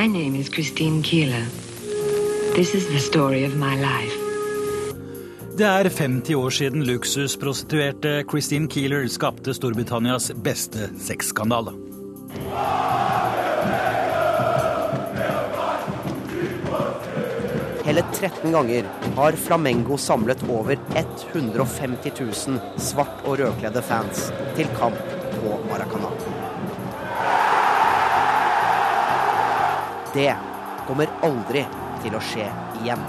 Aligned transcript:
My 0.00 0.06
name 0.06 0.34
is 0.40 0.48
Christine 0.48 1.02
Keeler. 1.02 1.44
This 2.54 2.74
is 2.74 2.86
the 2.88 2.98
story 2.98 3.44
of 3.44 3.56
my 3.56 3.76
life. 3.76 4.14
Det 5.58 5.66
er 5.66 5.88
50 5.88 6.34
år 6.34 6.50
siden 6.50 6.84
luksusprostituerte 6.88 8.24
Christine 8.30 8.68
Keeler 8.68 9.04
skapte 9.08 9.52
Storbritannias 9.54 10.30
beste 10.44 10.88
sexskandale. 10.96 11.74
Hele 17.84 18.06
13 18.14 18.52
ganger 18.52 18.88
har 19.16 19.32
Flamengo 19.32 19.98
samlet 19.98 20.48
over 20.48 20.78
150 20.96 22.20
000 22.48 22.60
svart- 22.78 23.24
og 23.24 23.38
rødkledde 23.38 23.82
fans 23.82 24.30
til 24.56 24.76
kamp 24.80 24.96
på 25.36 25.60
Maracana. 25.68 26.19
Det 30.14 30.32
kommer 30.88 31.06
aldri 31.22 31.60
til 32.02 32.14
å 32.18 32.20
skje 32.24 32.48
igjen. 32.80 33.02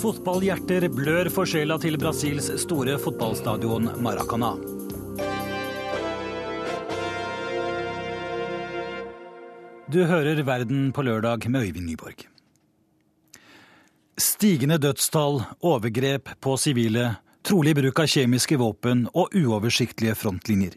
Fotballhjerter 0.00 0.88
blør 0.90 1.28
for 1.30 1.46
sjela 1.46 1.76
til 1.78 1.94
Brasils 1.98 2.48
store 2.62 2.96
fotballstadion 2.98 3.86
Maracana. 4.02 4.56
Du 9.90 10.00
hører 10.06 10.42
Verden 10.46 10.90
på 10.94 11.04
lørdag 11.06 11.46
med 11.50 11.68
Øyvind 11.68 11.86
Nyborg. 11.86 12.24
Stigende 14.18 14.78
dødstall, 14.78 15.42
overgrep 15.62 16.32
på 16.42 16.56
sivile, 16.58 17.12
trolig 17.46 17.76
bruk 17.78 18.02
av 18.02 18.10
kjemiske 18.10 18.58
våpen 18.58 19.06
og 19.14 19.34
uoversiktlige 19.38 20.14
frontlinjer. 20.18 20.74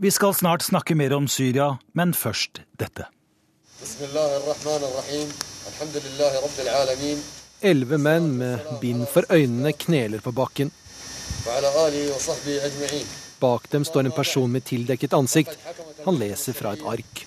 Vi 0.00 0.12
skal 0.12 0.36
snart 0.36 0.64
snakke 0.64 0.96
mer 0.96 1.16
om 1.16 1.28
Syria, 1.28 1.74
men 1.92 2.12
først 2.16 2.62
dette. 2.80 3.08
Elleve 7.60 7.98
menn 7.98 8.28
med 8.36 8.68
bind 8.80 9.06
for 9.08 9.24
øynene 9.32 9.72
kneler 9.72 10.20
på 10.20 10.32
bakken. 10.32 10.70
Bak 13.40 13.70
dem 13.72 13.84
står 13.88 14.04
en 14.04 14.12
person 14.12 14.52
med 14.52 14.66
tildekket 14.68 15.16
ansikt. 15.16 15.56
Han 16.04 16.20
leser 16.20 16.56
fra 16.56 16.74
et 16.76 16.84
ark. 16.84 17.24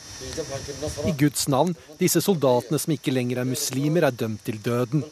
I 1.10 1.14
Guds 1.18 1.48
navn, 1.50 1.74
disse 2.00 2.22
soldatene 2.22 2.80
som 2.80 2.94
ikke 2.94 3.14
lenger 3.14 3.42
er 3.42 3.50
muslimer, 3.50 4.06
er 4.06 4.14
dømt 4.14 4.46
til 4.46 4.62
døden. 4.62 5.04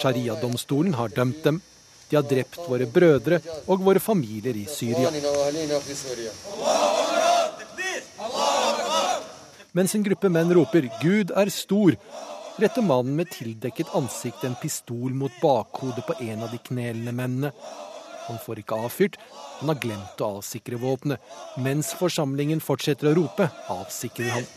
Sharia-domstolen 0.00 0.96
har 0.96 1.12
dømt 1.12 1.44
dem. 1.44 1.60
De 2.08 2.16
har 2.16 2.24
drept 2.24 2.58
våre 2.70 2.86
brødre 2.86 3.40
og 3.66 3.84
våre 3.84 4.00
familier 4.00 4.56
i 4.56 4.66
Syria. 4.70 5.10
Mens 9.76 9.92
en 9.94 10.04
gruppe 10.06 10.30
menn 10.32 10.48
roper 10.56 10.86
'Gud 11.02 11.34
er 11.36 11.50
stor', 11.52 11.98
retter 12.56 12.80
mannen 12.80 13.16
med 13.18 13.28
tildekket 13.28 13.90
ansikt 13.98 14.44
en 14.48 14.54
pistol 14.56 15.12
mot 15.12 15.34
bakhodet 15.42 16.00
på 16.06 16.14
en 16.24 16.44
av 16.46 16.48
de 16.54 16.60
knelende 16.64 17.12
mennene. 17.12 17.50
Han 18.26 18.38
får 18.40 18.62
ikke 18.62 18.78
avfyrt, 18.86 19.18
han 19.58 19.68
har 19.68 19.76
glemt 19.82 20.22
å 20.24 20.30
avsikre 20.38 20.78
våpenet. 20.80 21.20
Mens 21.60 21.92
forsamlingen 21.98 22.62
fortsetter 22.64 23.10
å 23.10 23.14
rope, 23.18 23.50
avsikrer 23.74 24.32
han. 24.38 24.48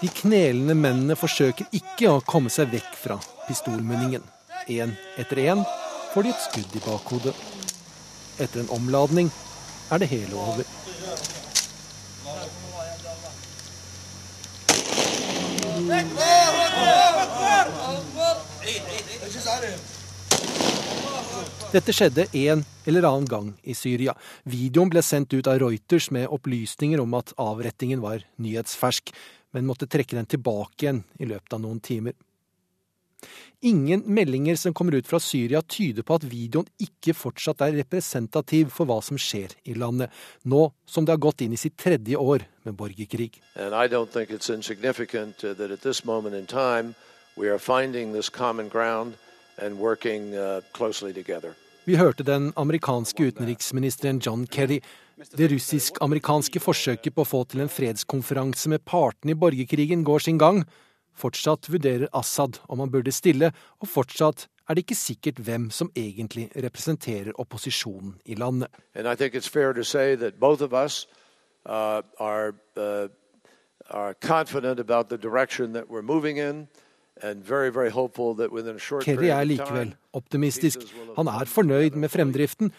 De 0.00 0.08
knelende 0.22 0.80
mennene 0.80 1.18
forsøker 1.18 1.68
ikke 1.76 2.16
å 2.16 2.24
komme 2.24 2.48
seg 2.48 2.72
vekk 2.72 2.90
fra 3.04 3.20
pistolmunningen. 3.44 4.24
Én 4.68 4.90
etter 5.16 5.38
én 5.38 5.62
får 6.12 6.22
de 6.22 6.28
et 6.28 6.42
skudd 6.44 6.74
i 6.76 6.80
bakhodet. 6.84 7.32
Etter 8.36 8.60
en 8.60 8.74
omladning 8.76 9.30
er 9.88 10.02
det 10.02 10.10
hele 10.10 10.36
over. 10.36 10.68
Dette 21.72 21.92
skjedde 21.96 22.28
en 22.32 22.64
eller 22.84 23.08
annen 23.08 23.28
gang 23.28 23.50
i 23.64 23.72
Syria. 23.72 24.12
Videoen 24.44 24.92
ble 24.92 25.00
sendt 25.04 25.32
ut 25.32 25.48
av 25.48 25.62
Reuters 25.64 26.10
med 26.12 26.28
opplysninger 26.28 27.00
om 27.00 27.16
at 27.16 27.32
avrettingen 27.40 28.04
var 28.04 28.24
nyhetsfersk, 28.36 29.12
men 29.56 29.68
måtte 29.68 29.88
trekke 29.88 30.16
den 30.16 30.28
tilbake 30.28 30.84
igjen 30.84 31.04
i 31.16 31.28
løpet 31.28 31.56
av 31.56 31.64
noen 31.64 31.80
timer. 31.80 32.12
Ingen 33.60 34.04
meldinger 34.06 34.56
som 34.56 34.74
kommer 34.74 34.94
ut 34.94 35.06
fra 35.06 35.18
Syria 35.18 35.62
tyder 35.66 36.06
på 36.06 36.14
at 36.14 36.26
videoen 36.30 36.68
ikke 36.78 37.14
fortsatt 37.16 37.64
er 37.66 37.74
representativ 37.80 38.70
for 38.70 38.86
hva 38.86 39.00
som 39.02 39.18
skjer 39.18 39.56
i 39.66 39.74
landet, 39.74 40.14
nå 40.46 40.68
som 40.86 41.04
det 41.04 41.16
har 41.16 41.24
gått 41.24 41.42
inn 41.42 41.56
i 41.56 41.58
sitt 41.58 41.74
tredje 41.80 42.14
år 42.14 42.46
med 42.62 42.76
borgerkrig. 42.78 43.32
Uh, 43.58 43.66
uh. 43.66 43.82
Vi 51.88 51.96
hørte 51.96 52.22
den 52.22 52.52
amerikanske 52.54 53.30
utenriksministeren 53.32 54.22
John 54.22 54.46
Kerry. 54.46 54.80
Det 55.34 55.48
russisk-amerikanske 55.50 56.60
forsøket 56.62 57.14
på 57.14 57.24
å 57.24 57.26
få 57.26 57.42
til 57.50 57.64
en 57.64 57.72
fredskonferanse 57.72 58.70
med 58.70 58.84
partene 58.86 59.34
i 59.34 59.38
borgerkrigen 59.38 60.06
går 60.06 60.28
sin 60.28 60.38
gang. 60.38 60.62
Fortsatt 61.18 61.68
vurderer 61.72 62.08
Assad 62.14 62.60
om 62.68 62.78
han 62.82 62.92
burde 62.92 63.12
stille, 63.12 63.50
og 63.82 63.90
fortsatt 63.90 64.46
er 64.68 64.76
det 64.76 64.84
ikke 64.84 64.98
sikkert 64.98 65.40
hvem 65.42 65.70
som 65.74 65.90
egentlig 65.96 66.48
representerer 66.54 67.32
opposisjonen 67.40 68.14
i 68.24 68.36
landet. 68.38 68.68
Uh, 71.66 72.00
are, 72.18 72.54
uh, 72.76 73.08
are 73.90 74.14
confident 74.14 74.80
about 74.80 75.08
the 75.10 75.18
direction 75.18 75.72
that 75.74 75.90
we're 75.90 76.02
moving 76.02 76.38
in. 76.38 76.68
Kerry 79.04 79.30
er 79.34 79.46
likevel 79.46 79.94
optimistisk. 80.16 80.84
Han 81.16 81.30
er 81.30 81.50
fornøyd 81.50 81.96
med 81.98 82.12
fremdriften. 82.12 82.72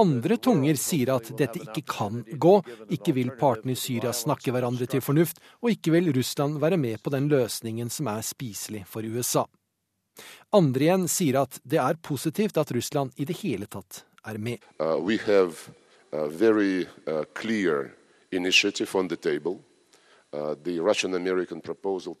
Andre 0.00 0.36
tunger 0.42 0.78
sier 0.80 1.14
at 1.14 1.30
dette 1.38 1.62
ikke 1.62 1.84
kan 1.88 2.24
gå. 2.42 2.56
Ikke 2.92 3.14
vil 3.16 3.32
partene 3.40 3.74
i 3.74 3.78
Syria 3.78 4.12
snakke 4.16 4.52
hverandre 4.54 4.88
til 4.90 5.02
fornuft, 5.04 5.40
og 5.62 5.72
ikke 5.74 5.94
vil 5.94 6.12
Russland 6.16 6.60
være 6.62 6.78
med 6.80 7.02
på 7.02 7.12
den 7.14 7.30
løsningen 7.30 7.90
som 7.92 8.10
er 8.12 8.26
spiselig 8.26 8.84
for 8.90 9.06
USA. 9.06 9.46
Andre 10.56 10.86
igjen 10.88 11.06
sier 11.08 11.40
at 11.44 11.60
det 11.62 11.78
er 11.80 12.00
positivt 12.02 12.58
at 12.60 12.72
Russland 12.74 13.14
i 13.16 13.24
det 13.28 13.38
hele 13.40 13.66
tatt 13.70 14.04
er 14.26 14.38
med. 14.42 14.58
Uh, 14.80 14.98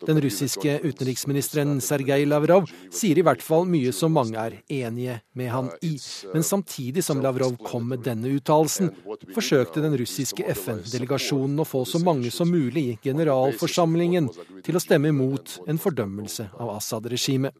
Den 0.06 0.20
russiske 0.20 0.80
utenriksministeren 0.82 1.76
is 1.78 1.86
Sergej 1.86 2.24
Lavrov 2.26 2.66
sier 2.90 3.20
i 3.20 3.22
hvert 3.22 3.42
fall 3.42 3.68
mye 3.70 3.92
som 3.94 4.10
mange 4.18 4.34
er 4.34 4.56
enige 4.66 5.20
med 5.38 5.50
han 5.52 5.68
i. 5.86 5.92
Men 6.34 6.42
samtidig 6.42 7.04
som 7.06 7.22
Lavrov 7.22 7.54
kom 7.62 7.86
med 7.92 8.02
denne 8.02 8.32
uttalelsen, 8.34 8.90
forsøkte 9.30 9.84
den 9.84 9.94
russiske 10.00 10.42
FN-delegasjonen 10.56 11.62
å 11.62 11.68
få 11.68 11.84
så 11.86 12.02
mange 12.02 12.34
som 12.34 12.50
mulig 12.50 12.84
i 12.88 12.98
generalforsamlingen 13.04 14.26
til 14.66 14.74
å 14.74 14.82
stemme 14.82 15.14
imot 15.14 15.60
en 15.70 15.78
fordømmelse 15.78 16.50
av 16.58 16.74
Assad-regimet. 16.80 17.54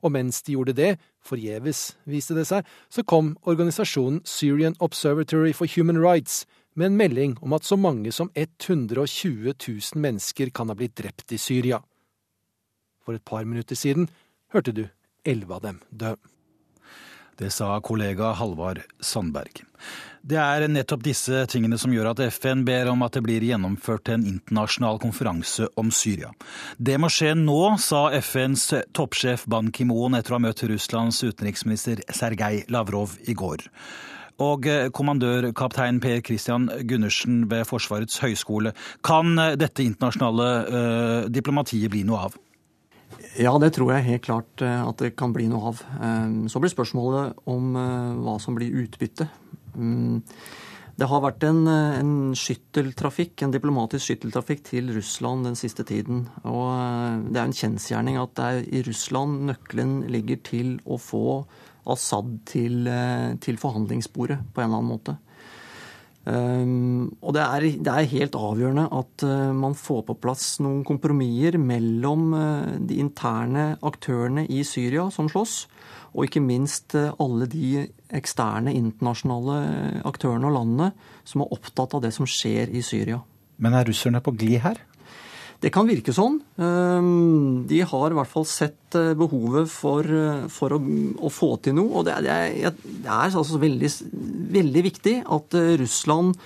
Og 0.00 0.10
mens 0.16 0.40
de 0.42 0.56
gjorde 0.56 0.72
det, 0.74 0.94
forgjeves 1.20 1.82
viste 2.08 2.34
det 2.34 2.46
seg, 2.48 2.64
så 2.88 3.04
kom 3.04 3.34
organisasjonen 3.44 4.22
Syrian 4.24 4.74
Observatory 4.80 5.52
for 5.52 5.68
Human 5.76 6.00
Rights 6.00 6.46
med 6.74 6.86
en 6.86 6.96
melding 6.96 7.36
om 7.42 7.52
at 7.56 7.66
så 7.66 7.76
mange 7.76 8.12
som 8.12 8.30
120 8.34 9.54
000 9.54 10.00
mennesker 10.00 10.50
kan 10.54 10.70
ha 10.70 10.76
blitt 10.78 10.96
drept 10.96 11.32
i 11.32 11.38
Syria. 11.38 11.80
For 13.04 13.16
et 13.16 13.24
par 13.24 13.44
minutter 13.44 13.78
siden 13.78 14.08
hørte 14.52 14.74
du 14.76 14.84
elleve 15.24 15.56
av 15.56 15.64
dem 15.66 15.80
dø. 15.90 16.14
Det 17.40 17.48
sa 17.50 17.78
kollega 17.80 18.34
Halvard 18.36 18.82
Sandberg. 19.00 19.62
Det 20.20 20.36
er 20.36 20.66
nettopp 20.68 21.00
disse 21.06 21.46
tingene 21.48 21.78
som 21.80 21.92
gjør 21.94 22.10
at 22.10 22.20
FN 22.34 22.66
ber 22.66 22.90
om 22.92 23.00
at 23.06 23.16
det 23.16 23.22
blir 23.24 23.46
gjennomført 23.46 24.10
en 24.12 24.26
internasjonal 24.28 25.00
konferanse 25.00 25.70
om 25.80 25.88
Syria. 25.88 26.34
Det 26.76 26.98
må 27.00 27.08
skje 27.08 27.32
nå, 27.38 27.78
sa 27.80 28.10
FNs 28.20 28.66
toppsjef 28.92 29.46
Ban 29.48 29.72
Ki-moon 29.72 30.18
etter 30.18 30.36
å 30.36 30.36
ha 30.36 30.44
møtt 30.44 30.66
Russlands 30.68 31.22
utenriksminister 31.24 32.04
Sergej 32.12 32.66
Lavrov 32.68 33.16
i 33.24 33.32
går. 33.32 33.64
Og 34.40 34.64
kommandørkaptein 34.96 36.00
Per 36.00 36.22
Christian 36.24 36.70
Gundersen 36.88 37.42
ved 37.50 37.66
Forsvarets 37.68 38.22
høgskole, 38.22 38.72
kan 39.04 39.34
eh, 39.38 39.56
dette 39.60 39.84
internasjonale 39.84 40.46
eh, 40.60 41.26
diplomatiet 41.32 41.92
bli 41.92 42.06
noe 42.08 42.28
av? 42.30 42.38
Ja, 43.38 43.52
det 43.62 43.74
tror 43.76 43.92
jeg 43.94 44.08
helt 44.08 44.24
klart 44.26 44.64
eh, 44.64 44.80
at 44.80 45.02
det 45.02 45.12
kan 45.18 45.34
bli 45.36 45.46
noe 45.50 45.74
av. 45.74 45.84
Eh, 46.00 46.48
Så 46.50 46.62
blir 46.62 46.72
spørsmålet 46.72 47.44
om 47.50 47.76
eh, 47.76 48.16
hva 48.24 48.38
som 48.42 48.56
blir 48.56 48.74
utbyttet. 48.84 49.28
Det 51.00 51.06
har 51.08 51.22
vært 51.24 51.44
en, 51.48 51.62
en 51.64 52.10
skytteltrafikk, 52.36 53.40
en 53.40 53.54
diplomatisk 53.54 54.04
skytteltrafikk 54.04 54.66
til 54.66 54.90
Russland 54.92 55.46
den 55.48 55.56
siste 55.56 55.86
tiden. 55.88 56.26
Og 56.44 56.66
eh, 56.74 57.22
det 57.32 57.40
er 57.40 57.46
en 57.48 57.56
kjensgjerning 57.56 58.18
at 58.20 58.34
det 58.36 58.48
er 58.50 58.68
i 58.68 58.82
Russland 58.84 59.46
nøkkelen 59.48 59.94
ligger 60.12 60.42
til 60.44 60.74
å 60.84 61.00
få 61.00 61.24
Assad 61.88 62.34
til, 62.44 62.84
eh, 62.84 63.32
til 63.40 63.56
forhandlingsbordet 63.56 64.42
på 64.52 64.60
en 64.60 64.68
eller 64.68 64.82
annen 64.82 64.92
måte. 64.92 65.16
Um, 66.30 67.08
og 67.24 67.34
det 67.34 67.42
er, 67.42 67.64
det 67.82 67.90
er, 67.90 68.08
helt 68.12 68.36
avgjørende 68.38 68.84
at 68.94 69.24
uh, 69.26 69.50
man 69.56 69.74
får 69.74 70.04
på 70.10 70.16
plass 70.22 70.44
noen 70.62 70.84
kompromisser 70.86 71.56
mellom 71.58 72.34
uh, 72.36 72.74
de 72.76 73.00
interne 73.02 73.72
aktørene 73.86 74.44
i 74.46 74.60
Syria 74.66 75.08
som 75.10 75.30
slåss, 75.32 75.64
og 76.12 76.28
ikke 76.28 76.42
minst 76.44 76.94
uh, 76.94 77.10
alle 77.22 77.48
de 77.50 77.86
eksterne 78.14 78.74
internasjonale 78.76 80.04
aktørene 80.06 80.50
og 80.50 80.56
landene 80.58 80.92
som 81.24 81.42
er 81.42 81.56
opptatt 81.56 81.98
av 81.98 82.04
det 82.04 82.12
som 82.14 82.28
skjer 82.28 82.70
i 82.70 82.84
Syria. 82.84 83.18
Men 83.60 83.74
er 83.76 83.88
russerne 83.90 84.22
på 84.22 84.36
glid 84.36 84.62
her? 84.62 84.78
Det 85.60 85.68
kan 85.74 85.88
virke 85.88 86.12
sånn. 86.16 86.38
Ehm, 86.56 87.66
de 87.68 87.82
har 87.84 88.12
i 88.12 88.16
hvert 88.16 88.30
fall 88.30 88.46
sett 88.48 88.96
eh, 88.96 89.12
behovet 89.18 89.68
for, 89.68 90.06
eh, 90.08 90.46
for 90.48 90.72
å, 90.72 90.80
å, 91.20 91.30
få 91.32 91.50
til 91.60 91.76
noe. 91.76 92.00
Og 92.00 92.06
det 92.08 92.14
er, 92.16 92.72
det 92.72 93.04
er 93.04 93.36
altså 93.36 93.60
veldig, 93.60 93.90
veldig, 94.56 94.84
viktig 94.88 95.14
at 95.36 95.56
eh, 95.60 95.74
Russland 95.82 96.38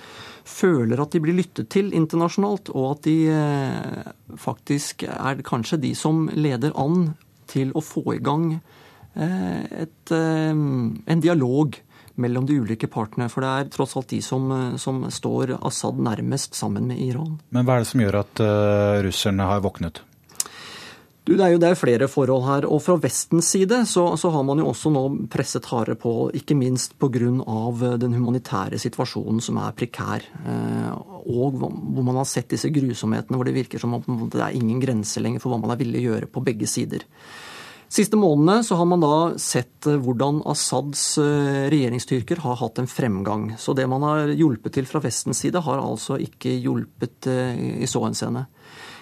føler 0.45 0.99
at 0.99 1.15
de 1.15 1.21
blir 1.23 1.37
lyttet 1.39 1.71
til 1.73 1.93
internasjonalt, 1.95 2.69
og 2.75 2.89
at 2.91 3.07
de 3.07 4.35
faktisk 4.37 5.07
er 5.07 5.39
kanskje 5.47 5.79
de 5.81 5.95
som 5.97 6.27
leder 6.37 6.75
an 6.77 7.15
til 7.49 7.71
å 7.73 7.81
få 7.81 8.03
i 8.13 8.21
gang 8.21 8.51
et, 9.15 10.11
en 10.13 11.23
dialog 11.23 11.79
mellom 12.21 12.47
de 12.47 12.59
ulike 12.61 12.89
partene. 12.91 13.29
For 13.31 13.45
det 13.45 13.51
er 13.51 13.71
tross 13.73 13.95
alt 13.99 14.11
de 14.13 14.21
som, 14.23 14.49
som 14.81 15.03
står 15.11 15.57
Assad 15.59 16.01
nærmest 16.01 16.55
sammen 16.57 16.87
med 16.89 17.01
Iran. 17.03 17.39
Men 17.55 17.67
hva 17.67 17.77
er 17.77 17.85
det 17.85 17.91
som 17.91 18.03
gjør 18.03 18.21
at 18.23 18.43
uh, 18.43 19.03
russerne 19.05 19.49
har 19.51 19.63
våknet? 19.65 20.03
Du, 21.25 21.31
det, 21.33 21.41
er 21.41 21.55
jo, 21.55 21.59
det 21.61 21.71
er 21.71 21.79
flere 21.79 22.07
forhold 22.09 22.43
her. 22.45 22.67
og 22.69 22.83
Fra 22.85 22.99
Vestens 23.01 23.47
side 23.49 23.79
så, 23.89 24.03
så 24.21 24.29
har 24.29 24.43
man 24.45 24.59
jo 24.61 24.67
også 24.69 24.91
nå 24.93 25.01
presset 25.33 25.65
hardere 25.71 25.97
på, 25.97 26.11
ikke 26.37 26.57
minst 26.57 26.93
pga. 27.01 27.17
den 27.97 28.13
humanitære 28.13 28.77
situasjonen 28.77 29.41
som 29.41 29.57
er 29.57 29.73
prekær. 29.73 30.21
Eh, 30.45 30.91
og 31.25 31.57
hvor 31.57 32.05
man 32.05 32.19
har 32.21 32.29
sett 32.29 32.53
disse 32.53 32.69
grusomhetene 32.69 33.39
hvor 33.39 33.49
det 33.49 33.55
virker 33.57 33.81
som 33.81 33.97
om 33.97 34.29
det 34.29 34.37
er 34.37 34.53
ingen 34.53 34.77
grenser 34.79 35.25
lenger 35.25 35.41
for 35.41 35.49
hva 35.49 35.63
man 35.63 35.73
er 35.73 35.81
villig 35.81 36.03
å 36.03 36.07
gjøre 36.11 36.29
på 36.29 36.45
begge 36.45 36.69
sider 36.69 37.07
siste 37.91 38.17
månedene 38.19 38.63
så 38.65 38.77
har 38.79 38.87
man 38.89 39.03
da 39.03 39.15
sett 39.41 39.87
eh, 39.89 39.99
hvordan 40.01 40.41
Assads 40.49 41.03
eh, 41.21 41.65
regjeringsstyrker 41.73 42.41
har 42.45 42.59
hatt 42.61 42.81
en 42.81 42.89
fremgang. 42.89 43.51
Så 43.61 43.75
det 43.77 43.87
man 43.91 44.05
har 44.05 44.33
hjulpet 44.33 44.77
til 44.77 44.89
fra 44.89 45.01
Vestens 45.03 45.43
side, 45.43 45.61
har 45.65 45.81
altså 45.81 46.19
ikke 46.21 46.55
hjulpet 46.57 47.29
eh, 47.31 47.83
i 47.85 47.89
så 47.89 48.03
henseende. 48.07 48.47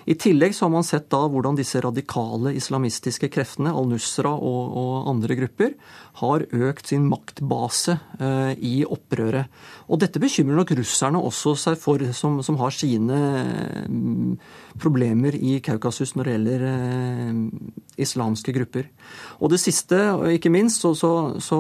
I 0.06 0.16
tillegg 0.20 0.56
så 0.56 0.66
har 0.66 0.72
man 0.74 0.86
sett 0.86 1.06
da 1.12 1.22
hvordan 1.32 1.56
disse 1.56 1.80
radikale 1.84 2.52
islamistiske 2.58 3.30
kreftene, 3.32 3.72
al-Nusra 3.72 4.34
og, 4.36 4.76
og, 4.80 4.92
andre 5.14 5.38
grupper, 5.40 5.76
har 6.20 6.44
økt 6.52 6.92
sin 6.92 7.06
maktbase 7.10 7.96
eh, 8.20 8.52
i 8.60 8.74
opprøret. 8.84 9.48
Og 9.88 10.02
dette 10.04 10.22
bekymrer 10.22 10.60
nok 10.60 10.76
russerne 10.78 11.22
også 11.24 11.56
seg 11.60 11.80
for, 11.80 12.04
som, 12.16 12.42
som 12.44 12.60
har 12.60 12.76
sine 12.76 13.22
mm, 13.88 14.36
problemer 14.84 15.38
i 15.40 15.58
Kaukasus 15.64 16.18
når 16.18 16.28
det 16.28 16.36
gjelder 16.36 16.68
eh, 16.74 17.34
islamske 18.02 18.54
grupper. 18.56 18.90
Og 19.40 19.52
det 19.54 19.60
siste, 19.62 20.00
og 20.16 20.28
ikke 20.32 20.52
minst, 20.54 20.82
så, 20.82 20.94
så, 20.98 21.14
så, 21.44 21.60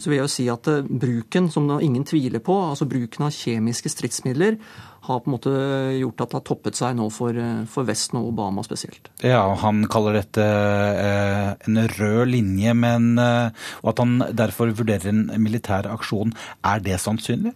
så 0.00 0.10
vil 0.10 0.18
jeg 0.18 0.24
jo 0.24 0.32
si 0.32 0.48
at 0.52 0.70
eh, 0.72 0.84
bruken, 0.86 1.50
som 1.52 1.68
ingen 1.78 2.06
tviler 2.06 2.42
på, 2.44 2.56
altså 2.70 2.88
bruken 2.88 3.26
av 3.28 3.34
kjemiske 3.34 3.92
stridsmidler, 3.92 4.60
har 5.06 5.20
på 5.22 5.30
en 5.30 5.34
måte 5.36 5.52
gjort 6.00 6.22
at 6.24 6.32
det 6.32 6.38
har 6.40 6.44
toppet 6.48 6.78
seg 6.78 6.96
nå 6.98 7.06
for, 7.14 7.36
for 7.70 7.86
Vesten 7.86 8.18
og 8.20 8.32
Obama 8.32 8.64
spesielt. 8.66 9.10
Ja, 9.22 9.42
Han 9.62 9.84
kaller 9.90 10.18
dette 10.18 10.42
eh, 10.42 11.52
en 11.68 11.82
rød 11.94 12.32
linje, 12.32 12.74
men, 12.74 13.12
eh, 13.22 13.68
og 13.84 13.92
at 13.92 14.02
han 14.02 14.18
derfor 14.34 14.74
vurderer 14.74 15.12
en 15.12 15.28
militær 15.42 15.86
aksjon. 15.92 16.34
Er 16.66 16.82
det 16.82 16.98
sannsynlig? 17.02 17.54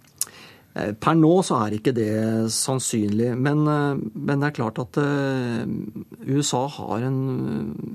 Eh, 0.70 0.92
per 0.94 1.16
nå 1.18 1.32
så 1.42 1.56
er 1.64 1.74
ikke 1.74 1.92
det 1.96 2.12
sannsynlig, 2.54 3.32
men, 3.34 3.64
eh, 3.66 3.98
men 4.14 4.38
det 4.42 4.50
er 4.50 4.54
klart 4.54 4.78
at 4.78 4.98
eh, 5.02 5.66
USA 6.30 6.62
har 6.70 7.06
en, 7.08 7.18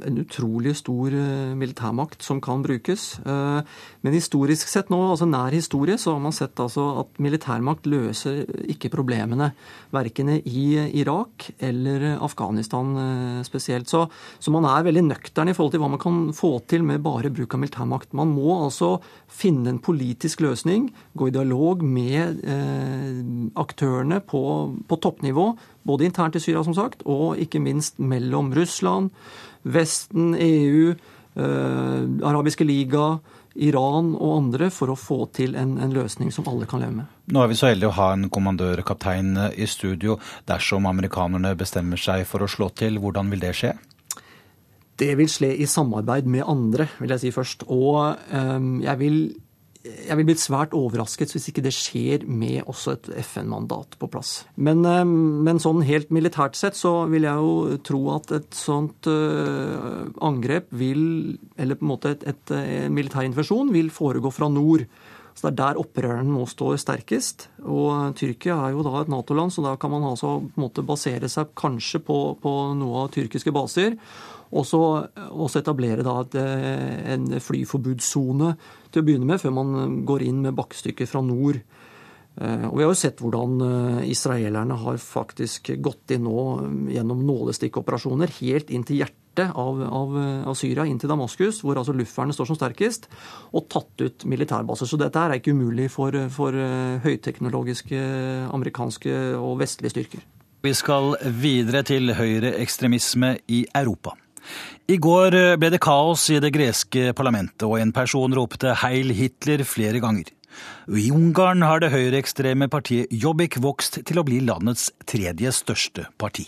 en, 0.04 0.18
utrolig 0.20 0.74
stor 0.76 1.14
militærmakt 1.56 2.24
som 2.24 2.40
kan 2.44 2.64
brukes. 2.64 3.20
Men 3.26 4.14
historisk 4.16 4.70
sett 4.72 4.90
nå, 4.92 4.98
altså 5.12 5.28
nær 5.28 5.54
historie, 5.54 5.98
så 6.00 6.16
har 6.16 6.22
man 6.24 6.34
sett 6.36 6.60
altså 6.62 6.86
at 7.04 7.20
militærmakt 7.22 7.88
løser 7.90 8.44
ikke 8.72 8.92
problemene. 8.94 9.52
Verken 9.94 10.32
i 10.38 10.66
Irak 11.02 11.50
eller 11.60 12.16
Afghanistan 12.16 13.44
spesielt. 13.46 13.92
Så, 13.92 14.06
så 14.40 14.54
man 14.56 14.68
er 14.70 14.88
veldig 14.88 15.04
nøktern 15.10 15.52
i 15.52 15.56
forhold 15.58 15.76
til 15.76 15.84
hva 15.84 15.92
man 15.92 16.02
kan 16.02 16.22
få 16.36 16.54
til 16.70 16.88
med 16.88 17.04
bare 17.06 17.34
bruk 17.34 17.58
av 17.58 17.62
militærmakt. 17.66 18.16
Man 18.18 18.32
må 18.34 18.56
altså 18.64 18.96
finne 19.28 19.74
en 19.74 19.84
politisk 19.84 20.46
løsning, 20.46 20.90
gå 21.14 21.30
i 21.30 21.36
dialog 21.36 21.84
med 21.86 22.42
aktørene 23.56 24.22
på, 24.26 24.42
på, 24.88 25.00
toppnivå, 25.02 25.50
både 25.88 26.08
internt 26.08 26.38
i 26.38 26.44
Syria 26.44 26.64
som 26.66 26.76
sagt, 26.78 27.06
og 27.06 27.40
ikke 27.42 27.62
minst 27.64 28.00
mellom 28.00 28.54
Russland, 28.56 29.12
Vesten, 29.66 30.36
EU, 30.38 30.94
eh, 31.36 32.04
Arabiske 32.30 32.68
liga, 32.68 33.16
Iran 33.56 34.12
og 34.20 34.34
andre 34.36 34.68
for 34.74 34.92
å 34.92 34.98
få 35.00 35.18
til 35.36 35.56
en, 35.56 35.78
en, 35.80 35.94
løsning 35.96 36.32
som 36.34 36.48
alle 36.52 36.68
kan 36.68 36.82
leve 36.84 36.98
med. 36.98 37.12
Nå 37.32 37.42
er 37.42 37.48
vi 37.50 37.58
så 37.58 37.70
heldige 37.70 37.94
å 37.94 37.96
ha 37.96 38.10
en 38.14 38.28
kommandørkaptein 38.30 39.32
i 39.56 39.68
studio. 39.70 40.18
Dersom 40.50 40.90
amerikanerne 40.90 41.54
bestemmer 41.58 42.00
seg 42.02 42.26
for 42.28 42.44
å 42.44 42.52
slå 42.52 42.70
til, 42.76 43.00
hvordan 43.00 43.32
vil 43.32 43.46
det 43.46 43.54
skje? 43.56 43.72
Det 45.00 45.12
vil 45.20 45.32
skje 45.32 45.54
i 45.60 45.68
samarbeid 45.68 46.28
med 46.32 46.48
andre, 46.48 46.90
vil 47.00 47.16
jeg 47.16 47.24
si 47.24 47.32
først. 47.36 47.66
Og 47.72 48.20
um, 48.32 48.70
jeg 48.84 49.00
vil 49.00 49.18
jeg 49.86 50.18
vil 50.20 50.28
bli 50.28 50.36
svært 50.40 50.74
overrasket 50.78 51.34
hvis 51.36 51.50
ikke 51.52 51.64
det 51.66 51.74
skjer 51.76 52.26
med 52.28 52.66
også 52.70 52.96
et 52.96 53.10
FN-mandat 53.26 53.98
på 54.02 54.10
plass. 54.12 54.46
Men, 54.56 54.84
eh, 54.88 55.04
men, 55.06 55.62
sånn 55.62 55.84
helt 55.86 56.12
militært 56.16 56.58
sett 56.60 56.78
så 56.78 57.06
vil 57.12 57.28
jeg 57.28 57.46
jo 57.46 57.80
tro 57.86 58.02
at 58.16 58.34
et 58.36 58.58
sånt 58.58 59.10
uh, 59.10 60.06
angrep 60.26 60.72
vil, 60.76 61.38
eller 61.58 61.80
på 61.80 61.86
en 61.86 61.92
måte 61.94 62.16
et, 62.16 62.26
et 62.34 62.56
eh, 62.56 62.88
militær 62.94 63.26
intervensjon 63.28 63.74
vil 63.76 63.92
foregå 63.94 64.32
fra 64.34 64.50
nord. 64.52 64.86
Så 65.36 65.50
Det 65.50 65.52
er 65.52 65.58
der 65.60 65.80
opprørerne 65.82 66.32
nå 66.32 66.46
står 66.48 66.78
sterkest. 66.80 67.50
Og 67.68 68.16
Tyrkia 68.16 68.56
er 68.56 68.72
jo 68.72 68.86
da 68.88 69.02
et 69.02 69.12
Nato-land, 69.12 69.52
så 69.52 69.66
da 69.66 69.76
kan 69.76 69.92
man 69.92 70.08
altså 70.08 70.38
på 70.40 70.56
en 70.56 70.64
måte 70.64 70.86
basere 70.88 71.28
seg 71.28 71.52
kanskje 71.60 72.00
på, 72.08 72.20
på 72.40 72.54
noe 72.80 73.04
av 73.04 73.12
tyrkiske 73.12 73.52
baser. 73.52 73.98
Og 74.56 74.64
så 74.64 75.60
etablere 75.60 76.06
da 76.08 76.22
et, 76.24 76.38
en 76.40 77.28
flyforbudssone 77.44 78.54
til 78.92 79.04
å 79.04 79.08
begynne 79.10 79.28
med, 79.28 79.42
før 79.44 79.58
man 79.58 80.00
går 80.08 80.24
inn 80.24 80.40
med 80.46 80.56
bakkestykker 80.56 81.10
fra 81.10 81.24
nord. 81.26 81.60
Eh, 82.40 82.66
og 82.70 82.78
Vi 82.78 82.86
har 82.86 82.92
jo 82.92 83.00
sett 83.00 83.22
hvordan 83.24 83.60
eh, 83.66 84.02
israelerne 84.12 84.80
har 84.80 85.04
faktisk 85.04 85.74
gått 85.84 86.16
inn 86.16 86.26
nå 86.28 86.40
gjennom 86.96 87.24
nålestikkoperasjoner 87.28 88.32
helt 88.40 88.72
inn 88.72 88.88
til 88.88 89.04
hjertet 89.04 89.25
av, 89.44 89.82
av, 89.84 90.16
av 90.48 90.56
Syria, 90.56 90.86
inn 90.88 91.00
til 91.02 91.12
Damaskus, 91.12 91.60
hvor 91.66 91.78
altså 91.82 91.96
luftvernet 91.96 92.38
står 92.38 92.50
som 92.52 92.60
sterkest, 92.60 93.10
og 93.52 93.68
tatt 93.72 94.06
ut 94.06 94.26
militærbaser. 94.30 94.88
Så 94.90 95.00
dette 95.02 95.20
er 95.20 95.38
ikke 95.38 95.56
umulig 95.56 95.90
for, 95.94 96.16
for 96.34 96.56
høyteknologiske 97.04 98.00
amerikanske 98.56 99.16
og 99.40 99.60
vestlige 99.60 99.96
styrker. 99.96 100.24
Vi 100.66 100.74
skal 100.74 101.14
videre 101.30 101.84
til 101.86 102.16
høyreekstremisme 102.18 103.36
i 103.54 103.66
Europa. 103.76 104.16
I 104.90 104.98
går 105.02 105.36
eh, 105.38 105.58
ble 105.62 105.72
det 105.74 105.82
kaos 105.84 106.28
i 106.34 106.40
det 106.42 106.52
greske 106.54 107.14
parlamentet, 107.18 107.66
og 107.68 107.80
en 107.80 107.94
person 107.94 108.34
ropte 108.38 108.74
'Heil 108.82 109.14
Hitler' 109.18 109.66
flere 109.66 110.02
ganger. 110.02 110.30
I 110.88 111.10
Ungarn 111.12 111.62
har 111.62 111.82
det 111.84 111.92
høyreekstreme 111.92 112.70
partiet 112.72 113.12
Jobbik 113.12 113.58
vokst 113.62 114.00
til 114.06 114.22
å 114.22 114.24
bli 114.24 114.40
landets 114.40 114.92
tredje 115.06 115.52
største 115.52 116.08
parti. 116.18 116.48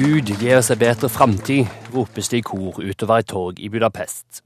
Gud 0.00 0.30
gi 0.40 0.54
oss 0.56 0.70
en 0.72 0.78
bedre 0.80 1.10
framtid, 1.12 1.66
ropes 1.92 2.30
det 2.32 2.38
i 2.38 2.44
kor 2.46 2.78
utover 2.80 3.20
et 3.20 3.26
torg 3.28 3.58
i 3.60 3.68
Budapest. 3.68 4.40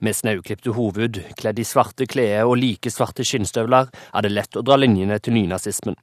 Med 0.00 0.16
snauklipte 0.16 0.72
hoved, 0.72 1.18
kledd 1.36 1.60
i 1.60 1.66
svarte 1.68 2.06
klær 2.08 2.48
og 2.48 2.56
like 2.62 2.88
svarte 2.88 3.26
skinnstøvler, 3.28 3.90
er 3.92 4.24
det 4.24 4.32
lett 4.32 4.56
å 4.56 4.62
dra 4.64 4.78
linjene 4.80 5.18
til 5.20 5.36
nynazismen. 5.36 5.98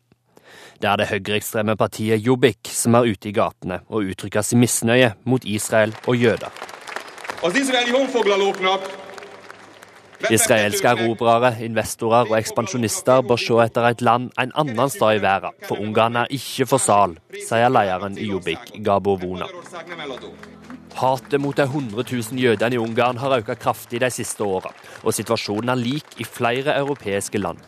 Det 0.77 0.91
er 0.91 1.01
det 1.01 1.09
høyreekstreme 1.15 1.73
partiet 1.81 2.21
Jobbik 2.21 2.69
som 2.69 2.99
er 2.99 3.09
ute 3.09 3.31
i 3.31 3.33
gatene 3.33 3.81
og 3.89 4.13
uttrykker 4.13 4.45
sin 4.45 4.61
misnøye 4.61 5.15
mot 5.25 5.49
Israel 5.49 5.97
og 6.05 6.21
jøder. 6.21 6.53
Israelske 10.29 10.91
erobrere, 10.91 11.53
investorer 11.65 12.29
og 12.29 12.37
ekspansjonister 12.37 13.23
bør 13.25 13.39
se 13.41 13.57
etter 13.63 13.87
et 13.89 14.03
land 14.05 14.29
en 14.41 14.53
annen 14.59 14.91
sted 14.93 15.17
i 15.17 15.23
verden, 15.23 15.55
for 15.65 15.81
Ungarn 15.81 16.19
er 16.21 16.33
ikke 16.35 16.67
for 16.69 16.83
sal, 16.83 17.15
sier 17.47 17.71
lederen 17.73 18.19
i 18.21 18.29
Jobbik, 18.29 18.73
Gabo 18.85 19.15
Vona. 19.21 19.47
Hatet 21.01 21.39
mot 21.41 21.57
de 21.57 21.65
100 21.65 22.03
000 22.03 22.41
jødene 22.43 22.77
i 22.77 22.81
Ungarn 22.81 23.21
har 23.21 23.37
økt 23.39 23.53
kraftig 23.63 24.01
de 24.03 24.11
siste 24.13 24.45
åra, 24.45 24.73
og 25.01 25.15
situasjonen 25.15 25.73
er 25.73 25.81
lik 25.81 26.19
i 26.19 26.27
flere 26.27 26.75
europeiske 26.77 27.41
land. 27.41 27.61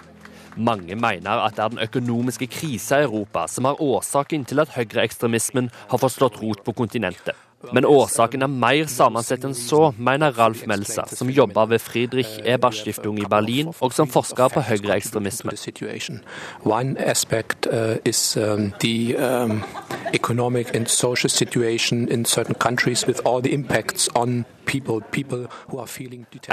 Mange 0.54 0.94
mener 0.96 1.42
at 1.48 1.56
det 1.58 1.64
er 1.64 1.72
den 1.74 1.82
økonomiske 1.88 2.48
krisa 2.52 3.00
i 3.02 3.08
Europa 3.08 3.48
som 3.50 3.66
er 3.66 3.82
årsaken 3.82 4.46
til 4.46 4.62
at 4.62 4.76
høyreekstremismen 4.76 5.72
har 5.90 6.02
fått 6.02 6.20
slått 6.20 6.38
rot 6.44 6.62
på 6.68 6.76
kontinentet. 6.78 7.34
Men 7.72 7.86
årsaken 7.88 8.44
er 8.44 8.52
mer 8.52 8.90
sammensatt 8.92 9.46
enn 9.48 9.56
så, 9.56 9.94
mener 9.98 10.36
Ralf 10.36 10.66
Melsa, 10.68 11.06
som 11.08 11.32
jobber 11.32 11.70
ved 11.72 11.80
Friedrich 11.80 12.40
Ebert-stiftung 12.44 13.22
i 13.22 13.30
Berlin, 13.30 13.72
og 13.80 13.96
som 13.96 14.10
forsker 14.12 14.52
på 14.52 14.66
høyreekstremisme. 14.68 15.56
Economic 20.14 20.76
and 20.76 20.88
social 20.88 21.30
situation 21.30 22.08
in 22.08 22.26
certain 22.26 22.56
countries 22.56 23.08
with 23.08 23.20
all 23.26 23.42
the 23.42 23.54
impacts 23.54 24.10
on 24.16 24.46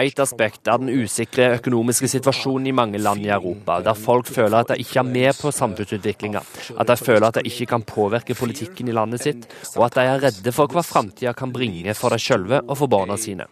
et 0.01 0.21
aspekt 0.21 0.69
er 0.69 0.79
den 0.83 0.91
usikre 0.91 1.47
økonomiske 1.59 2.09
situasjonen 2.11 2.67
i 2.67 2.75
mange 2.75 2.99
land 2.99 3.23
i 3.25 3.31
Europa, 3.31 3.79
der 3.85 3.95
folk 3.95 4.27
føler 4.27 4.59
at 4.59 4.73
de 4.73 4.79
ikke 4.83 4.99
er 4.99 5.09
med 5.09 5.39
på 5.41 5.51
samfunnsutviklinga, 5.55 6.43
at 6.79 6.89
de 6.89 6.97
føler 6.97 7.27
at 7.29 7.39
de 7.39 7.47
ikke 7.47 7.67
kan 7.67 7.83
påvirke 7.87 8.35
politikken 8.35 8.89
i 8.89 8.97
landet 8.97 9.23
sitt, 9.23 9.47
og 9.77 9.87
at 9.87 9.95
de 9.95 10.01
er 10.01 10.23
redde 10.27 10.53
for 10.53 10.67
hva 10.67 10.83
framtida 10.83 11.33
kan 11.33 11.53
bringe 11.53 11.95
for 11.95 12.09
dem 12.11 12.19
sjølve 12.19 12.61
og 12.67 12.77
for 12.83 12.87
barna 12.91 13.17
sine. 13.17 13.47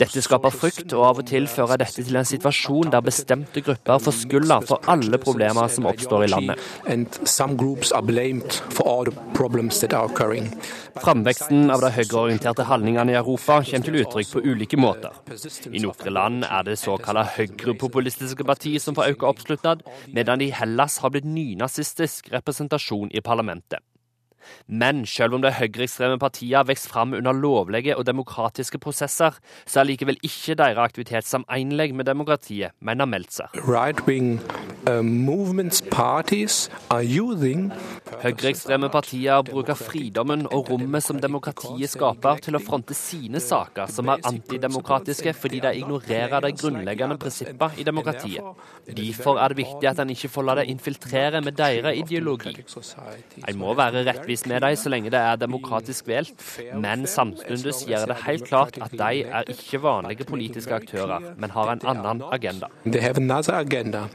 Dette 0.00 0.22
skaper 0.24 0.52
frykt, 0.54 0.92
og 0.96 1.04
av 1.08 1.20
og 1.22 1.28
til 1.28 1.46
fører 1.50 1.80
dette 1.80 2.04
til 2.04 2.16
en 2.18 2.28
situasjon 2.28 2.92
der 2.94 3.04
bestemte 3.04 3.62
grupper 3.64 4.02
får 4.04 4.16
skylda 4.22 4.58
for 4.68 4.90
alle 4.90 5.20
problemer 5.22 5.70
som 5.72 5.88
oppstår 5.90 6.26
i 6.26 6.30
landet. 6.32 6.60
Framveksten 11.04 11.72
av 11.74 11.82
de 11.82 11.90
høyreorienterte 11.96 12.66
handlingene 12.68 13.14
i 13.14 13.18
Europa 13.18 13.60
kommer 13.66 13.88
til 13.88 14.00
uttrykk 14.02 14.34
på 14.34 14.44
ulike 14.44 14.78
måter. 14.80 15.16
I 15.70 15.82
noen 15.82 16.14
land 16.14 16.46
er 16.48 16.68
det 16.68 16.78
såkalte 16.80 17.26
høyrepopulistiske 17.38 18.46
parti 18.46 18.76
som 18.82 18.96
får 18.96 19.14
økt 19.14 19.26
oppslutnad, 19.32 19.82
medan 20.14 20.40
det 20.40 20.52
i 20.52 20.54
Hellas 20.54 21.00
har 21.02 21.14
blitt 21.14 21.28
nynazistisk 21.28 22.30
representasjon 22.34 23.12
i 23.12 23.24
parlamentet. 23.24 23.82
Men 24.68 25.04
selv 25.06 25.34
om 25.38 25.42
de 25.44 25.52
høyreekstreme 25.54 26.18
partiene 26.18 26.60
har 26.60 26.68
vokst 26.68 26.88
fram 26.90 27.14
under 27.16 27.32
lovlige 27.32 27.96
og 27.96 28.06
demokratiske 28.06 28.78
prosesser, 28.82 29.38
så 29.66 29.80
er 29.80 29.88
likevel 29.90 30.18
ikke 30.22 30.56
deres 30.58 30.78
aktivitet 30.78 31.26
sammenlig 31.28 31.94
med 31.94 32.04
demokratiet, 32.08 32.70
mener 32.80 33.04
Meltzer. 33.08 33.48
Uh, 34.84 35.00
Høyreekstreme 38.24 38.88
partier 38.92 39.42
bruker 39.46 39.74
fridommen 39.78 40.46
og 40.52 40.70
rommet 40.70 41.04
som 41.04 41.20
demokratiet 41.20 41.90
skaper, 41.92 42.40
til 42.44 42.58
å 42.58 42.62
fronte 42.62 42.94
sine 42.96 43.40
saker 43.40 43.86
som 43.92 44.10
er 44.12 44.24
antidemokratiske, 44.28 45.32
fordi 45.36 45.60
de 45.64 45.72
ignorerer 45.80 46.44
de 46.44 46.52
grunnleggende 46.56 47.16
prinsippene 47.20 47.80
i 47.80 47.86
demokratiet. 47.86 48.44
Derfor 48.84 49.40
er 49.40 49.48
det 49.52 49.60
viktig 49.62 49.88
at 49.88 50.00
en 50.02 50.12
ikke 50.12 50.28
får 50.32 50.44
la 50.48 50.54
det 50.60 50.66
infiltrere 50.72 51.40
med 51.44 51.56
deres 51.56 51.96
ideologi. 52.02 52.54
En 53.48 53.58
må 53.60 53.72
være 53.78 54.04
rettvis 54.08 54.33
rettvis 54.34 54.46
med 54.46 54.62
dem 54.62 54.76
så 54.76 54.90
lenge 54.90 55.10
det 55.10 55.18
er 55.18 55.36
demokratisk 55.38 56.08
valgt, 56.08 56.42
men 56.74 57.06
samtidig 57.06 57.74
gjør 57.86 58.06
det 58.10 58.16
helt 58.26 58.46
klart 58.48 58.78
at 58.82 58.92
de 58.92 59.22
er 59.24 59.44
ikke 59.48 59.82
vanlige 59.82 60.24
politiske 60.24 60.74
aktører, 60.74 61.34
men 61.38 61.50
har 61.50 61.72
en 61.72 61.80
annen 61.86 62.22
agenda. 62.32 62.68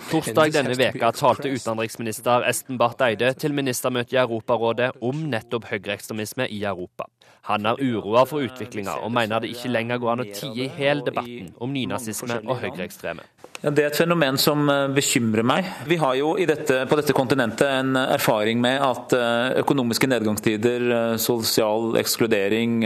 Torsdag 0.09 0.53
denne 0.53 0.77
veka 0.77 1.11
talte 1.11 1.49
utenriksminister 1.49 2.47
Espen 2.49 2.77
Barth 2.77 3.03
Eide 3.03 3.33
til 3.33 3.53
ministermøtet 3.53 4.13
i 4.13 4.21
Europarådet 4.21 4.91
om 5.01 5.15
nettopp 5.29 5.69
høyreekstremisme 5.71 6.49
i 6.49 6.63
Europa. 6.63 7.07
Han 7.47 7.65
er 7.65 7.79
uroa 7.81 8.25
for 8.29 8.45
utviklinga, 8.45 8.99
og 9.03 9.11
mener 9.15 9.41
det 9.43 9.53
ikke 9.55 9.71
lenger 9.71 10.01
går 10.01 10.11
an 10.15 10.25
å 10.25 10.29
tie 10.29 10.67
i 10.67 10.71
hjel 10.77 11.05
debatten 11.05 11.53
om 11.63 11.71
nynazisme 11.73 12.41
og 12.45 12.59
høyreekstreme. 12.65 13.25
Ja, 13.59 13.73
det 13.75 13.83
er 13.83 13.89
et 13.89 13.97
fenomen 13.99 14.37
som 14.39 14.69
eh, 14.71 14.85
bekymrer 14.95 15.43
meg. 15.43 15.65
Vi 15.89 15.97
har 15.99 16.13
jo 16.15 16.29
dette, 16.47 16.77
på 16.87 16.95
dette 16.95 17.11
kontinentet 17.15 17.67
en 17.67 17.97
erfaring 17.99 18.61
med 18.63 18.79
at 18.79 19.15
eh, 19.17 19.57
økonomiske 19.59 20.07
nedgangstider, 20.07 20.85
eh, 20.95 21.15
sosial 21.19 21.97
ekskludering, 21.99 22.77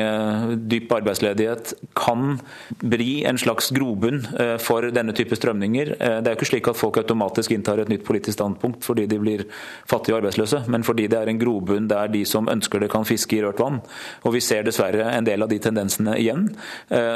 dyp 0.69 0.89
arbeidsledighet 0.97 1.75
kan 1.97 2.39
bli 2.81 3.21
en 3.29 3.37
slags 3.37 3.69
grobunn 3.75 4.23
for 4.61 4.87
denne 4.93 5.13
type 5.15 5.35
strømninger. 5.37 5.91
Det 5.99 6.29
er 6.29 6.33
jo 6.33 6.37
ikke 6.39 6.49
slik 6.49 6.69
at 6.71 6.79
folk 6.79 6.97
automatisk 7.01 7.53
inntar 7.53 7.81
et 7.83 7.91
nytt 7.91 8.05
politisk 8.07 8.37
standpunkt 8.37 8.85
fordi 8.85 9.05
de 9.09 9.19
blir 9.21 9.45
fattige 9.89 10.15
og 10.15 10.21
arbeidsløse, 10.21 10.63
men 10.73 10.85
fordi 10.87 11.05
det 11.11 11.19
er 11.19 11.29
en 11.29 11.41
grobunn 11.41 11.89
der 11.91 12.09
de 12.13 12.23
som 12.27 12.49
ønsker 12.51 12.81
det, 12.81 12.89
kan 12.93 13.05
fiske 13.07 13.37
i 13.37 13.43
rørt 13.45 13.61
vann. 13.61 13.81
Og 14.23 14.35
vi 14.35 14.42
ser 14.43 14.65
dessverre 14.67 15.07
en 15.13 15.27
del 15.27 15.45
av 15.45 15.51
de 15.51 15.59
tendensene 15.63 16.17
igjen, 16.19 16.49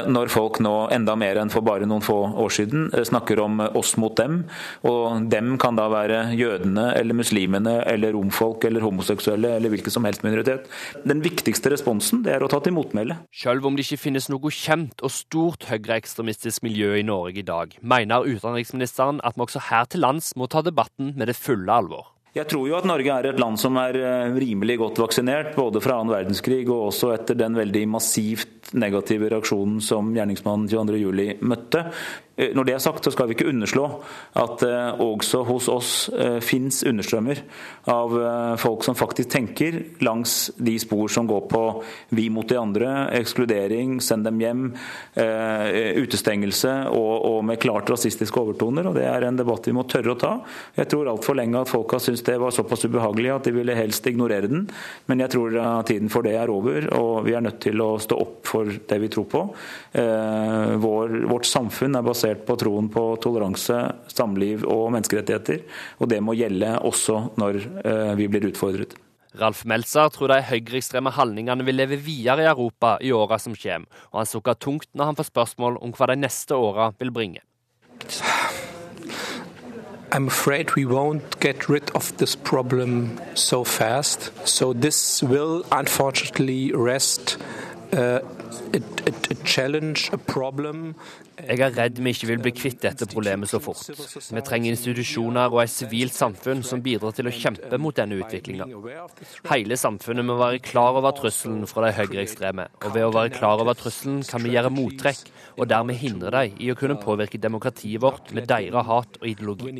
når 0.08 0.32
folk 0.32 0.60
nå 0.64 0.74
enda 0.94 1.16
mer 1.18 1.40
enn 1.42 1.52
for 1.52 1.66
bare 1.66 1.86
noen 1.88 2.04
få 2.04 2.16
år 2.44 2.54
siden 2.54 2.88
snakker 3.08 3.40
om 3.42 3.48
om 3.48 3.60
oss 3.74 3.96
mot 4.00 4.14
dem. 4.16 4.42
Og 4.88 5.28
dem 5.32 5.56
kan 5.60 5.78
da 5.78 5.88
være 5.92 6.20
jødene 6.38 6.90
eller 6.98 7.16
muslimene 7.18 7.78
eller 7.88 8.14
romfolk 8.16 8.66
eller 8.68 8.84
homoseksuelle 8.84 9.54
eller 9.56 9.72
hvilken 9.72 9.94
som 9.94 10.06
helst 10.08 10.24
minoritet. 10.26 10.68
Den 11.08 11.22
viktigste 11.24 11.72
responsen 11.74 12.24
det 12.26 12.36
er 12.36 12.44
å 12.44 12.50
ta 12.50 12.60
til 12.64 12.76
motmæle. 12.76 13.20
Selv 13.34 13.66
om 13.68 13.78
det 13.78 13.86
ikke 13.86 14.04
finnes 14.08 14.28
noe 14.32 14.52
kjent 14.54 15.04
og 15.04 15.14
stort 15.14 15.68
høyreekstremistisk 15.70 16.64
miljø 16.66 16.94
i 16.98 17.06
Norge 17.06 17.42
i 17.42 17.46
dag, 17.46 17.74
mener 17.80 18.28
utenriksministeren 18.28 19.22
at 19.26 19.38
vi 19.38 19.46
også 19.46 19.66
her 19.70 19.88
til 19.90 20.04
lands 20.04 20.34
må 20.38 20.50
ta 20.50 20.64
debatten 20.64 21.14
med 21.16 21.30
det 21.30 21.38
fulle 21.38 21.72
alvor. 21.72 22.17
Jeg 22.36 22.44
tror 22.50 22.66
jo 22.68 22.76
at 22.76 22.86
Norge 22.88 23.14
er 23.14 23.30
et 23.30 23.40
land 23.40 23.56
som 23.60 23.78
er 23.80 23.96
eh, 23.96 24.34
rimelig 24.36 24.76
godt 24.82 25.00
vaksinert, 25.00 25.54
både 25.56 25.80
fra 25.80 25.96
annen 25.96 26.12
verdenskrig 26.12 26.64
og 26.66 26.90
også 26.90 27.14
etter 27.14 27.38
den 27.38 27.56
veldig 27.56 27.86
massivt 27.94 28.57
negative 28.72 29.30
reaksjonen 29.32 29.80
som 29.84 30.10
gjerningsmannen 30.16 30.68
22.07 30.68 31.44
møtte. 31.48 31.86
Eh, 32.38 32.54
når 32.54 32.68
det 32.68 32.74
er 32.76 32.82
sagt, 32.82 33.04
så 33.04 33.12
skal 33.12 33.28
vi 33.28 33.36
ikke 33.36 33.48
underslå 33.50 33.84
at 34.38 34.62
eh, 34.66 35.00
også 35.02 35.42
hos 35.48 35.68
oss 35.72 35.92
eh, 36.14 36.38
fins 36.44 36.84
understrømmer 36.86 37.42
av 37.90 38.14
folk 38.60 38.84
som 38.84 38.96
faktisk 38.98 39.30
tenker 39.32 39.78
langs 40.04 40.50
de 40.56 40.74
spor 40.80 41.08
som 41.10 41.26
går 41.28 41.46
på 41.50 41.62
vi 42.14 42.28
mot 42.32 42.46
de 42.48 42.58
andre, 42.60 42.90
ekskludering, 43.16 43.96
send 44.04 44.26
dem 44.26 44.40
hjem, 44.42 44.62
utestengelse 45.16 46.72
og, 46.92 47.12
og 47.28 47.38
med 47.48 47.60
klart 47.62 47.88
rasistiske 47.90 48.40
overtoner. 48.40 48.90
og 48.90 48.98
Det 48.98 49.06
er 49.08 49.24
en 49.24 49.38
debatt 49.38 49.66
vi 49.68 49.74
må 49.76 49.86
tørre 49.88 50.12
å 50.14 50.18
ta. 50.20 50.32
Jeg 50.76 50.90
tror 50.92 51.10
altfor 51.12 51.38
lenge 51.38 51.62
at 51.62 51.72
folk 51.72 51.94
har 51.96 52.02
syntes 52.04 52.26
det 52.26 52.36
var 52.42 52.54
såpass 52.54 52.84
ubehagelig 52.84 53.32
at 53.34 53.48
de 53.48 53.54
ville 53.56 53.76
helst 53.78 54.06
ignorere 54.10 54.50
den. 54.50 54.66
Men 55.08 55.24
jeg 55.24 55.32
tror 55.34 55.56
tiden 55.88 56.12
for 56.12 56.26
det 56.26 56.36
er 56.38 56.52
over, 56.52 56.90
og 56.98 57.24
vi 57.28 57.36
er 57.38 57.44
nødt 57.44 57.60
til 57.64 57.80
å 57.84 57.94
stå 58.02 58.20
opp 58.20 58.38
for 58.48 58.57
det 58.90 58.98
vi 59.02 59.10
tror 59.12 59.26
på. 59.30 59.40
Vår, 60.82 61.14
vårt 61.30 61.46
samfunn 61.48 61.96
er 61.98 62.04
basert 62.06 62.18
basert 62.18 62.46
på 62.46 62.56
troen 62.58 62.88
på 62.88 63.16
toleranse, 63.22 63.94
samliv 64.08 64.64
og 64.66 64.92
menneskerettigheter. 64.92 65.62
Og 66.00 66.08
det 66.08 66.20
må 66.22 66.34
gjelde 66.34 66.78
også 66.84 67.34
når 67.38 67.60
eh, 67.84 68.14
vi 68.18 68.28
blir 68.28 68.48
utfordret. 68.50 68.96
Ralf 69.38 69.64
Meltzer 69.64 70.08
tror 70.10 70.32
de 70.32 70.40
høyreekstreme 70.42 71.12
handlingene 71.14 71.64
vil 71.64 71.76
leve 71.76 71.98
videre 72.00 72.42
i 72.42 72.48
Europa 72.48 72.96
i 73.00 73.12
åra 73.12 73.38
som 73.38 73.54
kommer, 73.54 73.86
og 74.10 74.22
han 74.22 74.26
sukker 74.26 74.56
tungt 74.58 74.88
når 74.94 75.10
han 75.12 75.18
får 75.18 75.28
spørsmål 75.30 75.78
om 75.84 75.92
hva 75.92 76.08
de 76.10 76.16
neste 76.16 76.56
åra 76.56 76.92
vil 76.98 77.12
bringe. 77.12 77.44
I'm 80.10 80.28
afraid 80.28 80.74
we 80.74 80.86
won't 80.86 81.38
get 81.38 81.68
rid 81.68 81.90
of 81.94 82.16
this 82.16 82.34
problem 82.34 83.20
so 83.34 83.62
fast. 83.62 84.32
So 84.48 84.72
this 84.72 85.22
will 85.22 85.62
unfortunately 85.70 86.72
rest 86.72 87.36
a, 87.92 88.20
a, 88.76 88.80
a 89.30 89.34
challenge, 89.44 90.10
a 90.12 90.18
problem 90.18 90.94
jeg 91.38 91.62
er 91.62 91.74
redd 91.76 91.98
vi 92.02 92.10
ikke 92.10 92.28
vil 92.32 92.40
bli 92.42 92.50
kvitt 92.50 92.80
dette 92.82 93.06
problemet 93.08 93.50
så 93.50 93.60
fort. 93.62 93.84
Vi 94.34 94.42
trenger 94.42 94.74
institusjoner 94.74 95.52
og 95.52 95.60
et 95.62 95.70
sivilt 95.70 96.14
samfunn 96.16 96.64
som 96.66 96.82
bidrar 96.82 97.14
til 97.14 97.30
å 97.30 97.34
kjempe 97.34 97.78
mot 97.78 97.94
denne 97.94 98.18
utviklinga. 98.18 98.66
Hele 99.46 99.78
samfunnet 99.78 100.26
må 100.26 100.38
være 100.40 100.58
klar 100.64 100.98
over 100.98 101.14
trusselen 101.16 101.66
fra 101.70 101.86
de 101.86 101.92
høyreekstreme, 101.94 102.66
og 102.82 102.94
ved 102.96 103.06
å 103.06 103.12
være 103.14 103.34
klar 103.36 103.62
over 103.62 103.78
trusselen 103.78 104.24
kan 104.26 104.42
vi 104.42 104.56
gjøre 104.56 104.72
mottrekk, 104.74 105.30
og 105.58 105.70
dermed 105.70 105.98
hindre 106.00 106.32
dem 106.34 106.58
i 106.58 106.72
å 106.72 106.76
kunne 106.78 106.98
påvirke 106.98 107.38
demokratiet 107.42 108.02
vårt 108.02 108.32
med 108.34 108.48
deres 108.50 108.86
hat 108.88 109.20
og 109.20 109.28
ideologi. 109.30 109.70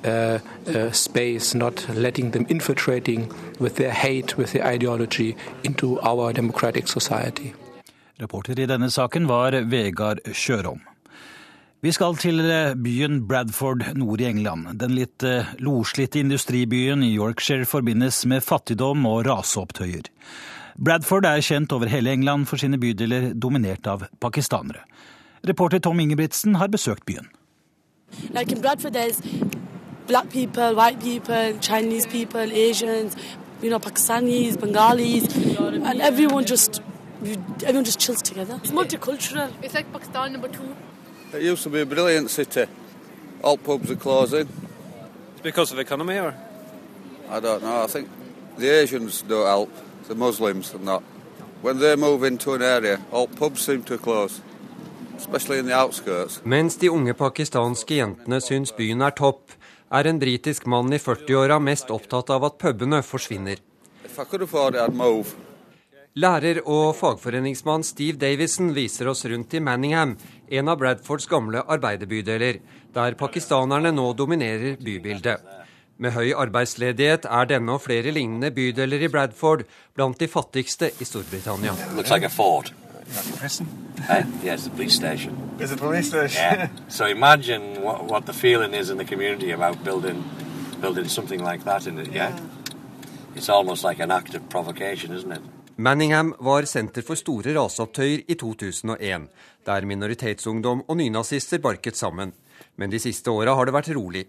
Uh, 0.00 0.38
uh, 0.74 0.90
space, 0.92 1.54
not 1.54 1.86
letting 1.94 2.30
them 2.32 2.46
infiltrating 2.48 3.28
with 3.60 3.76
their 3.76 3.90
hate, 3.90 4.36
with 4.36 4.52
their 4.52 4.66
ideology 4.66 5.36
into 5.62 6.00
our 6.00 6.30
democratic 6.50 6.88
society. 6.88 7.52
Reporter 8.18 8.58
i 8.58 8.66
denne 8.66 8.90
saken 8.90 9.28
var 9.28 9.54
Vegard 9.70 10.20
Sjørom. 10.34 10.80
Vi 11.80 11.92
skal 11.92 12.16
til 12.20 12.42
eh, 12.44 12.74
byen 12.74 13.22
Bradford 13.28 13.84
nord 13.96 14.20
i 14.20 14.26
England. 14.28 14.66
Den 14.80 14.92
litt 14.92 15.22
eh, 15.22 15.46
loslitte 15.58 16.20
industribyen 16.20 17.02
i 17.02 17.14
Yorkshire 17.14 17.64
forbindes 17.64 18.26
med 18.26 18.42
fattigdom 18.44 19.06
og 19.06 19.24
raseopptøyer. 19.26 20.10
Bradford 20.76 21.24
er 21.24 21.40
kjent 21.40 21.72
over 21.72 21.88
hele 21.88 22.12
England 22.12 22.46
for 22.50 22.60
sine 22.60 22.78
bydeler 22.78 23.32
dominert 23.32 23.86
av 23.86 24.04
pakistanere. 24.20 24.82
Reporter 25.46 25.78
Tom 25.78 26.00
Ingebrigtsen 26.00 26.58
har 26.60 26.68
besøkt 26.68 27.06
byen. 27.06 27.30
Like 28.34 28.52
in 28.52 28.60
Bradford, 28.60 28.92
there's 28.92 29.22
black 30.06 30.28
people, 30.28 30.74
white 30.74 31.00
people, 31.00 31.56
Chinese 31.60 32.06
people, 32.06 32.52
Asians, 32.52 33.16
you 33.62 33.70
know, 33.70 33.78
Pakistanis, 33.78 34.58
Bengalis, 34.60 35.34
and 35.58 36.00
everyone 36.00 36.44
just 36.44 36.82
everyone 37.64 37.84
just 37.84 38.00
chills 38.00 38.22
together. 38.22 38.58
It's 38.62 38.70
multicultural. 38.70 39.52
It's 39.62 39.74
like 39.74 39.92
Pakistan 39.92 40.32
number 40.32 40.48
two. 40.48 40.74
It 41.32 41.42
used 41.42 41.62
to 41.64 41.70
be 41.70 41.80
a 41.80 41.86
brilliant 41.86 42.30
city. 42.30 42.66
All 43.42 43.56
pubs 43.56 43.90
are 43.90 43.96
closing. 43.96 44.48
It's 45.32 45.42
because 45.42 45.70
of 45.70 45.76
the 45.76 45.82
economy, 45.82 46.18
or? 46.18 46.34
I 47.28 47.40
don't 47.40 47.62
know. 47.62 47.82
I 47.84 47.86
think 47.86 48.08
the 48.58 48.68
Asians 48.68 49.22
don't 49.22 49.46
help, 49.46 49.70
the 50.08 50.14
Muslims 50.14 50.74
and 50.74 50.88
that. 50.88 51.02
When 51.62 51.78
they 51.78 51.94
move 51.94 52.24
into 52.24 52.54
an 52.54 52.62
area, 52.62 53.00
all 53.12 53.28
pubs 53.28 53.60
seem 53.60 53.82
to 53.84 53.98
close. 53.98 54.40
Especially 55.16 55.58
in 55.58 55.66
the 55.66 55.74
outskirts. 55.74 56.40
Mens 56.44 56.76
de 56.76 56.88
unge 56.88 57.12
pakistanske 57.12 57.94
jentene 57.98 58.40
syns 58.40 58.72
byen 58.72 59.02
er 59.02 59.10
topp, 59.10 59.52
er 59.90 60.06
en 60.06 60.18
britisk 60.22 60.66
mann 60.70 60.92
i 60.92 60.98
40-åra 61.02 61.58
mest 61.62 61.90
opptatt 61.90 62.30
av 62.30 62.46
at 62.46 62.58
pubene 62.62 63.02
forsvinner. 63.02 63.58
Lærer 66.20 66.58
og 66.66 66.96
fagforeningsmann 66.98 67.84
Steve 67.86 68.18
Davison 68.18 68.72
viser 68.74 69.10
oss 69.12 69.24
rundt 69.30 69.54
i 69.54 69.62
Manningham, 69.62 70.16
en 70.50 70.68
av 70.68 70.80
Bradfords 70.80 71.28
gamle 71.30 71.62
arbeiderbydeler, 71.62 72.58
der 72.94 73.18
pakistanerne 73.18 73.92
nå 73.94 74.10
dominerer 74.18 74.74
bybildet. 74.82 75.38
Med 76.00 76.16
høy 76.16 76.32
arbeidsledighet 76.32 77.28
er 77.28 77.48
denne 77.50 77.76
og 77.76 77.84
flere 77.84 78.10
lignende 78.14 78.50
bydeler 78.56 79.04
i 79.04 79.10
Bradford 79.12 79.66
blant 79.94 80.18
de 80.18 80.30
fattigste 80.32 80.90
i 80.98 81.06
Storbritannia. 81.06 81.76
Uh, 83.10 84.22
yeah, 84.42 84.54
it's 84.54 84.66
a 84.66 84.70
police 84.70 84.94
station. 84.94 85.36
It's 85.58 85.72
a 85.72 85.76
police 85.76 86.08
station. 86.08 86.42
yeah. 86.42 86.68
So 86.88 87.06
imagine 87.06 87.82
what, 87.82 88.04
what 88.04 88.26
the 88.26 88.32
feeling 88.32 88.74
is 88.74 88.90
in 88.90 88.98
the 88.98 89.04
community 89.04 89.50
about 89.50 89.84
building 89.84 90.24
building 90.80 91.08
something 91.08 91.44
like 91.44 91.64
that 91.64 91.86
in 91.86 91.98
it. 91.98 92.12
Yeah. 92.12 92.32
It's 93.36 93.48
almost 93.48 93.84
like 93.84 94.00
an 94.02 94.10
act 94.10 94.34
of 94.34 94.48
provocation, 94.48 95.14
isn't 95.14 95.32
it? 95.32 95.42
Manningham 95.76 96.34
var 96.38 96.64
senter 96.64 97.02
for 97.02 97.16
store 97.16 97.54
raseopptøyer 97.54 98.24
i 98.28 98.34
2001, 98.34 99.28
der 99.66 99.86
minoritetsungdom 99.86 100.82
og 100.88 100.96
nynazister 100.96 101.58
barket 101.58 101.96
sammen. 101.96 102.32
Men 102.76 102.90
de 102.90 102.98
siste 103.00 103.30
åra 103.30 103.54
har 103.54 103.66
det 103.66 103.74
vært 103.74 103.94
rolig. 103.96 104.26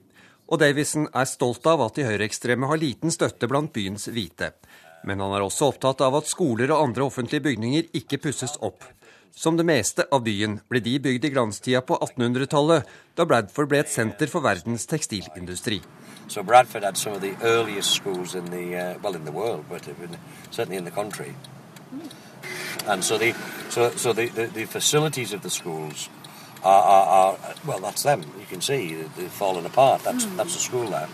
Og 0.51 0.59
Davison 0.59 1.07
er 1.13 1.27
stolt 1.27 1.67
av 1.67 1.81
at 1.85 1.95
de 1.95 2.05
høyreekstreme 2.07 2.67
har 2.67 2.79
liten 2.79 3.11
støtte 3.11 3.47
blant 3.51 3.71
byens 3.73 4.07
hvite. 4.11 4.51
Men 5.03 5.19
han 5.23 5.33
er 5.33 5.45
også 5.45 5.71
opptatt 5.71 6.01
av 6.05 6.19
at 6.19 6.29
skoler 6.29 6.71
og 6.71 6.89
andre 6.89 7.07
offentlige 7.07 7.45
bygninger 7.47 7.89
ikke 7.97 8.21
pusses 8.21 8.57
opp. 8.61 8.85
Som 9.35 9.57
det 9.57 9.65
meste 9.65 10.05
av 10.11 10.25
byen 10.25 10.59
ble 10.69 10.81
de 10.83 10.97
bygd 10.99 11.25
i 11.25 11.31
glanstida 11.31 11.81
på 11.87 11.97
1800-tallet, 12.03 12.87
da 13.15 13.25
Bradford 13.25 13.71
ble 13.71 13.79
et 13.81 13.91
senter 13.91 14.29
for 14.29 14.43
verdens 14.43 14.85
tekstilindustri. 14.91 15.79
So 16.27 16.43
Bradford 16.43 16.83
had 16.83 16.97
some 16.97 17.13
of 17.13 17.21
the 17.21 17.35
earliest 17.41 17.91
schools 17.91 18.35
in 18.35 18.45
the 18.51 18.75
uh, 18.77 18.99
well 19.01 19.15
in 19.15 19.25
the 19.25 19.31
world, 19.31 19.65
but 19.69 19.87
in, 19.87 20.17
certainly 20.49 20.77
in 20.77 20.85
the 20.85 20.91
country. 20.91 21.33
And 22.87 23.03
so 23.03 23.17
the 23.17 23.33
so 23.69 23.89
so 23.91 24.13
the, 24.13 24.27
the, 24.27 24.45
the 24.47 24.65
facilities 24.65 25.33
of 25.33 25.41
the 25.41 25.49
schools 25.49 26.09
are, 26.63 26.83
are, 26.83 27.07
are, 27.07 27.37
well 27.65 27.79
that's 27.79 28.03
them. 28.03 28.21
You 28.39 28.45
can 28.47 28.61
see 28.61 28.95
they've 29.17 29.31
fallen 29.31 29.65
apart. 29.65 30.03
That's 30.03 30.25
mm. 30.25 30.37
that's 30.37 30.53
the 30.53 30.61
school 30.61 30.87
there. 30.87 31.09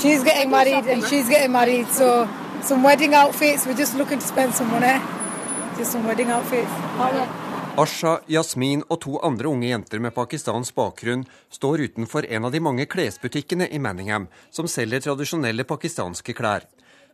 She's 0.00 0.22
getting 0.22 0.50
married 0.50 0.86
and 0.86 1.02
she's 1.04 1.28
getting 1.28 1.52
married, 1.52 1.86
so 1.88 2.28
some 2.62 2.82
wedding 2.82 3.14
outfits. 3.14 3.66
We're 3.66 3.74
just 3.74 3.96
looking 3.96 4.18
to 4.18 4.26
spend 4.26 4.54
some 4.54 4.70
money. 4.70 5.00
Just 5.76 5.92
some 5.92 6.06
wedding 6.06 6.30
outfits. 6.30 6.70
Asha, 7.78 8.20
Yasmin 8.26 8.82
og 8.88 8.98
to 9.04 9.20
andre 9.22 9.46
unge 9.48 9.68
jenter 9.68 10.00
med 10.02 10.14
pakistansk 10.14 10.74
bakgrunn 10.74 11.22
står 11.54 11.84
utenfor 11.86 12.26
en 12.26 12.48
av 12.48 12.50
de 12.50 12.60
mange 12.60 12.86
klesbutikkene 12.90 13.68
i 13.70 13.78
Manningham 13.78 14.26
som 14.50 14.66
selger 14.66 15.04
tradisjonelle 15.04 15.62
pakistanske 15.62 16.34
klær. 16.34 16.66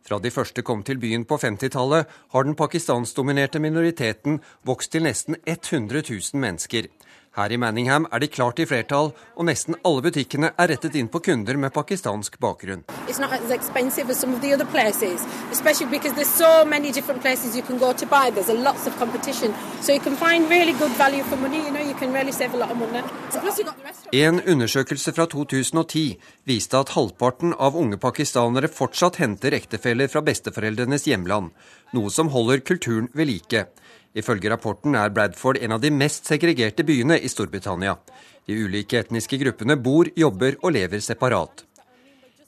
Fra 0.05 0.17
de 0.21 0.29
første 0.29 0.61
kom 0.65 0.81
til 0.85 0.97
byen 1.01 1.23
på 1.25 1.37
50-tallet, 1.41 2.05
har 2.33 2.43
den 2.45 2.57
pakistansdominerte 2.57 3.61
minoriteten 3.61 4.39
vokst 4.65 4.91
til 4.93 5.05
nesten 5.05 5.37
100 5.45 6.01
000 6.09 6.41
mennesker. 6.41 6.89
Her 7.35 7.51
i 7.51 7.57
Manningham 7.59 8.05
er 8.15 8.21
de 8.23 8.27
klart 8.31 8.59
i 8.63 8.65
flertall, 8.65 9.09
og 9.35 9.47
nesten 9.49 9.75
alle 9.83 10.03
butikkene 10.05 10.53
er 10.55 10.69
rettet 10.71 10.93
inn 10.95 11.09
på 11.11 11.19
kunder 11.19 11.57
med 11.59 11.73
pakistansk 11.75 12.37
bakgrunn. 12.39 12.85
En 24.15 24.41
undersøkelse 24.55 25.15
fra 25.17 25.25
2010 25.35 26.05
viste 26.47 26.79
at 26.79 26.95
halvparten 26.95 27.57
av 27.59 27.75
unge 27.75 27.99
pakistanere 27.99 28.71
fortsatt 28.71 29.19
henter 29.19 29.59
ektefeller 29.59 30.07
fra 30.07 30.23
besteforeldrenes 30.23 31.09
hjemland, 31.11 31.51
noe 31.91 32.15
som 32.15 32.31
holder 32.31 32.63
kulturen 32.63 33.11
ved 33.11 33.27
like. 33.33 33.67
Ifølge 34.15 34.49
rapporten 34.49 34.95
er 34.95 35.11
Bradford 35.11 35.59
en 35.59 35.75
av 35.75 35.81
de 35.83 35.91
mest 35.91 36.29
segregerte 36.29 36.85
byene 36.87 37.17
i 37.19 37.27
Storbritannia. 37.27 37.97
De 38.47 38.55
ulike 38.55 39.01
etniske 39.01 39.37
gruppene 39.41 39.75
bor, 39.75 40.07
jobber 40.15 40.55
og 40.61 40.71
lever 40.77 41.03
separat. 41.03 41.65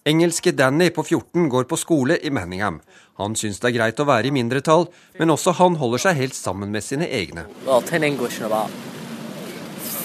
Engelske 0.08 0.54
Danny 0.56 0.88
på 0.96 1.04
14 1.04 1.50
går 1.52 1.68
på 1.68 1.76
skole 1.76 2.16
i 2.24 2.32
Manningham. 2.32 2.80
Han 3.20 3.36
syns 3.36 3.60
det 3.60 3.68
er 3.68 3.76
greit 3.76 4.00
å 4.00 4.08
være 4.08 4.30
i 4.30 4.32
mindretall, 4.32 4.88
men 5.20 5.34
også 5.34 5.58
han 5.58 5.76
holder 5.82 6.06
seg 6.06 6.22
helt 6.22 6.38
sammen 6.38 6.72
med 6.72 6.86
sine 6.86 7.10
egne. 7.12 7.44
Well, 7.66 7.82
10 7.82 8.06
English 8.08 8.40
and 8.40 8.48
about 8.48 8.72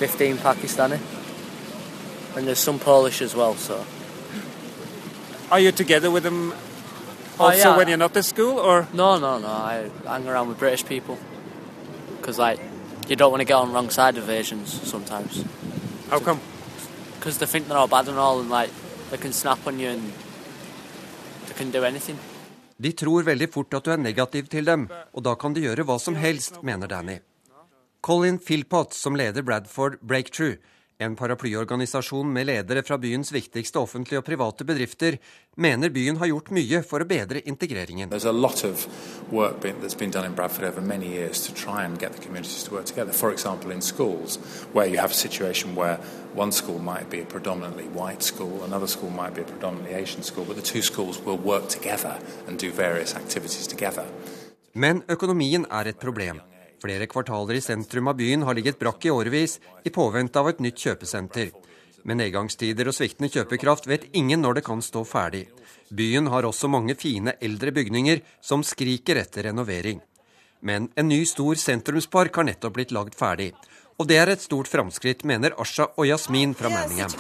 15 0.01 0.39
Pakistani. 0.43 0.99
And 2.35 2.49
there's 2.49 2.59
some 2.59 2.81
Polish 2.81 3.23
as 3.23 3.37
well, 3.37 3.55
so. 3.55 3.85
Are 5.53 5.61
you 5.61 5.71
together 5.71 6.11
with 6.11 6.25
them 6.25 6.55
also 7.39 7.69
oh, 7.69 7.71
yeah. 7.71 7.77
when 7.77 7.87
you're 7.87 7.99
not 7.99 8.17
at 8.17 8.25
school, 8.25 8.59
or? 8.59 8.89
No, 8.93 9.19
no, 9.19 9.39
no. 9.39 9.49
I 9.49 9.91
hang 10.07 10.27
around 10.27 10.49
with 10.49 10.59
British 10.59 10.85
people 10.85 11.19
because 12.23 12.39
like 12.39 12.61
you 13.09 13.17
don't 13.17 13.33
want 13.33 13.41
to 13.41 13.45
get 13.45 13.57
on 13.57 13.73
wrong 13.73 13.91
side 13.91 14.17
of 14.17 14.31
Asians 14.31 14.81
sometimes. 14.89 15.45
How 16.09 16.21
come? 16.21 16.41
Because 17.19 17.39
they 17.39 17.47
think 17.47 17.69
they're 17.69 17.77
all 17.77 17.89
bad 17.89 18.09
and 18.09 18.19
all, 18.19 18.41
and 18.41 18.49
like 18.49 18.71
they 19.11 19.19
can 19.19 19.33
snap 19.33 19.67
on 19.67 19.79
you 19.79 19.89
and 19.91 20.13
they 21.49 21.55
can 21.55 21.71
do 21.71 21.85
anything. 21.85 22.19
De 22.83 22.93
tror 22.93 23.23
veldig 23.23 23.51
fort 23.53 23.75
at 23.75 23.85
du 23.85 23.91
er 23.93 23.97
negativ 23.97 24.49
til 24.51 24.67
dem, 24.67 24.89
og 25.15 25.23
da 25.23 25.35
kan 25.35 25.55
de 25.55 25.63
gjøre 25.63 25.85
hva 25.87 25.99
som 26.03 26.17
helst, 26.19 26.63
mener 26.63 26.87
Danny. 26.91 27.21
Colin 28.03 28.39
Philpott, 28.39 28.95
som 28.95 29.15
leder 29.15 29.43
Bradford 29.43 30.01
Breakthrough, 30.03 30.57
en 31.03 31.17
paraplyorganisasjon 31.19 32.33
med 32.33 32.47
ledere 32.49 32.83
fra 32.87 32.99
byens 32.99 33.33
viktigste 33.35 33.81
offentlige 33.83 34.23
og 34.23 34.27
private 34.27 34.67
bedrifter 34.69 35.19
mener 35.57 35.93
byen 35.93 36.17
har 36.21 36.31
gjort 36.31 36.53
mye 36.55 36.83
for 36.87 37.05
å 37.05 37.09
bedre 37.09 37.43
integreringen. 37.45 38.09
One 46.35 46.51
school 46.51 46.79
might 46.79 47.11
be 47.11 47.21
a 47.21 47.27
predominantly 47.27 47.85
white 47.89 48.23
school, 48.23 48.65
another 48.65 48.87
school 48.87 49.11
might 49.11 49.35
be 49.35 49.43
a 49.43 49.45
predominantly 49.45 49.93
Asian 49.93 50.23
school, 50.23 50.47
but 50.47 50.57
the 50.57 50.63
two 50.63 50.81
schools 50.81 51.21
will 51.27 51.37
work 51.37 51.69
together 51.69 52.19
and 52.49 52.59
do 52.59 52.71
various 52.71 53.15
activities 53.15 53.67
together. 53.67 54.07
Men 54.73 55.03
økonomien 55.09 55.67
er 55.71 55.89
et 55.89 55.99
problem. 56.01 56.41
Flere 56.83 57.07
kvartaler 57.07 57.55
i 57.55 57.63
sentrum 57.63 58.09
av 58.11 58.17
byen 58.19 58.43
har 58.43 58.57
ligget 58.59 58.79
brakk 58.81 59.05
i 59.07 59.11
årevis 59.15 59.61
i 59.87 59.91
påvente 59.95 60.41
av 60.41 60.49
et 60.51 60.63
nytt 60.65 60.81
kjøpesenter. 60.83 61.53
Med 62.03 62.19
nedgangstider 62.19 62.89
og 62.91 62.97
sviktende 62.97 63.31
kjøpekraft 63.31 63.87
vet 63.87 64.09
ingen 64.19 64.43
når 64.43 64.59
det 64.59 64.65
kan 64.67 64.83
stå 64.83 65.05
ferdig. 65.07 65.45
Byen 65.95 66.27
har 66.33 66.49
også 66.49 66.71
mange 66.73 66.97
fine 66.99 67.37
eldre 67.39 67.71
bygninger 67.77 68.25
som 68.43 68.65
skriker 68.67 69.21
etter 69.23 69.47
renovering. 69.47 70.01
Men 70.63 70.89
en 70.99 71.09
ny 71.09 71.21
stor 71.27 71.55
sentrumspark 71.59 72.35
har 72.35 72.49
nettopp 72.51 72.75
blitt 72.75 72.95
lagd 72.97 73.15
ferdig. 73.19 73.53
Og 74.01 74.09
det 74.09 74.17
er 74.19 74.31
et 74.33 74.43
stort 74.43 74.69
framskritt, 74.73 75.25
mener 75.29 75.55
Asha 75.61 75.87
og 75.97 76.07
Yasmin 76.09 76.55
fra 76.59 76.71
Manningham. 76.73 77.13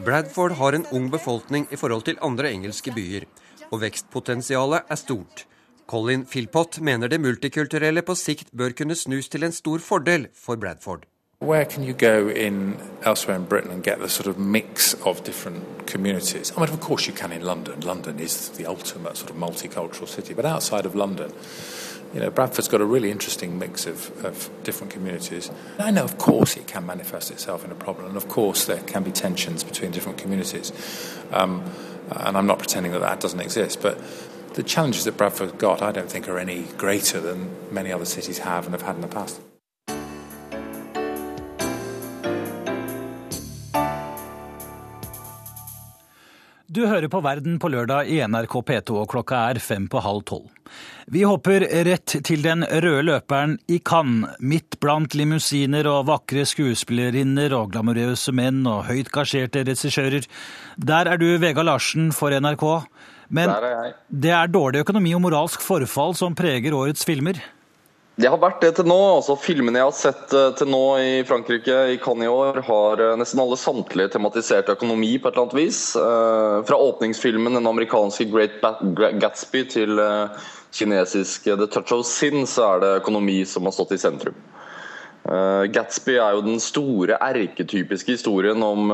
Bradford 0.00 0.52
har 0.56 0.72
en 0.72 0.86
ung 0.96 1.10
befolkning 1.12 1.66
i 1.70 1.76
forhold 1.76 2.02
til 2.08 2.18
andre 2.24 2.50
engelske 2.50 2.92
byer, 2.96 3.26
og 3.70 3.82
vekstpotensialet 3.84 4.88
er 4.88 4.98
stort. 4.98 5.44
Colin 5.90 6.24
Philpott 6.24 6.78
mener 6.80 7.08
det 7.08 7.18
multikulturelle 7.18 8.02
på 8.06 8.14
sikt 8.14 8.52
bør 8.54 8.70
kunne 8.78 8.94
snus 8.94 9.26
til 9.28 9.42
en 9.42 9.52
stor 9.52 9.82
fordel 9.82 10.28
for 10.38 10.54
Bradford. 10.54 11.02
Where 11.42 11.64
can 11.64 11.82
you 11.82 11.94
go 11.98 12.28
in 12.28 12.76
elsewhere 13.02 13.36
in 13.36 13.44
Britain 13.44 13.72
and 13.72 13.82
get 13.82 13.98
the 13.98 14.08
sort 14.08 14.28
of 14.28 14.38
mix 14.38 14.94
of 15.04 15.24
different 15.24 15.64
communities? 15.86 16.52
I 16.56 16.60
mean, 16.60 16.70
of 16.70 16.80
course 16.80 17.08
you 17.08 17.16
can 17.16 17.32
in 17.32 17.42
London. 17.42 17.80
London 17.80 18.20
is 18.20 18.50
the 18.50 18.66
ultimate 18.66 19.16
sort 19.16 19.30
of 19.30 19.36
multicultural 19.36 20.06
city. 20.06 20.34
But 20.34 20.44
outside 20.44 20.86
of 20.86 20.94
London, 20.94 21.32
you 22.14 22.20
know, 22.20 22.30
Bradford's 22.30 22.68
got 22.68 22.80
a 22.80 22.84
really 22.84 23.10
interesting 23.10 23.58
mix 23.58 23.86
of, 23.86 24.24
of 24.24 24.48
different 24.62 24.92
communities. 24.92 25.50
I 25.78 25.90
know, 25.90 26.04
of 26.04 26.18
course, 26.18 26.56
it 26.56 26.68
can 26.68 26.86
manifest 26.86 27.32
itself 27.32 27.64
in 27.64 27.72
a 27.72 27.74
problem, 27.84 28.06
and 28.06 28.16
of 28.16 28.28
course 28.28 28.66
there 28.66 28.82
can 28.86 29.02
be 29.02 29.10
tensions 29.10 29.64
between 29.64 29.90
different 29.90 30.18
communities. 30.18 30.72
Um, 31.32 31.64
and 32.10 32.36
I'm 32.36 32.46
not 32.46 32.58
pretending 32.58 32.92
that 32.92 33.00
that 33.00 33.20
doesn't 33.20 33.40
exist, 33.40 33.82
but 33.82 33.98
the 34.60 34.68
challenges 34.68 35.04
that 35.04 35.16
Bradford 35.16 35.58
got, 35.58 35.80
I 35.80 35.90
don't 35.92 36.10
think, 36.10 36.28
are 36.28 36.38
any 36.38 36.64
greater 36.76 37.18
than 37.20 37.48
many 37.72 37.92
other 37.92 38.04
cities 38.04 38.38
have 38.38 38.66
and 38.66 38.74
have 38.74 38.82
had 38.82 38.96
in 38.96 39.02
the 39.02 39.08
past. 39.08 39.40
Du 46.72 46.86
hører 46.86 47.08
på 47.08 47.20
Verden 47.20 47.58
på 47.58 47.68
lørdag 47.68 48.06
i 48.06 48.20
NRK 48.22 48.52
P2, 48.66 48.94
og 49.00 49.08
klokka 49.10 49.40
er 49.50 49.58
fem 49.58 49.88
på 49.90 49.98
halv 50.04 50.22
tolv. 50.22 50.52
Vi 51.10 51.24
hopper 51.26 51.64
rett 51.88 52.14
til 52.22 52.44
den 52.44 52.62
røde 52.62 53.02
løperen 53.08 53.56
i 53.66 53.80
Cannes, 53.82 54.36
midt 54.38 54.78
blant 54.78 55.16
limousiner 55.18 55.88
og 55.90 56.06
vakre 56.12 56.44
skuespillerinner 56.46 57.56
og 57.58 57.72
glamorøse 57.72 58.30
menn 58.30 58.62
og 58.70 58.84
høyt 58.86 59.10
gasjerte 59.10 59.64
regissører. 59.66 60.28
Der 60.78 61.10
er 61.10 61.18
du, 61.18 61.26
Vega 61.42 61.66
Larsen, 61.66 62.12
for 62.14 62.30
NRK. 62.30 62.86
Men 63.30 63.50
er 63.54 63.94
det 64.10 64.34
er 64.34 64.50
dårlig 64.50 64.82
økonomi 64.84 65.14
og 65.14 65.24
moralsk 65.24 65.62
forfall 65.62 66.16
som 66.18 66.34
preger 66.36 66.74
årets 66.74 67.06
filmer. 67.06 67.38
Det 68.20 68.28
har 68.28 68.40
vært 68.40 68.60
det 68.60 68.74
til 68.76 68.88
nå. 68.90 68.98
altså 69.16 69.36
Filmene 69.40 69.80
jeg 69.80 69.86
har 69.86 69.96
sett 69.96 70.34
eh, 70.36 70.50
til 70.58 70.68
nå 70.68 70.82
i 71.00 71.12
Frankrike 71.24 71.76
i 71.94 71.98
Cannes 72.02 72.26
i 72.26 72.32
år, 72.32 72.60
har 72.66 73.00
eh, 73.00 73.16
nesten 73.16 73.40
alle 73.40 73.56
samtlige 73.56 74.12
tematisert 74.12 74.68
økonomi 74.74 75.14
på 75.16 75.30
et 75.30 75.38
eller 75.38 75.46
annet 75.46 75.56
vis. 75.56 75.80
Eh, 75.96 76.56
fra 76.68 76.80
åpningsfilmen, 76.90 77.56
den 77.56 77.70
amerikanske 77.70 78.28
Great 78.32 78.60
Gatsby, 79.22 79.64
til 79.72 80.02
kinesiske 80.76 81.56
The 81.56 81.68
Touch 81.70 81.94
of 81.96 82.04
Sin, 82.08 82.44
så 82.50 82.74
er 82.74 82.84
det 82.84 82.96
økonomi 83.00 83.40
som 83.48 83.68
har 83.68 83.76
stått 83.78 83.96
i 83.96 84.02
sentrum. 84.02 84.36
Gatsby 85.70 86.14
er 86.16 86.32
jo 86.34 86.40
den 86.42 86.56
store 86.64 87.18
erketypiske 87.20 88.14
historien 88.16 88.62
om 88.64 88.88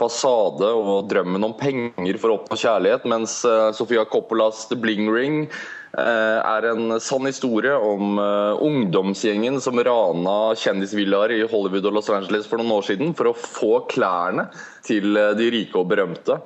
fasade 0.00 0.70
og 0.72 1.10
drømmen 1.10 1.44
om 1.44 1.52
penger 1.60 2.18
for 2.18 2.32
å 2.32 2.38
oppnå 2.40 2.56
kjærlighet, 2.58 3.04
mens 3.12 3.36
Sofia 3.76 4.06
Coppolas 4.08 4.64
The 4.70 4.78
Bling 4.80 5.12
Ring 5.12 5.44
Eh, 5.92 6.38
er 6.40 6.64
en 6.70 6.94
sann 7.04 7.26
historie 7.28 7.72
om 7.76 8.16
eh, 8.16 8.62
ungdomsgjengen 8.64 9.58
som 9.60 9.76
rana 9.76 10.54
kjendisvillaer 10.56 11.34
i 11.36 11.42
Hollywood 11.44 11.90
og 11.90 11.98
Los 11.98 12.08
Angeles 12.08 12.48
for 12.48 12.56
noen 12.56 12.72
år 12.78 12.86
siden 12.86 13.12
for 13.18 13.28
å 13.28 13.34
få 13.36 13.82
klærne 13.92 14.46
til 14.88 15.12
eh, 15.20 15.34
de 15.36 15.50
rike 15.52 15.76
og 15.76 15.90
berømte. 15.90 16.38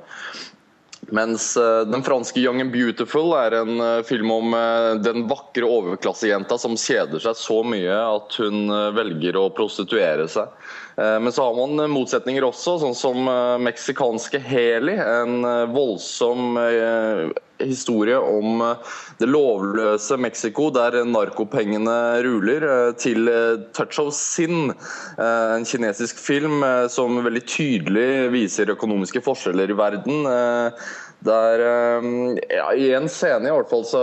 Mens 1.08 1.54
den 1.86 2.02
franske 2.02 2.40
'Young 2.40 2.60
and 2.60 2.72
Beautiful' 2.72 3.34
er 3.38 3.54
en 3.54 4.04
film 4.04 4.30
om 4.30 4.50
den 5.04 5.28
vakre 5.28 5.64
overklassejenta 5.68 6.58
som 6.58 6.74
kjeder 6.76 7.22
seg 7.22 7.38
så 7.38 7.60
mye 7.62 7.94
at 7.94 8.34
hun 8.42 8.66
velger 8.96 9.38
å 9.38 9.44
prostituere 9.54 10.26
seg. 10.30 10.50
Men 10.96 11.30
så 11.32 11.46
har 11.46 11.54
man 11.54 11.92
motsetninger 11.92 12.46
også, 12.48 12.78
sånn 12.82 12.98
som 12.98 13.28
meksikanske 13.62 14.40
Heli. 14.42 14.96
En 14.98 15.46
voldsom 15.76 16.58
historie 17.58 18.16
om 18.18 18.60
eh, 18.60 18.76
det 19.18 19.28
lovløse 19.30 20.16
Mexico, 20.20 20.68
der 20.70 20.98
narkopengene 21.08 21.96
ruler, 22.26 22.66
eh, 22.66 22.92
til 23.00 23.28
eh, 23.28 23.58
'Touch 23.72 24.00
of 24.00 24.12
Sin', 24.14 24.74
en 25.16 25.64
kinesisk 25.64 26.18
film 26.20 26.62
som 26.92 27.22
veldig 27.24 27.42
tydelig 27.48 28.30
viser 28.32 28.70
økonomiske 28.70 29.22
forskjeller 29.24 29.70
i 29.72 29.76
verden. 29.76 30.26
Der, 31.24 31.62
ja, 32.52 32.66
I 32.76 32.90
en 32.94 33.08
scene 33.10 33.48
i 33.48 33.52
hvert 33.54 33.70
fall 33.70 33.84
så 33.88 34.00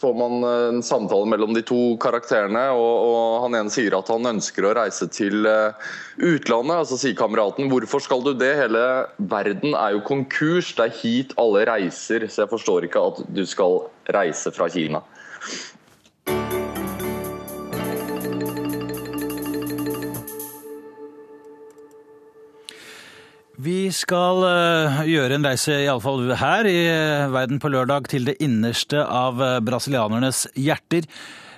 får 0.00 0.16
man 0.18 0.44
en 0.44 0.82
samtale 0.84 1.28
mellom 1.30 1.54
de 1.54 1.62
to 1.64 1.94
karakterene. 2.02 2.64
og, 2.74 3.06
og 3.06 3.44
Han 3.46 3.56
ene 3.60 3.72
sier 3.72 3.96
at 3.96 4.10
han 4.12 4.26
ønsker 4.34 4.66
å 4.66 4.74
reise 4.76 5.08
til 5.08 5.46
utlandet. 5.46 6.76
og 6.82 6.90
Så 6.90 6.98
sier 7.00 7.16
kameraten 7.16 7.70
hvorfor 7.72 8.02
skal 8.04 8.24
du 8.26 8.32
det? 8.36 8.52
Hele 8.58 8.84
verden 9.30 9.78
er 9.78 9.94
jo 9.96 10.04
konkurs. 10.10 10.74
Det 10.76 10.88
er 10.88 10.98
hit 11.00 11.36
alle 11.40 11.64
reiser. 11.70 12.26
Så 12.26 12.44
jeg 12.44 12.52
forstår 12.52 12.90
ikke 12.90 13.06
at 13.12 13.22
du 13.30 13.44
skal 13.48 13.86
reise 14.16 14.52
fra 14.52 14.68
Kina. 14.72 15.04
Vi 23.56 23.88
skal 23.88 24.42
uh, 24.44 24.98
gjøre 25.08 25.38
en 25.38 25.46
reise, 25.46 25.72
iallfall 25.86 26.28
her 26.36 26.66
i 26.68 26.76
uh, 26.92 27.30
Verden 27.32 27.56
på 27.62 27.70
lørdag, 27.72 28.10
til 28.12 28.28
det 28.28 28.36
innerste 28.44 29.00
av 29.00 29.40
uh, 29.40 29.56
brasilianernes 29.64 30.42
hjerter. 30.60 31.08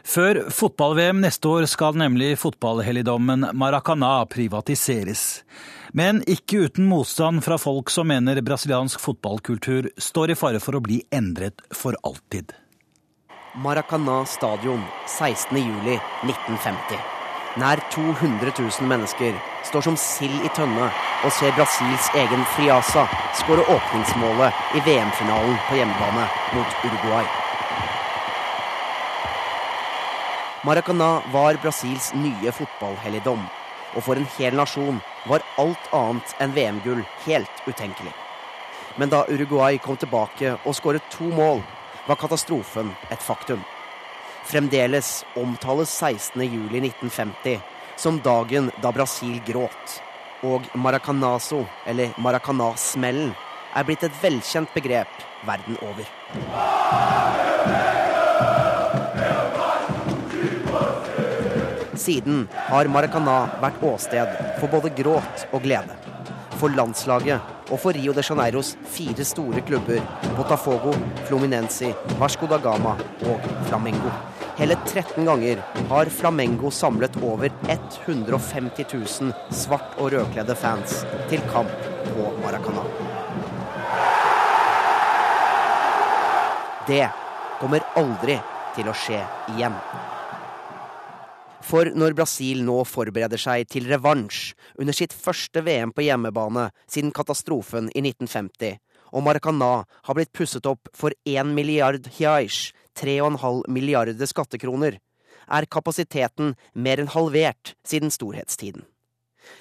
Før 0.07 0.45
fotball-VM 0.55 1.19
neste 1.25 1.51
år 1.51 1.67
skal 1.69 1.99
nemlig 1.99 2.37
fotballhelligdommen 2.39 3.51
Maracana 3.59 4.23
privatiseres. 4.31 5.43
Men 5.91 6.23
ikke 6.31 6.69
uten 6.69 6.87
motstand 6.87 7.43
fra 7.45 7.59
folk 7.59 7.91
som 7.91 8.09
mener 8.13 8.39
brasiliansk 8.47 9.03
fotballkultur 9.03 9.91
står 9.99 10.33
i 10.33 10.39
fare 10.39 10.63
for 10.63 10.79
å 10.79 10.85
bli 10.85 11.03
endret 11.11 11.67
for 11.75 11.99
alltid. 12.07 12.55
Maracana 13.59 14.23
stadion 14.31 14.87
16.07.1950. 15.19 17.18
Nær 17.59 17.81
200 17.91 18.53
000 18.59 18.87
mennesker 18.87 19.35
står 19.67 19.83
som 19.83 19.97
sild 19.99 20.45
i 20.47 20.51
tønne 20.55 20.85
og 21.27 21.33
ser 21.35 21.57
Brasils 21.57 22.07
egen 22.15 22.45
Friasa 22.55 23.03
skåre 23.41 23.65
åpningsmålet 23.75 24.77
i 24.79 24.83
VM-finalen 24.87 25.57
på 25.67 25.79
hjemmebane 25.81 26.27
mot 26.55 26.77
Uruguay. 26.87 27.27
Maracana 30.63 31.09
var 31.33 31.59
Brasils 31.63 32.13
nye 32.15 32.53
fotballhelligdom, 32.55 33.43
og 33.97 34.07
for 34.07 34.21
en 34.21 34.29
hel 34.37 34.55
nasjon 34.59 35.01
var 35.27 35.43
alt 35.59 35.91
annet 35.97 36.37
enn 36.39 36.55
VM-gull 36.55 37.03
helt 37.25 37.65
utenkelig. 37.67 38.15
Men 39.03 39.11
da 39.11 39.25
Uruguay 39.27 39.81
kom 39.83 39.99
tilbake 39.99 40.55
og 40.63 40.79
skåret 40.79 41.11
to 41.11 41.27
mål, 41.35 41.65
var 42.07 42.23
katastrofen 42.23 42.95
et 43.11 43.23
faktum. 43.25 43.67
Fremdeles 44.49 45.25
omtales 45.37 46.03
16.07.1950 46.03 47.61
som 47.97 48.21
dagen 48.25 48.71
da 48.83 48.93
Brasil 48.93 49.41
gråt. 49.47 49.99
Og 50.43 50.65
Maracanazo, 50.73 51.67
eller 51.87 52.15
Maracanasmellen, 52.17 53.35
er 53.77 53.85
blitt 53.85 54.07
et 54.07 54.17
velkjent 54.23 54.73
begrep 54.73 55.21
verden 55.45 55.77
over. 55.85 56.09
Siden 61.99 62.47
har 62.71 62.89
Maracana 62.89 63.37
vært 63.61 63.85
åsted 63.85 64.33
for 64.63 64.73
både 64.73 64.95
gråt 64.97 65.45
og 65.53 65.61
glede. 65.67 66.01
For 66.57 66.73
landslaget 66.73 67.69
og 67.69 67.77
for 67.83 67.93
Rio 67.93 68.17
de 68.17 68.25
Janeiros 68.25 68.73
fire 68.97 69.29
store 69.29 69.61
klubber 69.69 70.01
Botafogo, 70.39 70.97
Fluminense, 71.29 71.93
Vasco 72.19 72.49
da 72.49 72.57
Gama 72.63 72.97
og 73.29 73.49
Flamengo. 73.69 74.17
Hele 74.59 74.75
13 74.87 75.25
ganger 75.25 75.57
har 75.89 76.09
Flamengo 76.11 76.71
samlet 76.71 77.17
over 77.23 77.53
150 77.69 78.85
000 78.93 79.33
svart- 79.55 79.95
og 80.03 80.11
rødkledde 80.13 80.57
fans 80.59 81.05
til 81.31 81.45
kamp 81.53 81.71
på 82.09 82.25
Maracana. 82.43 82.83
Det 86.89 87.07
kommer 87.61 87.87
aldri 88.03 88.41
til 88.75 88.91
å 88.91 88.97
skje 88.99 89.21
igjen. 89.55 89.79
For 91.63 91.93
når 91.95 92.19
Brasil 92.19 92.65
nå 92.67 92.81
forbereder 92.83 93.39
seg 93.39 93.71
til 93.71 93.87
revansj 93.87 94.57
under 94.75 94.97
sitt 94.97 95.15
første 95.15 95.63
VM 95.63 95.95
på 95.95 96.09
hjemmebane 96.09 96.73
siden 96.91 97.15
katastrofen 97.15 97.93
i 97.95 98.03
1950, 98.03 98.83
og 99.15 99.23
Maracana 99.23 99.85
har 99.87 100.19
blitt 100.19 100.35
pusset 100.35 100.67
opp 100.67 100.91
for 100.97 101.15
1 101.23 101.55
milliard 101.55 102.11
hiaish, 102.19 102.73
3,5 102.99 103.65
milliarder 103.73 104.29
skattekroner, 104.31 104.99
er 105.49 105.69
kapasiteten 105.71 106.55
mer 106.75 107.01
enn 107.01 107.13
halvert 107.15 107.75
siden 107.87 108.13
storhetstiden. 108.13 108.85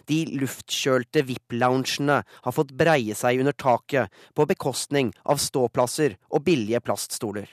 De 0.10 0.24
luftkjølte 0.42 1.24
VIP-loungene 1.28 2.20
har 2.28 2.56
fått 2.56 2.74
breie 2.76 3.16
seg 3.16 3.40
under 3.40 3.56
taket 3.56 4.12
på 4.36 4.48
bekostning 4.50 5.14
av 5.24 5.40
ståplasser 5.40 6.18
og 6.28 6.44
billige 6.48 6.82
plaststoler. 6.84 7.48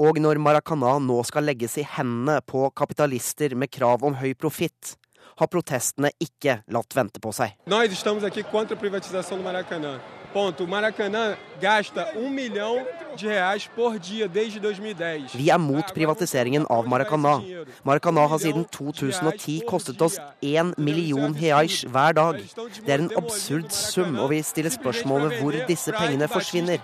Og 0.00 0.20
når 0.22 0.38
Maracana 0.40 0.94
nå 1.02 1.18
skal 1.28 1.44
legges 1.50 1.76
i 1.80 1.84
hendene 1.96 2.38
på 2.46 2.68
kapitalister 2.76 3.56
med 3.58 3.72
krav 3.74 4.06
om 4.06 4.16
høy 4.16 4.32
profitt, 4.38 4.94
har 5.40 5.48
protestene 5.48 6.12
ikke 6.20 6.60
latt 6.68 6.96
vente 6.96 7.20
på 7.20 7.32
seg. 7.32 7.56
Nós 7.66 7.92
estamos 7.92 8.24
aqui 8.24 8.42
contra 8.42 8.76
a 8.76 8.80
privatização 8.80 9.38
do 9.38 9.44
Maracanã. 9.44 9.98
Ponto. 10.32 10.66
Maracanã 10.66 11.36
gasta 11.60 12.12
um 12.16 12.30
milhão 12.30 12.86
de 13.16 13.26
reais 13.26 13.66
por 13.74 13.98
dia 13.98 14.28
desde 14.28 14.60
2010. 14.60 15.34
Vi 15.34 15.50
er 15.50 15.58
mot 15.58 15.92
privatiseringen 15.92 16.66
av 16.70 16.86
Maracanã. 16.86 17.40
Maracanã 17.82 18.28
har 18.28 18.38
siden 18.38 18.64
2010 18.64 19.64
kostet 19.66 20.00
oss 20.00 20.20
én 20.40 20.72
million 20.78 21.34
reais 21.34 21.82
hver 21.82 22.14
dag. 22.14 22.38
Det 22.86 22.94
er 22.94 23.00
en 23.00 23.10
absurd 23.16 23.72
sum, 23.72 24.18
og 24.18 24.30
vi 24.30 24.42
stiller 24.42 24.70
spørsmål 24.70 25.28
ved 25.28 25.36
hvor 25.40 25.58
disse 25.66 25.92
pengene 25.98 26.28
forsvinner. 26.28 26.78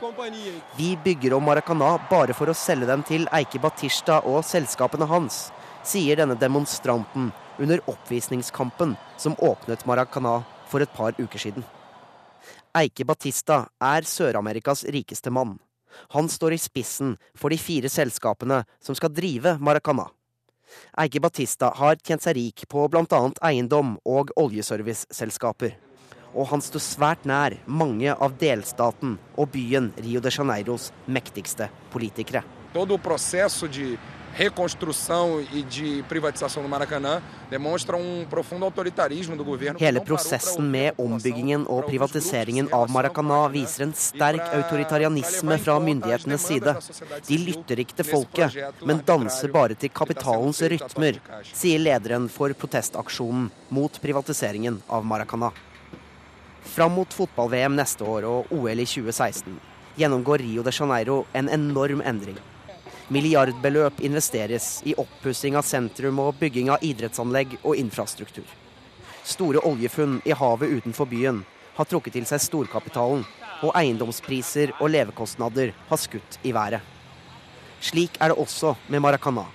Vi 0.77 0.97
bygger 1.05 1.39
om 1.39 1.47
Maracanã 1.47 1.97
bare 2.11 2.35
for 2.35 2.51
å 2.51 2.59
selge 2.67 2.91
dem 2.91 3.07
til 3.07 3.31
Eike 3.31 3.63
Batista 3.63 4.25
og 4.27 4.43
selskapene 4.45 5.07
hans, 5.07 5.53
sier 5.87 6.19
denne 6.19 6.35
demonstranten 6.35 7.31
under 7.59 7.81
oppvisningskampen 7.91 8.97
som 9.17 9.37
åpnet 9.39 9.87
Maracana 9.87 10.43
for 10.69 10.83
et 10.83 10.93
par 10.93 11.15
uker 11.19 11.39
siden. 11.39 11.65
Eike 12.77 13.07
Batista 13.09 13.67
er 13.81 14.05
Sør-Amerikas 14.05 14.85
rikeste 14.93 15.31
mann. 15.33 15.57
Han 16.13 16.29
står 16.29 16.53
i 16.53 16.61
spissen 16.61 17.15
for 17.35 17.49
de 17.51 17.57
fire 17.57 17.89
selskapene 17.89 18.65
som 18.85 18.99
skal 18.99 19.15
drive 19.17 19.57
Maracana. 19.61 20.11
Eike 21.01 21.21
Batista 21.21 21.71
har 21.79 21.97
tjent 22.03 22.25
seg 22.25 22.37
rik 22.37 22.67
på 22.69 22.85
bl.a. 22.93 23.21
eiendom 23.49 23.97
og 24.05 24.33
oljeserviceselskaper. 24.37 25.77
Og 26.37 26.51
han 26.51 26.61
står 26.61 26.83
svært 26.85 27.25
nær 27.25 27.57
mange 27.65 28.13
av 28.13 28.35
delstaten 28.41 29.17
og 29.39 29.55
byen 29.55 29.93
Rio 30.05 30.21
de 30.21 30.33
Janeiros 30.33 30.91
mektigste 31.07 31.71
politikere. 31.95 32.43
Todo 32.75 32.99
o 32.99 33.01
processo 33.01 33.71
reconstrução 34.37 35.41
e 35.53 35.63
de 35.63 36.05
privatização 36.09 36.63
do 36.63 36.69
Maracanã 36.69 37.23
demonstra 37.51 37.97
um 37.97 38.27
profundo 38.29 38.67
autoritarismo 38.67 39.35
do 39.35 39.43
governo. 39.43 39.79
Hele 39.81 40.01
prosessen 40.01 40.63
med 40.63 40.93
ombyggingen 40.99 41.65
og 41.67 41.87
privatiseringen 41.89 42.69
av 42.73 42.91
Maracanã 42.93 43.47
viser 43.49 43.87
en 43.87 43.95
sterk 43.97 44.43
autoritarianisme 44.53 45.57
fra 45.59 45.79
myndighetenes 45.81 46.45
side. 46.45 46.75
De 47.29 47.39
lytter 47.41 47.81
ikke 47.81 47.97
til 47.97 48.09
folket, 48.11 48.59
men 48.85 49.01
danser 49.07 49.49
bare 49.55 49.75
til 49.75 49.89
kapitalens 49.89 50.61
rytmer, 50.61 51.17
sier 51.55 51.81
lederen 51.81 52.29
for 52.29 52.53
protestaksjonen 52.53 53.49
mot 53.71 53.97
privatiseringen 54.03 54.83
av 54.89 55.07
Maracanã. 55.09 55.55
Fram 56.77 56.93
mot 56.93 57.09
fotball-VM 57.09 57.73
neste 57.79 58.05
år 58.05 58.29
og 58.29 58.53
OL 58.53 58.85
i 58.85 58.85
2016 58.85 59.57
gjennomgår 59.97 60.45
Rio 60.45 60.67
de 60.67 60.75
Janeiro 60.77 61.23
en 61.33 61.49
enorm 61.49 62.05
endring. 62.05 62.37
Milliardbeløp 63.09 64.01
investeres 64.03 64.81
i 64.83 64.93
oppussing 64.99 65.55
av 65.55 65.63
sentrum 65.63 66.19
og 66.19 66.41
bygging 66.41 66.73
av 66.75 66.83
idrettsanlegg 66.83 67.53
og 67.61 67.79
infrastruktur. 67.79 68.47
Store 69.23 69.63
oljefunn 69.69 70.17
i 70.27 70.35
havet 70.35 70.73
utenfor 70.81 71.07
byen 71.13 71.39
har 71.77 71.87
trukket 71.87 72.17
til 72.17 72.27
seg 72.27 72.43
storkapitalen, 72.43 73.23
og 73.63 73.71
eiendomspriser 73.79 74.75
og 74.81 74.91
levekostnader 74.91 75.71
har 75.87 76.03
skutt 76.03 76.41
i 76.43 76.51
været. 76.57 76.83
Slik 77.79 78.19
er 78.19 78.33
det 78.33 78.41
også 78.43 78.75
med 78.91 79.05
Maracana, 79.07 79.47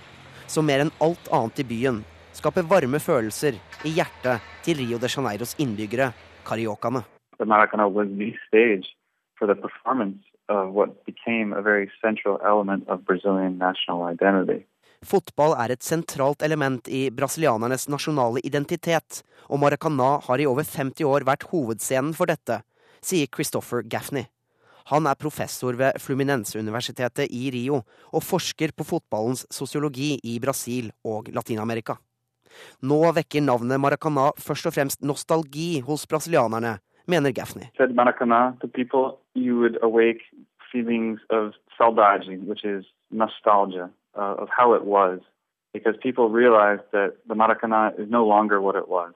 som 0.48 0.64
mer 0.64 0.86
enn 0.86 0.96
alt 1.04 1.28
annet 1.28 1.60
i 1.60 1.68
byen 1.68 2.00
skaper 2.32 2.64
varme 2.64 3.02
følelser 3.04 3.60
i 3.84 3.92
hjertet 3.98 4.40
til 4.64 4.80
Rio 4.80 4.96
de 4.98 5.12
Janeiros 5.12 5.58
innbyggere, 5.60 6.14
cariocaene. 6.48 7.04
The 7.36 7.44
Maracanã 7.44 7.84
was 7.84 8.08
the 8.16 8.32
stage 8.48 8.96
for 9.36 9.52
performance 9.54 10.31
of 10.48 10.72
what 10.74 11.04
became 11.06 11.52
a 11.52 11.62
very 11.62 11.90
central 12.00 12.38
element 12.44 12.88
of 12.88 13.04
Brazilian 13.04 13.58
national 13.58 14.04
identity. 14.12 14.66
Fotball 15.02 15.56
er 15.58 15.72
et 15.74 15.82
sentralt 15.82 16.42
element 16.46 16.86
i 16.88 17.08
brasilianernes 17.10 17.88
nasjonale 17.90 18.42
identitet, 18.46 19.22
og 19.50 19.58
Maracana 19.58 20.20
har 20.22 20.38
i 20.38 20.46
over 20.46 20.62
50 20.62 21.02
år 21.08 21.26
vært 21.26 21.48
hovedscenen 21.50 22.14
for 22.14 22.30
dette, 22.30 22.60
sier 23.02 23.26
Christopher 23.26 23.82
Gaffney. 23.82 24.28
Han 24.90 25.06
er 25.06 25.18
professor 25.18 25.74
ved 25.78 25.98
Fluminense-universitetet 26.02 27.30
i 27.30 27.50
Rio, 27.54 27.82
og 28.14 28.24
forsker 28.26 28.74
på 28.74 28.86
fotballens 28.86 29.44
sosiologi 29.50 30.16
i 30.22 30.38
Brasil 30.42 30.90
og 31.06 31.30
Latin-Amerika. 31.34 31.98
Nå 32.86 33.00
vekker 33.16 33.42
navnet 33.42 33.80
Maracana 33.80 34.30
først 34.38 34.68
og 34.68 34.74
fremst 34.76 35.02
nostalgi 35.06 35.80
hos 35.86 36.06
brasilianerne, 36.06 36.76
mener 37.06 37.32
Gaffney. 37.32 37.70
Uh, 44.14 44.34
of 44.42 44.48
how 44.50 44.74
it 44.74 44.84
was, 44.84 45.20
because 45.72 45.96
people 46.02 46.28
realized 46.28 46.82
that 46.92 47.14
the 47.26 47.34
Maracanã 47.34 47.98
is 47.98 48.10
no 48.10 48.26
longer 48.26 48.60
what 48.60 48.76
it 48.76 48.86
was. 48.86 49.14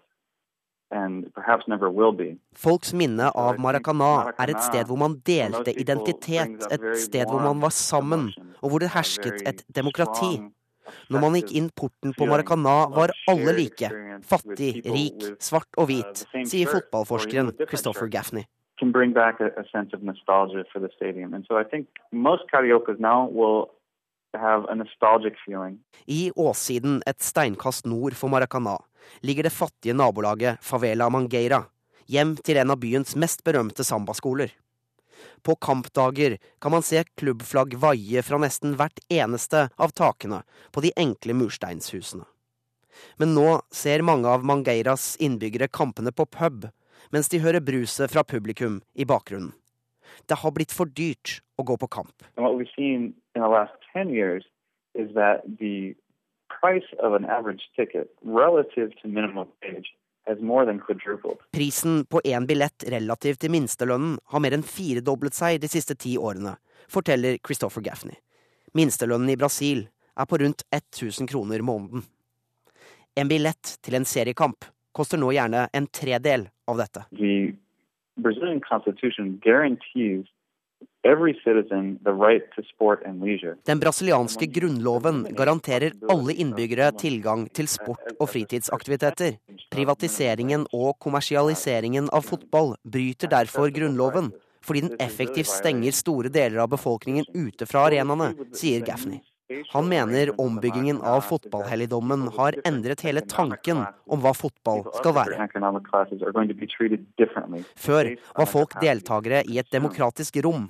And 0.91 1.31
perhaps 1.35 1.69
never 1.69 1.91
will 1.91 2.13
be. 2.13 2.39
Folks 2.55 2.95
minne 2.95 3.29
av 3.35 3.59
Maracana 3.59 4.33
er 4.39 4.53
et 4.55 4.63
sted 4.65 4.87
hvor 4.89 4.97
man 4.97 5.19
delte 5.27 5.75
identitet, 5.77 6.65
et 6.71 6.87
sted 6.97 7.27
hvor 7.29 7.43
man 7.45 7.61
var 7.61 7.75
sammen, 7.77 8.31
og 8.63 8.71
hvor 8.71 8.79
det 8.81 8.89
hersket 8.95 9.43
et 9.45 9.65
demokrati. 9.69 10.39
Når 11.11 11.23
man 11.23 11.39
gikk 11.39 11.55
inn 11.59 11.71
porten 11.71 12.15
på 12.17 12.29
Maracana, 12.31 12.77
var 12.93 13.15
alle 13.31 13.55
like. 13.57 13.91
Fattig, 14.27 14.83
rik, 14.85 15.31
svart 15.43 15.71
og 15.79 15.91
hvit, 15.91 16.27
sier 16.49 16.71
fotballforskeren 16.71 17.53
Christopher 17.67 18.11
Gaffney. 18.13 18.47
Can 18.79 18.93
bring 18.93 19.15
back 19.15 19.41
a, 19.41 19.49
a 19.57 19.65
sense 19.73 19.97
of 19.97 20.03
nostalgia 20.03 20.65
for 20.73 20.81
the 20.81 20.91
stadium. 20.97 21.33
And 21.33 21.47
so 21.49 21.57
I 21.57 21.65
think 21.65 21.89
most 22.13 22.45
now 22.99 23.27
will. 23.33 23.71
I 26.07 26.31
åssiden 26.37 27.03
et 27.07 27.23
steinkast 27.23 27.87
nord 27.87 28.15
for 28.15 28.29
Maracana, 28.29 28.79
ligger 29.21 29.43
det 29.43 29.53
fattige 29.53 29.95
nabolaget 29.95 30.59
Favela 30.61 31.09
Mangueira, 31.09 31.63
hjem 32.07 32.37
til 32.37 32.61
en 32.61 32.71
av 32.71 32.81
byens 32.83 33.17
mest 33.17 33.45
berømte 33.45 33.85
sambaskoler. 33.85 34.53
På 35.43 35.57
kampdager 35.57 36.39
kan 36.61 36.75
man 36.75 36.85
se 36.87 37.03
klubbflagg 37.17 37.77
vaie 37.83 38.23
fra 38.23 38.39
nesten 38.43 38.77
hvert 38.79 39.01
eneste 39.13 39.69
av 39.77 39.95
takene 39.97 40.43
på 40.73 40.85
de 40.85 40.93
enkle 40.97 41.37
mursteinshusene. 41.37 42.25
Men 43.21 43.35
nå 43.37 43.61
ser 43.75 44.05
mange 44.07 44.29
av 44.29 44.45
Mangeiras 44.45 45.17
innbyggere 45.21 45.69
kampene 45.69 46.13
på 46.13 46.27
pub, 46.27 46.69
mens 47.13 47.29
de 47.29 47.41
hører 47.45 47.65
bruset 47.65 48.13
fra 48.13 48.25
publikum 48.25 48.81
i 48.95 49.05
bakgrunnen. 49.05 49.53
Det 50.27 50.39
har 50.41 50.55
blitt 50.55 50.73
for 50.73 50.89
dyrt 50.89 51.41
å 51.61 51.65
gå 51.67 51.77
på 51.77 51.89
kamp. 51.93 52.25
And 52.37 52.45
what 52.47 52.57
we've 52.57 52.73
seen 52.77 53.13
in 53.35 53.43
the 53.43 53.49
last 53.49 53.77
10 53.93 54.11
years 54.11 54.45
is 54.95 55.13
that 55.15 55.45
the 55.59 55.95
price 56.49 56.89
of 57.03 57.13
an 57.13 57.25
average 57.25 57.69
ticket 57.77 58.09
relative 58.25 58.91
to 59.03 59.09
minimum 59.09 59.49
wage 59.63 59.93
has 60.27 60.41
more 60.41 60.67
than 60.67 60.81
quadrupled. 60.81 61.39
Prisen 61.53 62.05
på 62.05 62.21
én 62.25 62.47
billett 62.47 62.85
relativt 62.89 63.41
til 63.41 63.53
minstelønnen 63.55 64.19
har 64.33 64.43
mer 64.43 64.57
enn 64.57 64.67
firedoblet 64.67 65.37
seg 65.37 65.61
de 65.63 65.71
siste 65.71 65.95
ti 65.95 66.17
årene, 66.19 66.57
forteller 66.91 67.39
Christopher 67.47 67.85
Gaffney. 67.87 68.19
Minstelønnen 68.75 69.31
i 69.33 69.39
Brasil 69.41 69.87
er 70.17 70.29
på 70.29 70.39
rundt 70.43 70.67
1000 70.75 71.31
kroner 71.31 71.63
måneden. 71.63 72.05
En 73.17 73.29
billett 73.29 73.77
til 73.83 73.97
en 73.97 74.05
seriekamp 74.05 74.67
koster 74.97 75.21
nå 75.21 75.31
gjerne 75.33 75.69
en 75.73 75.87
tredel 75.93 76.49
av 76.69 76.81
dette. 76.81 77.05
The 77.17 77.55
Brazilian 78.17 78.61
constitution 78.65 79.37
guarantees 79.45 80.27
Den 83.67 83.81
brasilianske 83.83 84.47
grunnloven 84.57 85.21
garanterer 85.39 85.93
alle 86.11 86.35
innbyggere 86.35 86.89
tilgang 86.99 87.45
til 87.55 87.69
sport 87.71 88.17
og 88.17 88.27
fritidsaktiviteter. 88.33 89.37
Privatiseringen 89.71 90.67
og 90.75 90.99
kommersialiseringen 90.99 92.11
av 92.11 92.27
fotball 92.27 92.75
bryter 92.83 93.31
derfor 93.31 93.71
grunnloven, 93.71 94.33
fordi 94.67 94.83
den 94.89 94.99
effektivt 94.99 95.53
stenger 95.53 95.95
store 95.95 96.33
deler 96.33 96.65
av 96.65 96.75
befolkningen 96.75 97.31
ute 97.37 97.71
fra 97.71 97.87
arenaene, 97.87 98.33
sier 98.51 98.83
Gaffney. 98.83 99.23
Han 99.69 99.89
mener 99.89 100.41
ombyggingen 100.41 101.01
av 101.01 101.21
fotballhelligdommen 101.21 102.29
har 102.35 102.57
endret 102.67 103.01
hele 103.07 103.21
tanken 103.21 103.85
om 104.11 104.23
hva 104.23 104.33
fotball 104.35 104.83
skal 104.99 105.15
være. 105.15 105.47
Før 107.87 108.11
var 108.41 108.49
folk 108.51 108.75
deltakere 108.83 109.43
i 109.47 109.61
et 109.63 109.71
demokratisk 109.71 110.41
rom. 110.47 110.67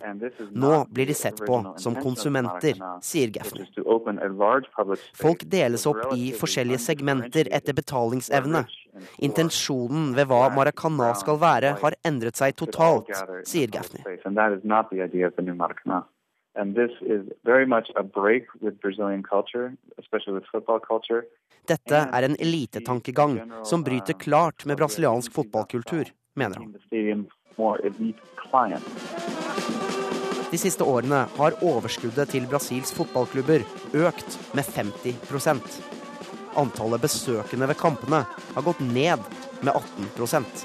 Nå 0.52 0.72
blir 0.92 1.08
de 1.08 1.16
sett 1.16 1.40
på 1.40 1.60
som 1.80 1.96
konsumenter, 1.96 2.76
sier 3.00 3.32
Gaffney. 3.32 3.64
Folk 5.16 5.46
deles 5.56 5.86
opp 5.88 6.12
i 6.16 6.32
forskjellige 6.36 6.82
segmenter 6.88 7.48
etter 7.56 7.76
betalingsevne. 7.76 8.66
Intensjonen 9.24 10.12
ved 10.16 10.28
hva 10.28 10.50
Maracana 10.52 11.14
skal 11.16 11.40
være, 11.40 11.76
har 11.80 11.96
endret 12.04 12.36
seg 12.40 12.56
totalt, 12.60 13.12
sier 13.48 13.72
Gaffney. 13.72 14.04
And 16.56 16.74
this 16.74 16.90
is 17.02 17.22
very 17.44 17.66
much 17.66 17.90
a 17.96 18.02
break 18.02 18.46
with 18.60 18.80
Brazilian 18.80 19.22
culture, 19.22 19.76
especially 19.98 20.32
with 20.32 20.44
football 20.52 20.80
culture. 20.80 21.22
Dette 21.68 22.08
er 22.12 22.22
en 22.22 22.36
elitetankegang 22.38 23.40
som 23.64 23.82
bryter 23.84 24.12
klart 24.12 24.64
med 24.64 24.76
brasiliansk 24.76 25.32
fotballkultur, 25.32 26.04
mener 26.34 26.56
han. 26.56 26.74
De 30.50 30.58
siste 30.58 30.84
årene 30.84 31.26
har 31.36 31.58
overskuddet 31.62 32.30
til 32.32 32.46
Brasils 32.46 32.92
fotballklubber 32.94 33.66
økt 34.06 34.38
med 34.54 34.64
50% 34.64 35.80
Antallet 36.56 37.02
besøkende 37.02 37.68
ved 37.68 37.76
kampene 37.80 38.22
har 38.54 38.64
gått 38.64 38.80
ned 38.80 39.26
med 39.60 39.72
18% 39.74 40.64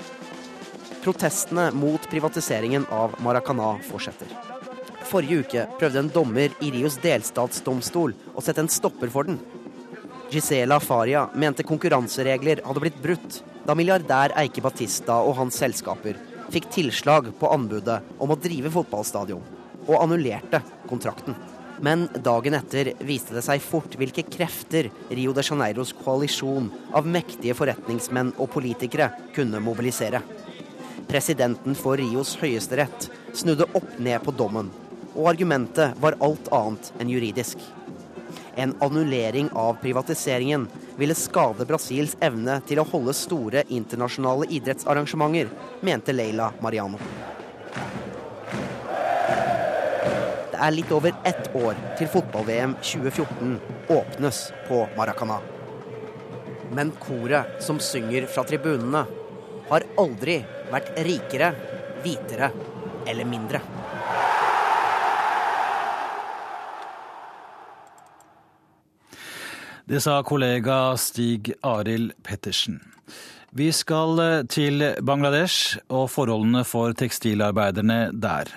Protestene 1.02 1.72
mot 1.74 2.10
privatiseringen 2.12 2.86
av 2.94 3.18
Maracana 3.26 3.74
fortsetter. 3.90 4.51
Forrige 5.12 5.44
uke 5.44 5.64
prøvde 5.76 6.00
en 6.00 6.10
dommer 6.14 6.54
i 6.64 6.70
Rios 6.72 6.96
delstatsdomstol 7.04 8.14
å 8.32 8.44
sette 8.44 8.64
en 8.64 8.72
stopper 8.72 9.12
for 9.12 9.28
den. 9.28 9.42
Gisela 10.32 10.78
Faria 10.80 11.26
mente 11.36 11.66
konkurranseregler 11.68 12.62
hadde 12.64 12.84
blitt 12.84 13.00
brutt 13.04 13.42
da 13.68 13.76
milliardær 13.76 14.32
Eike 14.40 14.64
Batista 14.64 15.18
og 15.28 15.36
hans 15.42 15.58
selskaper 15.60 16.16
fikk 16.52 16.70
tilslag 16.72 17.28
på 17.40 17.50
anbudet 17.52 17.98
om 18.24 18.32
å 18.32 18.38
drive 18.40 18.72
fotballstadion, 18.72 19.44
og 19.88 19.98
annullerte 20.00 20.62
kontrakten. 20.88 21.36
Men 21.84 22.06
dagen 22.24 22.56
etter 22.56 22.94
viste 23.04 23.36
det 23.36 23.44
seg 23.44 23.64
fort 23.64 23.96
hvilke 24.00 24.24
krefter 24.30 24.88
Rio 25.10 25.34
de 25.36 25.44
Janeiros 25.44 25.92
koalisjon 25.98 26.70
av 26.96 27.08
mektige 27.08 27.56
forretningsmenn 27.58 28.32
og 28.38 28.52
politikere 28.54 29.10
kunne 29.36 29.60
mobilisere. 29.64 30.22
Presidenten 31.12 31.76
for 31.76 32.00
Rios 32.00 32.38
høyesterett 32.40 33.10
snudde 33.36 33.68
opp 33.76 33.98
ned 34.00 34.22
på 34.24 34.36
dommen 34.36 34.72
og 35.16 35.30
argumentet 35.34 35.98
var 36.02 36.18
alt 36.24 36.48
annet 36.56 36.92
enn 37.00 37.12
juridisk. 37.12 37.60
En 38.56 38.76
annullering 38.84 39.50
av 39.56 39.78
privatiseringen 39.82 40.68
ville 41.00 41.16
skade 41.16 41.66
Brasils 41.66 42.18
evne 42.20 42.60
til 42.68 42.82
å 42.82 42.88
holde 42.88 43.16
store 43.16 43.64
internasjonale 43.72 44.48
idrettsarrangementer, 44.52 45.52
mente 45.82 46.16
Leila 46.16 46.52
Mariano. 46.64 47.00
Det 50.52 50.60
er 50.68 50.76
litt 50.76 50.92
over 50.94 51.16
ett 51.26 51.48
år 51.58 51.80
til 51.98 52.12
fotball-VM 52.12 52.76
2014 52.84 53.56
åpnes 53.96 54.44
på 54.68 54.84
Maracana. 54.98 55.40
Men 56.76 56.92
koret 57.02 57.58
som 57.64 57.80
synger 57.84 58.28
fra 58.32 58.46
tribunene, 58.48 59.08
har 59.72 59.88
aldri 60.00 60.42
vært 60.72 60.92
rikere, 61.08 61.54
hvitere 62.04 62.52
eller 63.08 63.28
mindre. 63.28 63.62
Det 69.92 70.00
sa 70.00 70.22
kollega 70.24 70.96
Stig 70.96 71.50
Arild 71.68 72.14
Pettersen. 72.24 72.78
Vi 73.52 73.66
skal 73.76 74.20
eh, 74.24 74.44
til 74.48 74.86
Bangladesh 75.04 75.82
og 75.92 76.06
forholdene 76.14 76.62
for 76.64 76.96
tekstilarbeiderne 76.96 77.98
der. 78.16 78.48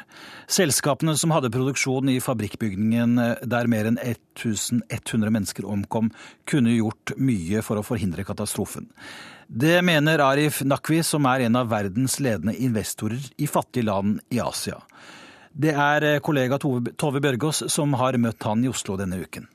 Selskapene 0.46 1.16
som 1.18 1.34
hadde 1.34 1.50
produksjon 1.50 2.12
i 2.12 2.20
fabrikkbygningen 2.22 3.18
eh, 3.18 3.42
der 3.50 3.66
mer 3.66 3.88
enn 3.90 3.98
1100 3.98 5.34
mennesker 5.34 5.66
omkom, 5.66 6.12
kunne 6.46 6.76
gjort 6.76 7.16
mye 7.18 7.64
for 7.66 7.82
å 7.82 7.86
forhindre 7.88 8.22
katastrofen. 8.28 8.86
Det 9.50 9.80
mener 9.82 10.22
Arif 10.22 10.62
Nakvi, 10.62 11.00
som 11.02 11.26
er 11.32 11.48
en 11.48 11.58
av 11.58 11.74
verdens 11.74 12.20
ledende 12.22 12.54
investorer 12.54 13.26
i 13.42 13.50
fattige 13.50 13.88
land 13.90 14.22
i 14.30 14.38
Asia. 14.38 14.78
Det 15.50 15.74
er 15.74 16.08
eh, 16.12 16.22
kollega 16.22 16.62
Tove 16.62 17.26
Bjørgaas 17.26 17.64
som 17.74 17.98
har 17.98 18.22
møtt 18.22 18.46
han 18.46 18.62
i 18.62 18.70
Oslo 18.70 18.94
denne 19.02 19.18
uken. 19.26 19.50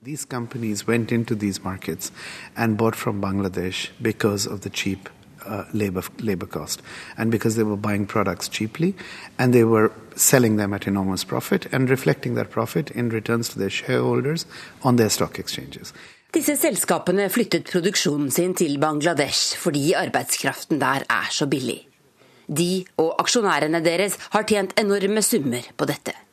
These 0.00 0.26
companies 0.26 0.86
went 0.86 1.10
into 1.10 1.34
these 1.34 1.64
markets 1.64 2.12
and 2.56 2.76
bought 2.76 2.94
from 2.94 3.20
Bangladesh 3.20 3.88
because 4.00 4.46
of 4.46 4.60
the 4.60 4.70
cheap 4.70 5.08
uh, 5.44 5.64
labor 5.72 6.04
labor 6.20 6.46
cost, 6.46 6.82
and 7.16 7.32
because 7.32 7.56
they 7.56 7.64
were 7.64 7.76
buying 7.76 8.06
products 8.06 8.48
cheaply, 8.48 8.94
and 9.40 9.52
they 9.52 9.64
were 9.64 9.90
selling 10.14 10.56
them 10.56 10.72
at 10.72 10.86
enormous 10.86 11.24
profit 11.24 11.66
and 11.72 11.90
reflecting 11.90 12.34
that 12.34 12.50
profit 12.50 12.92
in 12.92 13.08
returns 13.08 13.48
to 13.48 13.58
their 13.58 13.70
shareholders 13.70 14.46
on 14.84 14.96
their 14.96 15.10
stock 15.10 15.36
exchanges. 15.40 15.92
Disse 16.30 16.54
selskapene 16.60 17.28
flyttet 17.28 17.66
produksjonen 17.66 18.30
sin 18.30 18.54
til 18.54 18.78
Bangladesh 18.78 19.56
fordi 19.58 19.92
arbeidskraften 19.98 20.78
der 20.78 21.02
er 21.10 21.26
så 21.30 21.46
billig. 21.46 21.88
De 22.46 22.84
og 22.96 23.16
aksjonærene 23.18 23.82
deres 23.84 24.14
har 24.30 24.46
tjent 24.46 24.78
enorme 24.78 25.22
summer 25.22 25.72
på 25.76 25.90
dette. 25.90 26.27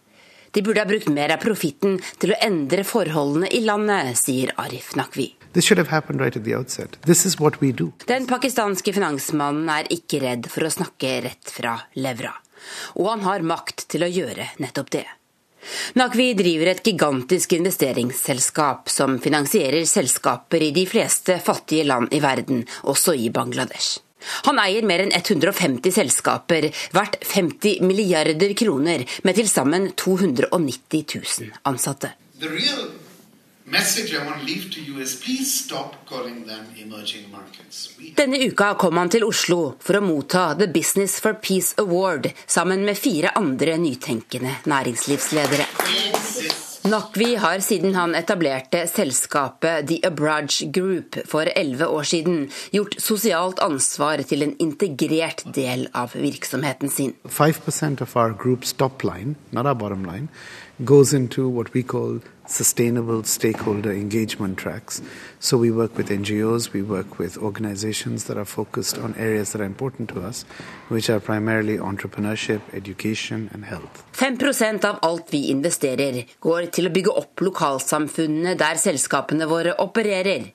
De 0.55 0.61
burde 0.63 0.79
ha 0.79 0.87
brukt 0.87 1.09
mer 1.11 1.33
av 1.35 1.41
profitten 1.43 1.97
til 2.21 2.31
å 2.31 2.37
endre 2.45 2.85
forholdene 2.87 3.49
i 3.51 3.59
landet, 3.65 4.15
sier 4.15 4.53
Arif 4.61 4.93
Nakvi. 4.95 5.33
Right 5.55 6.37
Den 8.07 8.27
pakistanske 8.29 8.93
finansmannen 8.95 9.69
er 9.71 9.91
ikke 9.91 10.21
redd 10.23 10.47
for 10.51 10.63
å 10.63 10.71
snakke 10.71 11.11
rett 11.27 11.51
fra 11.51 11.75
levra. 11.99 12.31
Og 12.95 13.11
han 13.11 13.27
har 13.27 13.43
makt 13.43 13.89
til 13.91 14.07
å 14.07 14.11
gjøre 14.11 14.47
nettopp 14.63 14.95
det. 14.95 15.05
Nakvi 15.99 16.31
driver 16.39 16.71
et 16.71 16.87
gigantisk 16.87 17.57
investeringsselskap 17.59 18.87
som 18.91 19.19
finansierer 19.19 19.83
selskaper 19.89 20.69
i 20.69 20.71
de 20.75 20.87
fleste 20.87 21.39
fattige 21.43 21.87
land 21.91 22.15
i 22.15 22.23
verden, 22.23 22.63
også 22.87 23.17
i 23.17 23.27
Bangladesh. 23.33 24.04
Han 24.49 24.59
eier 24.59 24.85
mer 24.87 25.03
enn 25.05 25.13
150 25.15 25.91
selskaper, 25.91 26.69
verdt 26.95 27.17
50 27.27 27.81
milliarder 27.85 28.53
kroner, 28.57 29.05
med 29.23 29.39
til 29.39 29.49
sammen 29.49 29.91
290 29.97 31.03
000 31.15 31.51
ansatte. 31.69 32.13
Denne 38.15 38.39
uka 38.45 38.67
kom 38.77 38.97
han 39.01 39.09
til 39.09 39.25
Oslo 39.25 39.57
for 39.81 39.97
å 39.97 40.03
motta 40.05 40.43
The 40.59 40.67
Business 40.69 41.17
for 41.23 41.41
Peace 41.41 41.73
Award 41.81 42.29
sammen 42.45 42.85
med 42.85 43.01
fire 43.01 43.33
andre 43.41 43.79
nytenkende 43.81 44.59
næringslivsledere. 44.69 46.64
Nakvi 46.85 47.31
har 47.35 47.63
siden 47.65 47.95
han 47.97 48.11
etablerte 48.13 48.83
selskapet 48.85 49.87
The 49.89 49.95
Abraj 50.05 50.67
Group 50.69 51.17
for 51.25 51.49
elleve 51.57 51.87
år 51.89 52.05
siden, 52.05 52.43
gjort 52.75 52.93
sosialt 53.01 53.57
ansvar 53.65 54.21
til 54.29 54.45
en 54.45 54.53
integrert 54.61 55.41
del 55.55 55.87
av 55.97 56.13
virksomheten 56.13 56.93
sin. 56.93 57.15
5% 57.25 58.05
vår 58.05 58.37
gruppes 58.37 58.75
group's 58.77 58.93
ikke 58.93 59.01
vår 59.01 59.35
not 59.51 59.65
our 59.65 59.73
bottom 59.73 60.05
line, 60.05 60.29
goes 60.77 61.11
into 61.11 61.49
what 61.49 61.73
we 61.73 61.81
call 61.81 62.21
sustainable 62.47 63.23
stakeholder 63.23 63.91
engagement 63.91 64.57
tracks. 64.57 65.01
So 65.39 65.57
we 65.57 65.71
work 65.71 65.97
with 65.97 66.09
NGOs, 66.09 66.73
we 66.73 66.81
work 66.81 67.19
with 67.19 67.37
organizations 67.37 68.25
that 68.25 68.37
are 68.37 68.45
focused 68.45 68.97
on 68.97 69.15
areas 69.15 69.51
that 69.51 69.61
are 69.61 69.65
important 69.65 70.09
to 70.09 70.21
us, 70.21 70.45
which 70.89 71.09
are 71.09 71.19
primarily 71.19 71.77
entrepreneurship, 71.77 72.61
education 72.73 73.49
and 73.53 73.65
health. 73.65 74.03
5% 74.13 74.85
av 74.85 74.99
alt 75.01 75.33
vi 75.33 75.49
investerer, 75.51 76.23
går 76.39 76.71
til 76.71 76.87
å 76.87 76.93
bygge 76.93 77.17
opp 77.23 77.41
lokalsamfunnene 77.41 78.55
der 78.59 78.79
selskapene 78.81 79.49
våre 79.49 79.75
opererer. 79.81 80.51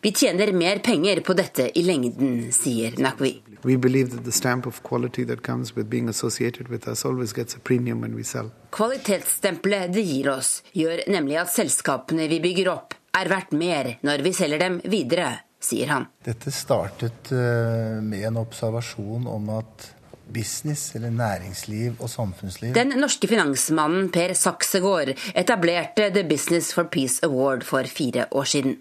Vi 0.00 0.12
tjener 0.12 0.52
mer 0.52 0.78
penger 0.78 1.20
på 1.20 1.34
dette 1.36 1.70
i 1.76 1.82
lengden, 1.84 2.52
sier 2.56 2.96
Nakwi. 2.96 3.34
We 3.62 3.76
believe 3.76 4.10
that 4.10 4.24
the 4.24 4.32
stamp 4.32 4.66
of 4.66 4.82
quality 4.82 5.24
that 5.24 5.42
comes 5.42 5.76
with 5.76 5.90
being 5.90 6.08
associated 6.08 6.68
with 6.68 6.88
us 6.88 7.04
always 7.04 7.32
gets 7.32 7.56
a 7.56 7.58
premium 7.58 8.00
when 8.00 8.14
we 8.14 8.24
sell. 8.24 8.50
Kvalitetsstempelet 8.70 9.92
det 9.92 10.02
gir 10.06 10.30
oss, 10.32 10.62
gjør 10.72 11.04
nemlig 11.12 11.38
at 11.42 11.52
selskapene 11.52 12.28
vi 12.30 12.40
bygger 12.40 12.72
opp, 12.72 12.96
er 13.20 13.30
verdt 13.30 13.52
mer 13.52 13.94
når 14.06 14.24
vi 14.24 14.34
selger 14.36 14.62
dem 14.62 14.80
videre, 14.88 15.32
sier 15.60 15.92
han. 15.92 16.08
Dette 16.24 16.52
startet 16.54 17.32
eh, 17.36 18.00
med 18.00 18.24
en 18.30 18.40
observasjon 18.40 19.26
om 19.28 19.50
at 19.58 19.90
business, 20.30 20.94
eller 20.94 21.10
næringsliv 21.10 21.98
og 21.98 22.10
samfunnsliv 22.10 22.74
Den 22.74 22.94
norske 23.00 23.28
finansmannen 23.28 24.10
Per 24.14 24.34
Saksegård 24.38 25.14
etablerte 25.34 26.10
The 26.14 26.22
Business 26.28 26.72
for 26.74 26.86
Peace 26.92 27.18
Award 27.26 27.66
for 27.66 27.82
fire 27.90 28.26
år 28.30 28.44
siden. 28.44 28.78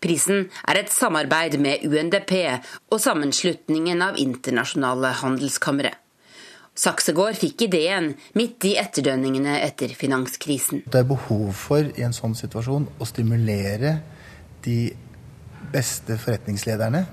Prisen 0.00 0.46
er 0.64 0.80
et 0.80 0.92
samarbeid 0.92 1.58
med 1.60 1.84
UNDP 1.84 2.32
og 2.90 3.00
sammenslutningen 3.02 4.00
av 4.04 4.16
internasjonale 4.20 5.12
handelskamre. 5.20 5.92
Saksegård 6.80 7.36
fikk 7.36 7.66
ideen 7.66 8.14
midt 8.38 8.64
i 8.64 8.76
etterdønningene 8.80 9.58
etter 9.60 9.92
finanskrisen. 9.92 10.86
Det 10.88 11.02
er 11.02 11.08
behov 11.10 11.50
for 11.58 11.84
i 11.84 12.06
en 12.06 12.16
sånn 12.16 12.36
situasjon 12.38 12.86
å 12.96 13.08
stimulere 13.08 13.98
de 14.64 14.78
beste 15.74 16.16
forretningslederne 16.16 17.04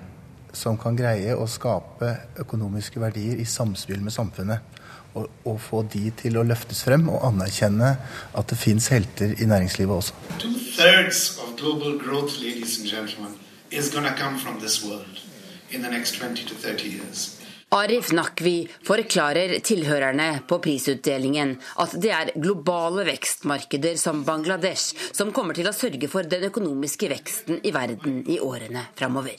som 0.55 0.77
kan 0.79 0.95
greie 0.97 1.35
å 1.35 1.45
skape 1.51 2.13
økonomiske 2.39 3.01
verdier 3.01 3.41
i 3.41 3.49
samspill 3.49 3.99
med 4.05 4.15
samfunnet 4.15 4.76
og, 5.15 5.57
få 5.61 5.83
de 5.93 6.11
til 6.17 6.37
å 6.37 6.45
løftes 6.45 6.83
frem 6.85 7.07
og 7.09 7.23
anerkjenne 7.25 7.95
at 8.37 8.51
det 8.51 8.57
fins 8.59 8.89
helter 8.93 9.33
i 9.37 9.47
næringslivet 9.49 9.95
også. 9.95 10.13
Arif 17.75 18.13
Nakvi 18.15 18.55
forklarer 18.87 19.57
tilhørerne 19.59 20.27
på 20.47 20.59
prisutdelingen 20.63 21.57
at 21.83 21.97
det 21.99 22.13
er 22.15 22.31
globale 22.39 23.03
vekstmarkeder 23.09 23.99
som 23.99 24.23
Bangladesh 24.27 25.11
som 25.11 25.33
kommer 25.35 25.57
til 25.57 25.67
å 25.67 25.75
sørge 25.75 26.07
for 26.07 26.23
den 26.23 26.47
økonomiske 26.47 27.11
veksten 27.11 27.59
i 27.67 27.75
verden 27.75 28.21
i 28.31 28.39
årene 28.39 28.87
framover. 28.95 29.35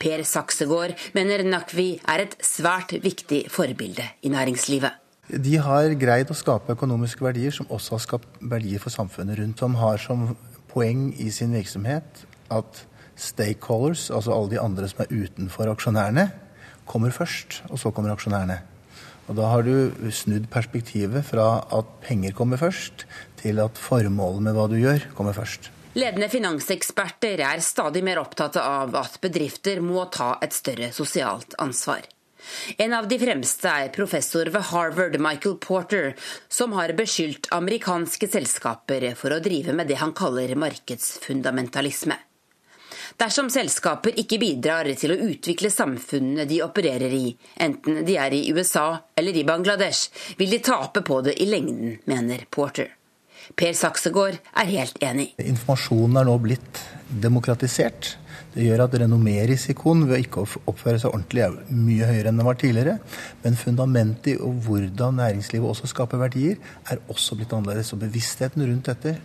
Per 0.00 0.24
Saksegård 0.26 0.96
mener 1.16 1.44
Nakvi 1.46 1.90
er 2.08 2.24
et 2.26 2.36
svært 2.44 2.94
viktig 3.04 3.44
forbilde 3.52 4.06
i 4.22 4.32
næringslivet. 4.32 5.04
De 5.28 5.58
har 5.60 5.92
greid 6.00 6.30
å 6.32 6.36
skape 6.36 6.72
økonomiske 6.72 7.24
verdier 7.24 7.52
som 7.52 7.68
også 7.68 7.98
har 7.98 8.04
skapt 8.04 8.38
verdier 8.40 8.80
for 8.80 8.94
samfunnet 8.94 9.36
rundt 9.42 9.62
om. 9.66 9.76
Har 9.76 10.00
som 10.00 10.30
poeng 10.72 11.10
i 11.20 11.28
sin 11.34 11.52
virksomhet 11.52 12.24
at 12.54 12.84
stakeholders, 13.18 14.08
altså 14.14 14.32
alle 14.32 14.54
de 14.54 14.62
andre 14.62 14.88
som 14.88 15.04
er 15.04 15.12
utenfor 15.12 15.68
aksjonærene, 15.72 16.30
kommer 16.88 17.12
først, 17.12 17.62
og 17.68 17.80
så 17.82 17.92
kommer 17.92 18.14
aksjonærene. 18.14 18.60
Og 19.28 19.36
Da 19.36 19.48
har 19.52 19.62
du 19.62 19.92
snudd 20.10 20.48
perspektivet 20.48 21.24
fra 21.24 21.60
at 21.76 21.84
penger 22.00 22.32
kommer 22.32 22.56
først, 22.56 23.04
til 23.40 23.60
at 23.62 23.78
formålet 23.80 24.44
med 24.48 24.56
hva 24.56 24.68
du 24.70 24.76
gjør, 24.80 25.10
kommer 25.16 25.36
først. 25.36 25.70
Ledende 25.98 26.28
finanseksperter 26.30 27.40
er 27.42 27.64
stadig 27.64 28.04
mer 28.06 28.20
opptatt 28.20 28.58
av 28.60 28.94
at 28.98 29.18
bedrifter 29.22 29.80
må 29.82 30.04
ta 30.14 30.36
et 30.44 30.54
større 30.54 30.92
sosialt 30.94 31.56
ansvar. 31.58 32.04
En 32.76 32.94
av 32.94 33.08
de 33.08 33.18
fremste 33.18 33.68
er 33.68 33.90
professor 33.92 34.48
ved 34.52 34.68
Harvard, 34.70 35.18
Michael 35.20 35.56
Porter, 35.60 36.14
som 36.48 36.72
har 36.78 36.94
beskyldt 36.96 37.50
amerikanske 37.52 38.28
selskaper 38.30 39.10
for 39.18 39.34
å 39.34 39.42
drive 39.44 39.74
med 39.76 39.90
det 39.90 39.98
han 40.00 40.14
kaller 40.16 40.54
markedsfundamentalisme. 40.56 42.16
Dersom 43.18 43.48
selskaper 43.50 44.14
ikke 44.20 44.38
bidrar 44.38 44.86
til 45.00 45.14
å 45.14 45.18
utvikle 45.30 45.72
samfunnene 45.74 46.46
de 46.46 46.60
opererer 46.62 47.14
i, 47.16 47.32
enten 47.64 48.04
de 48.06 48.18
er 48.20 48.36
i 48.36 48.44
USA 48.54 48.92
eller 49.18 49.34
i 49.34 49.46
Bangladesh, 49.48 50.12
vil 50.38 50.54
de 50.54 50.62
tape 50.62 51.02
på 51.02 51.20
det 51.26 51.34
i 51.42 51.48
lengden, 51.50 51.98
mener 52.06 52.46
Porter. 52.50 52.97
Per 53.56 53.74
Saksegård 53.76 54.38
er 54.38 54.72
helt 54.72 54.98
enig. 55.04 55.30
Informasjonen 55.40 56.20
er 56.20 56.28
nå 56.28 56.34
blitt 56.42 56.82
demokratisert. 57.08 58.16
Det 58.54 58.64
gjør 58.64 58.84
at 58.86 58.94
renommerisikoen 59.02 60.06
ved 60.08 60.16
å 60.16 60.20
ikke 60.22 60.44
oppføre 60.70 61.00
seg 61.00 61.12
ordentlig 61.12 61.44
er 61.46 61.56
mye 61.72 62.08
høyere 62.08 62.32
enn 62.32 62.40
den 62.40 62.48
var 62.48 62.58
tidligere. 62.60 62.96
Men 63.44 63.58
fundamentet 63.60 64.32
i 64.34 64.38
hvordan 64.38 65.20
næringslivet 65.20 65.68
også 65.68 65.90
skaper 65.90 66.20
verdier, 66.20 66.56
er 66.90 67.02
også 67.12 67.38
blitt 67.38 67.52
annerledes. 67.54 67.92
Og 67.94 68.02
bevisstheten 68.02 68.64
rundt 68.66 68.90
dette 68.90 69.16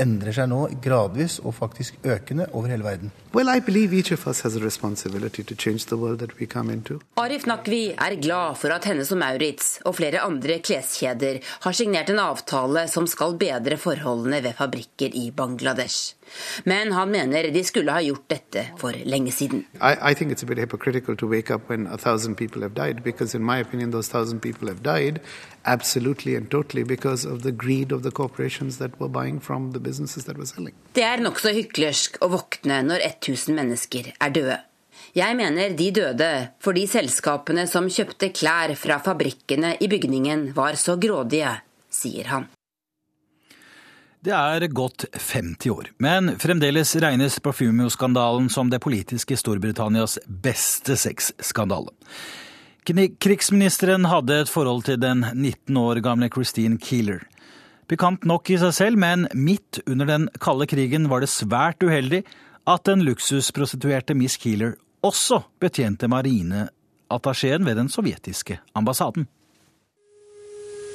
endrer 0.00 0.34
seg 0.36 0.48
nå 0.50 0.64
gradvis 0.84 1.38
og 1.44 1.56
faktisk 1.58 1.98
økende 2.04 2.48
over 2.52 2.72
hele 2.72 2.86
verden. 2.86 3.12
Well, 3.34 3.50
I 3.52 3.60
believe 3.60 3.92
each 3.92 4.12
of 4.12 4.26
us 4.26 4.40
has 4.42 4.56
a 4.56 4.60
responsibility 4.60 5.42
to 5.44 5.54
change 5.54 5.86
the 5.86 5.96
world 5.96 6.20
that 6.20 6.38
we 6.40 6.46
come 6.46 6.72
into. 6.72 7.00
Arif 7.20 7.46
Nakvi 7.46 7.94
er 7.94 8.16
glad 8.22 8.58
for 8.58 8.72
at 8.74 8.88
Hennes 8.88 9.12
og 9.12 9.20
Maurits 9.20 9.78
og 9.84 9.98
flere 10.00 10.22
andre 10.24 10.60
kleskjeder 10.64 11.42
har 11.66 11.76
signert 11.76 12.10
en 12.12 12.22
avtale 12.22 12.86
som 12.88 13.06
skal 13.10 13.36
bedre 13.40 13.76
forholdene 13.80 14.42
ved 14.44 14.56
fabrikker 14.58 15.14
i 15.14 15.28
Bangladesh. 15.30 16.17
Men 16.64 16.92
han 16.92 17.10
mener 17.10 17.50
de 17.52 17.64
skulle 17.64 17.92
ha 17.92 18.02
gjort 18.04 18.28
dette 18.30 18.64
for 18.80 18.96
lenge 19.04 19.32
siden. 19.32 19.64
I, 19.80 19.94
I 20.10 20.14
think 20.14 20.32
it's 20.32 20.42
a 20.42 20.46
bit 20.46 20.58
hypocritical 20.58 21.16
to 21.16 21.28
wake 21.28 21.50
up 21.50 21.68
when 21.70 21.86
a 21.86 21.98
thousand 21.98 22.36
people 22.36 22.62
have 22.62 22.74
died, 22.74 23.02
because 23.04 23.36
in 23.36 23.44
my 23.44 23.58
opinion 23.58 23.90
those 23.90 24.08
thousand 24.08 24.40
people 24.40 24.68
have 24.68 24.82
died 24.82 25.20
absolutely 25.64 26.34
and 26.36 26.50
totally 26.50 26.82
because 26.82 27.24
of 27.24 27.42
the 27.42 27.52
greed 27.52 27.92
of 27.92 28.02
the 28.02 28.10
corporations 28.10 28.78
that 28.78 28.98
were 29.00 29.08
buying 29.08 29.40
from 29.40 29.72
the 29.72 29.80
businesses 29.80 30.24
that 30.24 30.38
were 30.38 30.46
selling. 30.46 30.74
Det 30.92 31.04
er 31.04 31.22
nokså 31.22 31.52
hyklersk 31.56 32.20
å 32.24 32.30
våkne 32.32 32.82
når 32.86 33.04
1000 33.12 33.54
mennesker 33.58 34.12
er 34.18 34.34
døde. 34.34 34.58
Jeg 35.16 35.36
mener 35.38 35.72
de 35.76 35.88
døde 35.94 36.30
fordi 36.64 36.84
selskapene 36.90 37.66
som 37.70 37.88
kjøpte 37.92 38.32
klær 38.34 38.74
fra 38.76 39.00
fabrikkene 39.04 39.76
i 39.80 39.88
bygningen 39.90 40.50
var 40.56 40.78
så 40.80 40.98
grådige, 41.00 41.56
sier 41.88 42.32
han. 42.34 42.48
Det 44.28 44.36
er 44.36 44.66
gått 44.76 45.06
50 45.16 45.70
år, 45.72 45.86
men 46.04 46.34
fremdeles 46.36 46.90
regnes 47.00 47.38
Parfumio-skandalen 47.40 48.50
som 48.52 48.68
det 48.68 48.82
politiske 48.84 49.38
Storbritannias 49.40 50.18
beste 50.28 50.98
sexskandale. 51.00 51.94
Krigsministeren 52.84 54.04
hadde 54.04 54.36
et 54.42 54.50
forhold 54.52 54.84
til 54.84 54.98
den 55.00 55.22
19 55.32 55.78
år 55.80 56.02
gamle 56.04 56.28
Christine 56.28 56.76
Keeler. 56.76 57.22
Pikant 57.88 58.26
nok 58.28 58.50
i 58.52 58.58
seg 58.60 58.74
selv, 58.76 59.00
men 59.00 59.24
midt 59.32 59.80
under 59.86 60.10
den 60.10 60.26
kalde 60.44 60.66
krigen 60.68 61.08
var 61.08 61.24
det 61.24 61.30
svært 61.32 61.80
uheldig 61.80 62.20
at 62.68 62.84
den 62.84 63.06
luksusprostituerte 63.06 64.12
Miss 64.12 64.36
Keeler 64.36 64.74
også 65.00 65.40
betjente 65.56 66.04
marineattasjeen 66.04 67.64
ved 67.64 67.80
den 67.80 67.88
sovjetiske 67.88 68.60
ambassaden. 68.76 69.24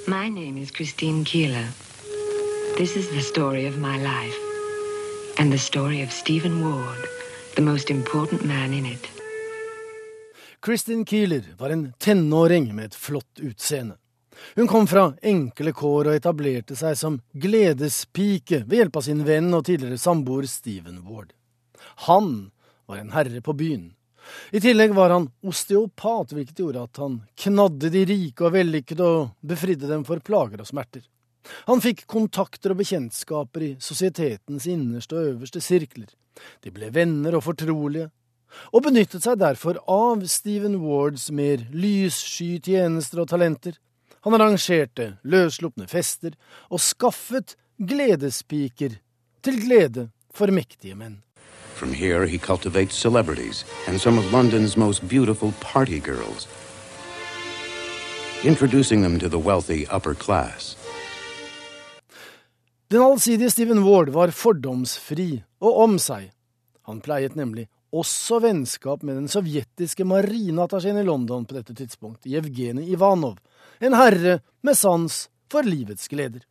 My 0.05 0.29
name 0.29 0.61
is 0.61 0.69
Christine 0.69 1.25
Keeler. 1.25 1.73
This 2.77 2.97
is 2.97 3.09
the 3.09 3.21
story 3.21 3.67
of 3.67 3.77
my 3.77 3.97
life, 3.97 4.37
and 5.37 5.51
the 5.51 5.59
story 5.59 6.01
of 6.01 6.11
Stephen 6.11 6.63
Ward, 6.63 7.07
the 7.55 7.61
most 7.61 7.91
important 7.91 8.43
man 8.45 8.73
in 8.73 8.85
it. 8.85 9.07
Kristin 10.59 11.05
Keeler 11.05 11.43
var 11.57 11.69
en 11.69 11.93
tenåring 11.99 12.75
med 12.75 12.85
et 12.85 12.95
flott 12.95 13.39
utseende. 13.39 13.95
Hun 14.55 14.67
kom 14.67 14.87
fra 14.87 15.13
enkle 15.21 15.71
kår 15.71 16.09
og 16.09 16.17
etablerte 16.17 16.75
seg 16.75 16.97
som 16.97 17.21
gledespike 17.33 18.63
ved 18.65 18.79
hjelp 18.79 18.97
av 18.97 19.05
sin 19.05 19.21
venn 19.27 19.53
og 19.53 19.67
tidligere 19.69 20.01
samboer 20.01 20.49
Stephen 20.49 21.03
Ward. 21.05 21.29
Han 22.09 22.49
var 22.89 23.03
en 23.03 23.13
herre 23.13 23.45
på 23.45 23.53
byen. 23.53 23.91
I 24.49 24.65
tillegg 24.65 24.97
var 24.97 25.13
han 25.13 25.29
osteopat, 25.45 26.33
hvilket 26.33 26.65
gjorde 26.65 26.89
at 26.89 27.05
han 27.05 27.21
knadde 27.37 27.93
de 27.93 28.05
rike 28.09 28.49
og 28.49 28.57
vellykkede 28.57 29.15
og 29.17 29.35
befridde 29.45 29.93
dem 29.93 30.09
for 30.09 30.25
plager 30.25 30.65
og 30.65 30.73
smerter. 30.73 31.05
Han 31.67 31.81
fikk 31.83 32.05
kontakter 32.09 32.73
og 32.73 32.81
bekjentskaper 32.81 33.65
i 33.65 33.71
sosietetens 33.83 34.67
innerste 34.69 35.17
og 35.17 35.31
øverste 35.33 35.61
sirkler. 35.63 36.11
De 36.63 36.71
ble 36.73 36.89
venner 36.93 37.35
og 37.37 37.45
fortrolige, 37.47 38.09
og 38.73 38.85
benyttet 38.85 39.25
seg 39.25 39.39
derfor 39.41 39.79
av 39.89 40.23
Stephen 40.29 40.79
Wards 40.83 41.29
mer 41.33 41.65
lyssky 41.73 42.59
tjenester 42.63 43.23
og 43.23 43.31
talenter. 43.33 43.77
Han 44.23 44.37
arrangerte 44.37 45.17
løsslupne 45.27 45.87
fester 45.91 46.37
og 46.69 46.81
skaffet 46.81 47.57
gledespiker 47.81 48.99
til 49.43 49.59
glede 49.65 50.09
for 50.33 50.53
mektige 50.53 50.95
menn. 50.95 51.21
From 51.75 51.91
here 51.91 52.27
he 52.27 52.37
cultivates 52.37 52.95
celebrities 52.95 53.65
and 53.87 53.99
some 53.99 54.17
of 54.17 54.31
London's 54.31 54.77
most 54.77 55.07
beautiful 55.07 55.51
party 55.59 55.99
girls, 55.99 56.47
introducing 58.45 59.01
them 59.01 59.19
to 59.19 59.27
the 59.27 59.39
wealthy 59.39 59.85
upper 59.89 60.13
class. 60.13 60.77
Den 62.91 63.01
allsidige 63.01 63.51
Stephen 63.51 63.83
Ward 63.83 64.09
var 64.13 64.33
fordomsfri 64.35 65.43
og 65.63 65.79
om 65.85 65.99
seg. 66.01 66.29
Han 66.87 66.99
pleiet 67.03 67.37
nemlig 67.39 67.67
også 67.93 68.39
vennskap 68.43 69.03
med 69.05 69.19
den 69.19 69.29
sovjetiske 69.31 70.05
marineattasjeen 70.07 70.99
i 70.99 71.05
London 71.05 71.45
på 71.45 71.55
dette 71.57 71.75
tidspunkt, 71.77 72.25
Jevgenij 72.25 72.91
Ivanov, 72.95 73.37
en 73.79 73.95
herre 73.97 74.39
med 74.65 74.77
sans 74.77 75.27
for 75.51 75.65
livets 75.67 76.09
gleder. 76.09 76.43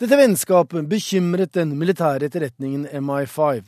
Dette 0.00 0.18
vennskapet 0.18 0.88
bekymret 0.90 1.52
den 1.54 1.76
militære 1.78 2.26
etterretningen 2.26 2.88
MI5, 3.04 3.62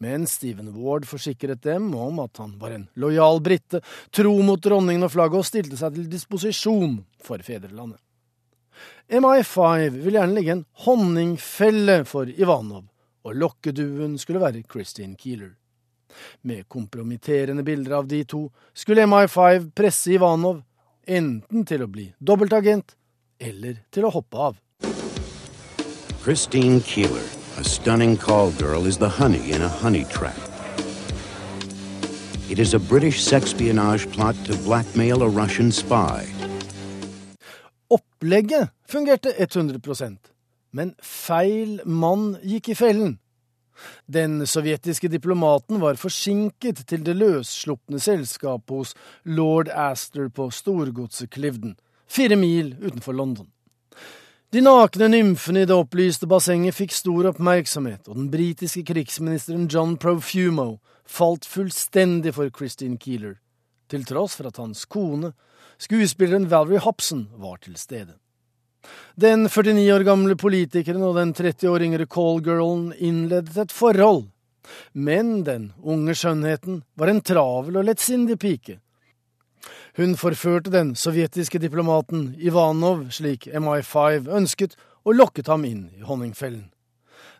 men 0.00 0.26
Stephen 0.28 0.72
Ward 0.76 1.06
forsikret 1.08 1.62
dem 1.64 1.92
om 1.96 2.20
at 2.24 2.40
han 2.40 2.56
var 2.60 2.74
en 2.76 2.88
lojal 3.00 3.42
brite, 3.44 3.82
tro 4.14 4.34
mot 4.44 4.62
dronningen 4.62 5.06
og 5.06 5.12
flagget 5.12 5.42
og 5.42 5.48
stilte 5.48 5.78
seg 5.80 5.96
til 5.96 6.10
disposisjon 6.12 6.98
for 7.24 7.42
fedrelandet. 7.44 8.00
MI5 9.08 10.00
vil 10.02 10.18
gjerne 10.18 10.34
legge 10.34 10.54
en 10.56 10.64
honningfelle 10.86 12.00
for 12.08 12.26
Ivanov, 12.26 12.88
og 13.24 13.38
lokkeduen 13.38 14.16
skulle 14.18 14.42
være 14.42 14.64
Christine 14.70 15.16
Keeler. 15.16 15.54
Med 16.42 16.68
kompromitterende 16.68 17.62
bilder 17.62 17.98
av 17.98 18.08
de 18.08 18.22
to 18.24 18.46
skulle 18.74 19.06
MI5 19.06 19.70
presse 19.76 20.14
Ivanov 20.16 20.62
enten 21.06 21.66
til 21.68 21.84
å 21.84 21.90
bli 21.90 22.08
dobbeltagent 22.18 22.96
eller 23.38 23.82
til 23.92 24.08
å 24.08 24.14
hoppe 24.16 24.48
av. 24.50 24.56
Christine 26.24 26.80
Keeler, 26.80 27.22
a 27.60 27.64
stunning 27.64 28.16
call 28.16 28.50
girl, 28.58 28.86
is 28.86 28.98
the 28.98 29.08
honey 29.08 29.52
in 29.52 29.62
a 29.62 29.68
honey 29.68 30.04
trap. 30.10 30.34
It 32.50 32.58
is 32.58 32.74
a 32.74 32.78
British 32.78 33.22
sexpionage 33.22 34.10
plot 34.12 34.36
to 34.46 34.56
blackmail 34.64 35.22
a 35.22 35.28
Russian 35.28 35.70
spy. 35.70 36.26
Opplegget 38.26 38.68
fungerte 38.88 39.30
100 39.38 40.18
men 40.72 40.94
feil 40.98 41.80
mann 41.86 42.32
gikk 42.42 42.72
i 42.72 42.74
fellen. 42.74 43.12
Den 44.10 44.46
sovjetiske 44.46 45.06
diplomaten 45.08 45.78
var 45.78 45.94
forsinket 45.94 46.82
til 46.90 47.04
det 47.06 47.14
løsslupne 47.14 48.00
selskapet 48.02 48.74
hos 48.74 48.94
lord 49.22 49.70
Astor 49.70 50.26
på 50.28 50.48
storgodset 50.50 51.30
Clivden, 51.30 51.76
fire 52.08 52.34
mil 52.36 52.74
utenfor 52.82 53.14
London. 53.14 53.46
De 54.50 54.60
nakne 54.60 55.06
nymfene 55.06 55.62
i 55.62 55.70
det 55.70 55.78
opplyste 55.78 56.26
bassenget 56.26 56.74
fikk 56.74 56.98
stor 56.98 57.30
oppmerksomhet, 57.30 58.08
og 58.08 58.18
den 58.18 58.30
britiske 58.34 58.82
krigsministeren 58.90 59.70
John 59.70 59.94
Profumo 59.96 60.80
falt 61.06 61.46
fullstendig 61.46 62.34
for 62.34 62.50
Christine 62.50 62.98
Keeler, 62.98 63.38
til 63.90 64.04
tross 64.08 64.36
for 64.38 64.48
at 64.50 64.60
hans 64.62 64.84
kone 64.90 65.32
Skuespilleren 65.78 66.48
Valerie 66.48 66.80
Hobson 66.80 67.26
var 67.36 67.58
til 67.60 67.76
stede. 67.76 68.14
Den 69.16 69.48
49 69.48 69.92
år 69.92 70.04
gamle 70.06 70.36
politikeren 70.36 71.04
og 71.04 71.18
den 71.18 71.34
30 71.36 71.68
år 71.68 71.84
yngre 71.84 72.06
callgirlen 72.06 72.92
innledet 72.96 73.58
et 73.60 73.74
forhold, 73.74 74.24
men 74.92 75.42
den 75.44 75.72
unge 75.82 76.14
skjønnheten 76.16 76.82
var 76.96 77.12
en 77.12 77.20
travel 77.20 77.76
og 77.76 77.88
lettsindig 77.90 78.38
pike. 78.40 78.78
Hun 79.96 80.16
forførte 80.16 80.72
den 80.72 80.94
sovjetiske 80.96 81.60
diplomaten 81.60 82.34
Ivanov 82.38 83.06
slik 83.10 83.48
MI5 83.48 84.28
ønsket, 84.28 84.76
og 85.06 85.14
lokket 85.14 85.46
ham 85.46 85.64
inn 85.64 85.86
i 85.94 86.02
honningfellen. 86.02 86.66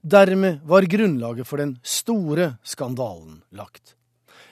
Dermed 0.06 0.60
var 0.64 0.86
grunnlaget 0.86 1.48
for 1.48 1.58
den 1.58 1.78
store 1.82 2.52
skandalen 2.62 3.42
lagt. 3.50 3.95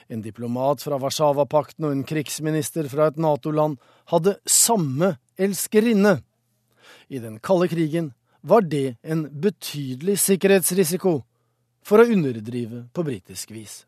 En 0.09 0.21
diplomat 0.21 0.83
fra 0.85 0.99
Warszawapakten 1.01 1.87
og 1.87 1.95
en 1.95 2.03
krigsminister 2.05 2.85
fra 2.91 3.09
et 3.09 3.17
Nato-land 3.17 3.79
hadde 4.11 4.35
samme 4.45 5.15
elskerinne. 5.41 6.19
I 7.09 7.21
den 7.21 7.39
kalde 7.41 7.67
krigen 7.71 8.11
var 8.45 8.61
det 8.61 8.97
en 9.01 9.25
betydelig 9.41 10.19
sikkerhetsrisiko, 10.21 11.23
for 11.81 12.01
å 12.01 12.05
underdrive 12.05 12.85
på 12.93 13.05
britisk 13.05 13.51
vis. 13.51 13.85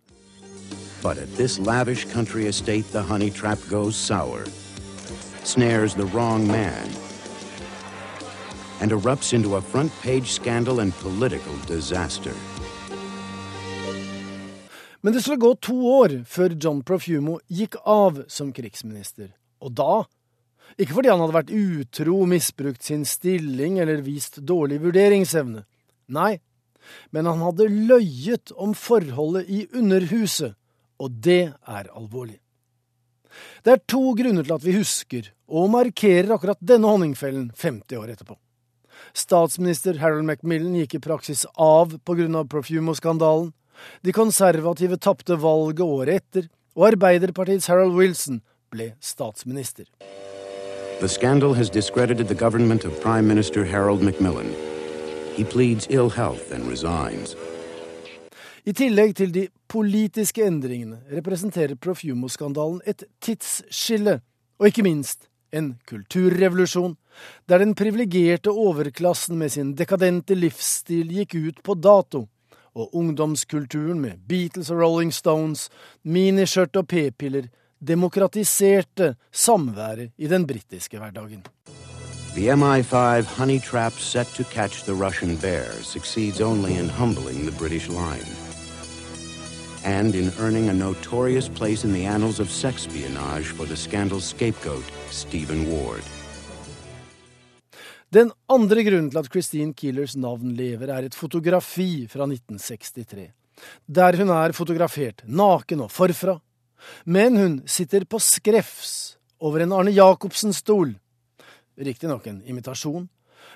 But 1.04 1.18
at 1.22 1.30
this 1.38 1.60
lavish 1.60 2.06
country 2.10 2.48
estate, 2.48 2.92
the 2.92 3.02
honey 3.02 3.30
trap 3.30 3.60
goes 3.70 3.96
sour, 3.96 4.46
snares 5.44 5.94
the 5.94 6.06
wrong 6.06 6.48
man, 6.48 6.90
and 8.82 8.92
erupts 8.92 9.34
into 9.34 9.56
a 9.56 9.62
front 9.62 9.92
page 10.02 10.32
scandal 10.32 10.80
and 10.80 10.94
political 10.94 11.54
disaster. 11.68 12.34
Men 15.02 15.14
det 15.14 15.22
skulle 15.24 15.42
gå 15.42 15.54
to 15.62 15.78
år 16.02 16.22
før 16.28 16.56
John 16.58 16.82
Profumo 16.86 17.38
gikk 17.48 17.78
av 17.86 18.24
som 18.32 18.54
krigsminister. 18.56 19.32
Og 19.62 19.74
da 19.78 20.06
ikke 20.76 20.98
fordi 20.98 21.12
han 21.12 21.22
hadde 21.24 21.38
vært 21.38 21.54
utro, 21.56 22.18
misbrukt 22.30 22.84
sin 22.86 23.06
stilling 23.08 23.80
eller 23.82 24.04
vist 24.06 24.42
dårlig 24.46 24.82
vurderingsevne. 24.84 25.64
Nei, 26.14 26.40
men 27.16 27.30
han 27.30 27.42
hadde 27.44 27.70
løyet 27.72 28.52
om 28.56 28.76
forholdet 28.78 29.48
i 29.50 29.64
Underhuset, 29.76 30.58
og 31.00 31.16
det 31.24 31.54
er 31.54 31.90
alvorlig. 31.96 32.40
Det 33.64 33.74
er 33.74 33.86
to 33.90 34.14
grunner 34.18 34.46
til 34.46 34.56
at 34.56 34.66
vi 34.66 34.76
husker 34.78 35.32
og 35.48 35.72
markerer 35.74 36.34
akkurat 36.34 36.62
denne 36.64 36.90
honningfellen 36.90 37.52
50 37.56 38.00
år 38.00 38.14
etterpå. 38.16 38.38
Statsminister 39.18 40.00
Harold 40.02 40.26
Macmillan 40.26 40.76
gikk 40.80 40.98
i 40.98 41.04
praksis 41.04 41.46
av 41.54 41.94
pga. 42.06 42.44
Profumo-skandalen. 42.50 43.52
De 44.06 44.14
konservative 44.14 44.98
tapte 44.98 45.38
valget 45.42 45.84
året 45.86 46.22
etter, 46.22 46.48
og 46.76 46.92
Arbeiderpartiets 46.92 47.68
Harold 47.68 47.96
Wilson 47.98 48.42
ble 48.72 48.94
statsminister. 49.02 49.86
The 51.00 51.08
scandal 51.08 51.54
has 51.54 51.70
discredited 51.70 52.28
the 52.28 52.36
government 52.36 52.86
of 52.86 53.00
Prime 53.02 53.28
Minister 53.28 53.66
Harold 53.66 54.02
Macmillan. 54.02 54.50
He 55.38 55.44
pleads 55.44 55.88
ill 55.90 56.10
health 56.10 56.52
and 56.52 56.70
resigns. 56.70 57.36
I 58.66 58.74
tillegg 58.76 59.14
til 59.16 59.30
de 59.32 59.48
politiske 59.72 60.44
endringene 60.44 60.98
representerer 61.14 61.78
Profumo-skandalen 61.80 62.82
et 62.86 63.06
tidsskille, 63.22 64.18
og 64.60 64.68
ikke 64.68 64.84
minst 64.84 65.30
en 65.56 65.76
kulturrevolusjon, 65.88 66.98
der 67.48 67.62
den 67.64 67.76
privilegerte 67.76 68.52
overklassen 68.52 69.38
med 69.38 69.54
sin 69.54 69.72
dekadente 69.78 70.36
livsstil 70.36 71.14
gikk 71.14 71.38
ut 71.38 71.62
på 71.64 71.78
dato, 71.80 72.26
og 72.78 72.96
ungdomskulturen 72.96 74.00
med 74.00 74.22
Beatles 74.30 74.70
og 74.72 74.82
Rolling 74.82 75.14
Stones, 75.14 75.70
miniskjørt 76.04 76.78
og 76.78 76.88
p-piller 76.88 77.50
demokratiserte 77.82 79.16
samværet 79.32 80.12
i 80.18 80.28
den 80.28 80.48
britiske 80.48 80.98
hverdagen. 80.98 81.46
The 82.38 82.54
MI5 82.54 83.26
honey 83.38 83.60
trap 83.60 83.94
set 83.94 84.28
to 84.28 84.44
catch 84.44 84.86
the 84.86 84.94
Russian 84.94 85.38
bear 85.38 85.72
succeeds 85.82 86.42
only 86.42 86.72
in 86.72 86.90
humbling 86.90 87.48
the 87.48 87.58
British 87.58 87.90
line 87.90 88.48
and 89.88 90.16
in 90.16 90.32
earning 90.40 90.70
a 90.70 90.74
notorious 90.74 91.48
place 91.48 91.86
in 91.86 91.94
the 91.94 92.06
annals 92.06 92.40
of 92.40 92.48
sexpionage 92.48 93.46
for 93.46 93.66
the 93.66 93.76
scandal's 93.76 94.26
scapegoat, 94.26 94.84
Stephen 95.10 95.72
Ward. 95.72 96.04
Den 98.08 98.30
andre 98.48 98.86
grunnen 98.88 99.10
til 99.12 99.20
at 99.20 99.28
Christine 99.28 99.74
Keelers 99.76 100.14
navn 100.16 100.54
lever, 100.56 100.88
er 100.88 101.10
et 101.10 101.16
fotografi 101.16 102.08
fra 102.08 102.24
1963, 102.24 103.34
der 103.84 104.18
hun 104.22 104.32
er 104.32 104.56
fotografert 104.56 105.26
naken 105.28 105.84
og 105.84 105.92
forfra, 105.92 106.38
men 107.04 107.36
hun 107.36 107.58
sitter 107.68 108.06
på 108.08 108.22
skrevs 108.24 109.18
over 109.44 109.66
en 109.66 109.76
Arne 109.76 109.92
Jacobsen-stol. 109.92 110.96
Riktignok 111.78 112.32
en 112.32 112.40
imitasjon, 112.48 113.10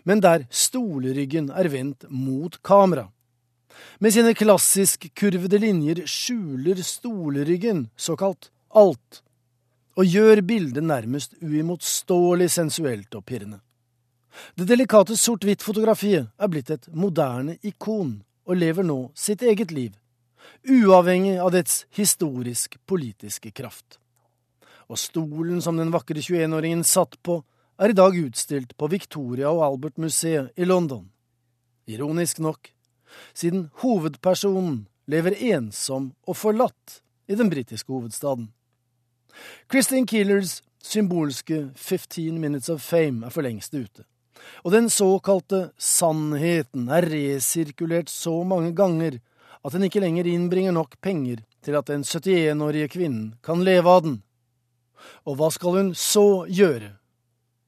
men 0.03 0.19
der 0.19 0.43
stolryggen 0.51 1.47
er 1.55 1.71
vendt 1.71 2.09
mot 2.11 2.59
kamera. 2.61 3.07
Med 4.03 4.11
sine 4.11 4.35
klassisk 4.35 5.07
kurvede 5.15 5.63
linjer 5.63 6.03
skjuler 6.03 6.83
stolryggen 6.83 7.85
såkalt 7.95 8.51
alt, 8.67 9.23
og 9.95 10.03
gjør 10.03 10.43
bildet 10.43 10.83
nærmest 10.83 11.39
uimotståelig 11.39 12.51
sensuelt 12.51 13.15
og 13.15 13.23
pirrende. 13.23 13.61
Det 14.55 14.67
delikate 14.67 15.17
sort-hvitt-fotografiet 15.19 16.29
er 16.37 16.51
blitt 16.51 16.71
et 16.73 16.87
moderne 16.95 17.57
ikon 17.67 18.21
og 18.47 18.59
lever 18.59 18.85
nå 18.87 18.99
sitt 19.15 19.43
eget 19.43 19.71
liv, 19.75 19.93
uavhengig 20.67 21.37
av 21.41 21.51
dets 21.55 21.85
historisk-politiske 21.97 23.51
kraft. 23.55 23.99
Og 24.91 24.99
stolen 24.99 25.61
som 25.63 25.77
den 25.79 25.91
vakre 25.93 26.19
21-åringen 26.19 26.83
satt 26.87 27.17
på, 27.23 27.41
er 27.81 27.91
i 27.91 27.97
dag 27.97 28.15
utstilt 28.17 28.75
på 28.77 28.89
Victoria 28.91 29.49
og 29.49 29.63
Albert-museet 29.65 30.51
i 30.59 30.67
London. 30.67 31.07
Ironisk 31.89 32.39
nok, 32.43 32.69
siden 33.33 33.69
hovedpersonen 33.81 34.85
lever 35.11 35.35
ensom 35.53 36.11
og 36.27 36.37
forlatt 36.37 37.01
i 37.31 37.35
den 37.35 37.49
britiske 37.49 37.91
hovedstaden. 37.91 38.51
Christine 39.71 40.07
Keelers 40.07 40.59
symbolske 40.83 41.71
15 41.75 42.39
Minutes 42.39 42.69
of 42.69 42.81
Fame 42.81 43.25
er 43.25 43.33
for 43.33 43.45
lengst 43.45 43.73
ute, 43.73 44.03
og 44.63 44.73
den 44.73 44.89
såkalte 44.89 45.71
sannheten 45.77 46.89
er 46.93 47.07
resirkulert 47.09 48.09
så 48.09 48.41
mange 48.47 48.73
ganger 48.77 49.19
at 49.61 49.75
den 49.75 49.85
ikke 49.85 50.01
lenger 50.01 50.29
innbringer 50.29 50.73
nok 50.75 50.97
penger 51.01 51.43
til 51.61 51.77
at 51.77 51.89
den 51.89 52.03
71-årige 52.03 52.89
kvinnen 52.95 53.35
kan 53.45 53.61
leve 53.65 53.89
av 53.89 54.03
den. 54.05 54.17
Og 55.25 55.37
hva 55.37 55.51
skal 55.53 55.77
hun 55.77 55.93
så 55.97 56.45
gjøre? 56.49 56.95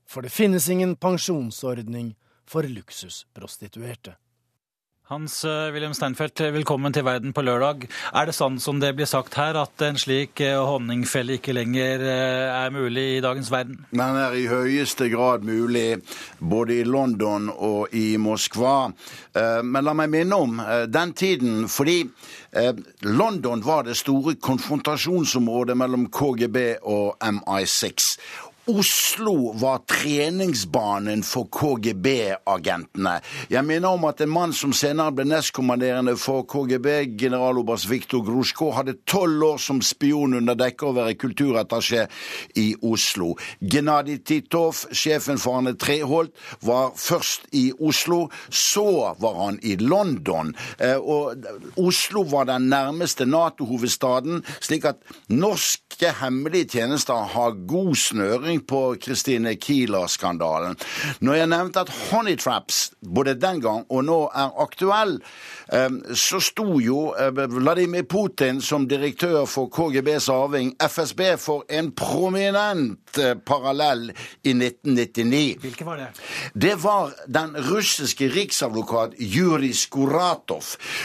For 0.09 0.26
det 0.26 0.34
finnes 0.34 0.69
ingen 0.69 0.95
pensjonsordning 0.97 2.13
for 2.45 2.65
luksusprostituerte. 2.69 4.15
Hans 5.14 5.43
uh, 5.45 5.70
Wilhelm 5.70 5.93
Steinfeld, 5.93 6.41
velkommen 6.55 6.93
til 6.95 7.03
Verden 7.05 7.36
på 7.38 7.43
lørdag. 7.45 7.84
Er 8.18 8.26
det 8.26 8.34
sånn 8.34 8.55
som 8.61 8.80
det 8.82 8.95
blir 8.97 9.05
sagt 9.05 9.36
her, 9.38 9.53
at 9.61 9.84
en 9.86 9.99
slik 10.01 10.41
uh, 10.41 10.64
honningfelle 10.66 11.36
ikke 11.38 11.53
lenger 11.53 12.01
uh, 12.01 12.64
er 12.64 12.74
mulig 12.74 13.03
i 13.20 13.22
dagens 13.22 13.51
verden? 13.53 13.84
Den 13.93 14.18
er 14.24 14.34
i 14.34 14.47
høyeste 14.49 15.11
grad 15.14 15.45
mulig 15.45 15.99
både 16.39 16.80
i 16.80 16.88
London 16.88 17.51
og 17.53 17.93
i 17.93 18.16
Moskva. 18.18 18.89
Men 19.34 19.86
la 19.86 19.93
meg 19.97 20.11
minne 20.14 20.38
om 20.38 20.59
den 20.93 21.11
tiden, 21.18 21.64
fordi 21.70 22.03
London 23.01 23.64
var 23.66 23.88
det 23.88 23.95
store 23.97 24.36
konfrontasjonsområdet 24.38 25.74
mellom 25.78 26.05
KGB 26.14 26.57
og 26.86 27.18
MI6. 27.18 28.11
Oslo 28.68 29.51
var 29.59 29.78
treningsbanen 29.78 31.20
for 31.28 31.49
KGB-agentene. 31.51 33.18
Jeg 33.51 33.66
minner 33.68 33.91
om 33.97 34.05
at 34.07 34.22
en 34.24 34.32
mann 34.32 34.53
som 34.55 34.72
senere 34.72 35.11
ble 35.11 35.26
nestkommanderende 35.28 36.14
for 36.16 36.45
KGB, 36.47 36.88
generaloberst 37.20 37.89
Viktor 37.91 38.24
Grusjko, 38.24 38.70
hadde 38.72 38.95
tolv 39.03 39.43
år 39.49 39.59
som 39.59 39.82
spion 39.84 40.38
under 40.39 40.55
dekke 40.55 40.88
å 40.88 40.93
være 40.95 41.18
kulturattaché 41.20 42.05
i 42.55 42.70
Oslo. 42.88 43.34
Gennadij 43.59 44.22
Titov, 44.24 44.86
sjefen 44.95 45.41
for 45.43 45.59
Arne 45.59 45.76
Treholt, 45.76 46.32
var 46.64 46.95
først 46.95 47.51
i 47.51 47.66
Oslo. 47.84 48.30
Så 48.47 48.88
var 49.20 49.41
han 49.41 49.59
i 49.59 49.76
London. 49.82 50.55
Eh, 50.80 50.95
og 50.95 51.36
Oslo 51.84 52.24
var 52.32 52.47
den 52.47 52.72
nærmeste 52.72 53.28
Nato-hovedstaden, 53.28 54.39
slik 54.64 54.88
at 54.88 55.03
norske 55.28 56.16
hemmelige 56.24 56.78
tjenester 56.78 57.28
har 57.36 57.59
god 57.68 57.95
snøring 57.99 58.53
forklaring 58.54 58.60
på 58.68 58.95
Kristine 59.01 59.56
Kieler-skandalen. 59.56 60.76
Når 61.20 61.34
jeg 61.36 61.47
nevnte 61.47 61.82
at 61.82 61.91
honey 62.12 62.36
traps 62.38 62.91
både 63.01 63.36
den 63.36 63.62
gang 63.62 63.86
og 63.89 64.04
nå 64.06 64.30
er 64.34 64.51
aktuell, 64.62 65.22
ehm, 65.72 66.01
så 66.16 66.39
sto 66.39 66.80
jo 66.80 67.14
eh, 67.16 67.32
Vladimir 67.32 68.04
Putin 68.04 68.62
som 68.62 68.88
direktør 68.88 69.45
for 69.45 69.70
KGBs 69.70 70.30
arving, 70.30 70.76
FSB, 70.80 71.38
for 71.38 71.64
en 71.70 71.91
prominent 71.91 73.18
eh, 73.18 73.36
parallell 73.36 74.12
i 74.43 74.54
1999. 74.54 75.58
Hvilken 75.62 75.88
var 75.88 75.97
det? 75.97 76.08
Det 76.54 76.76
var 76.84 77.14
den 77.28 77.56
russiske 77.58 78.30
riksadvokat 78.30 79.14
Jurij 79.20 79.74
Skuratov 79.74 80.64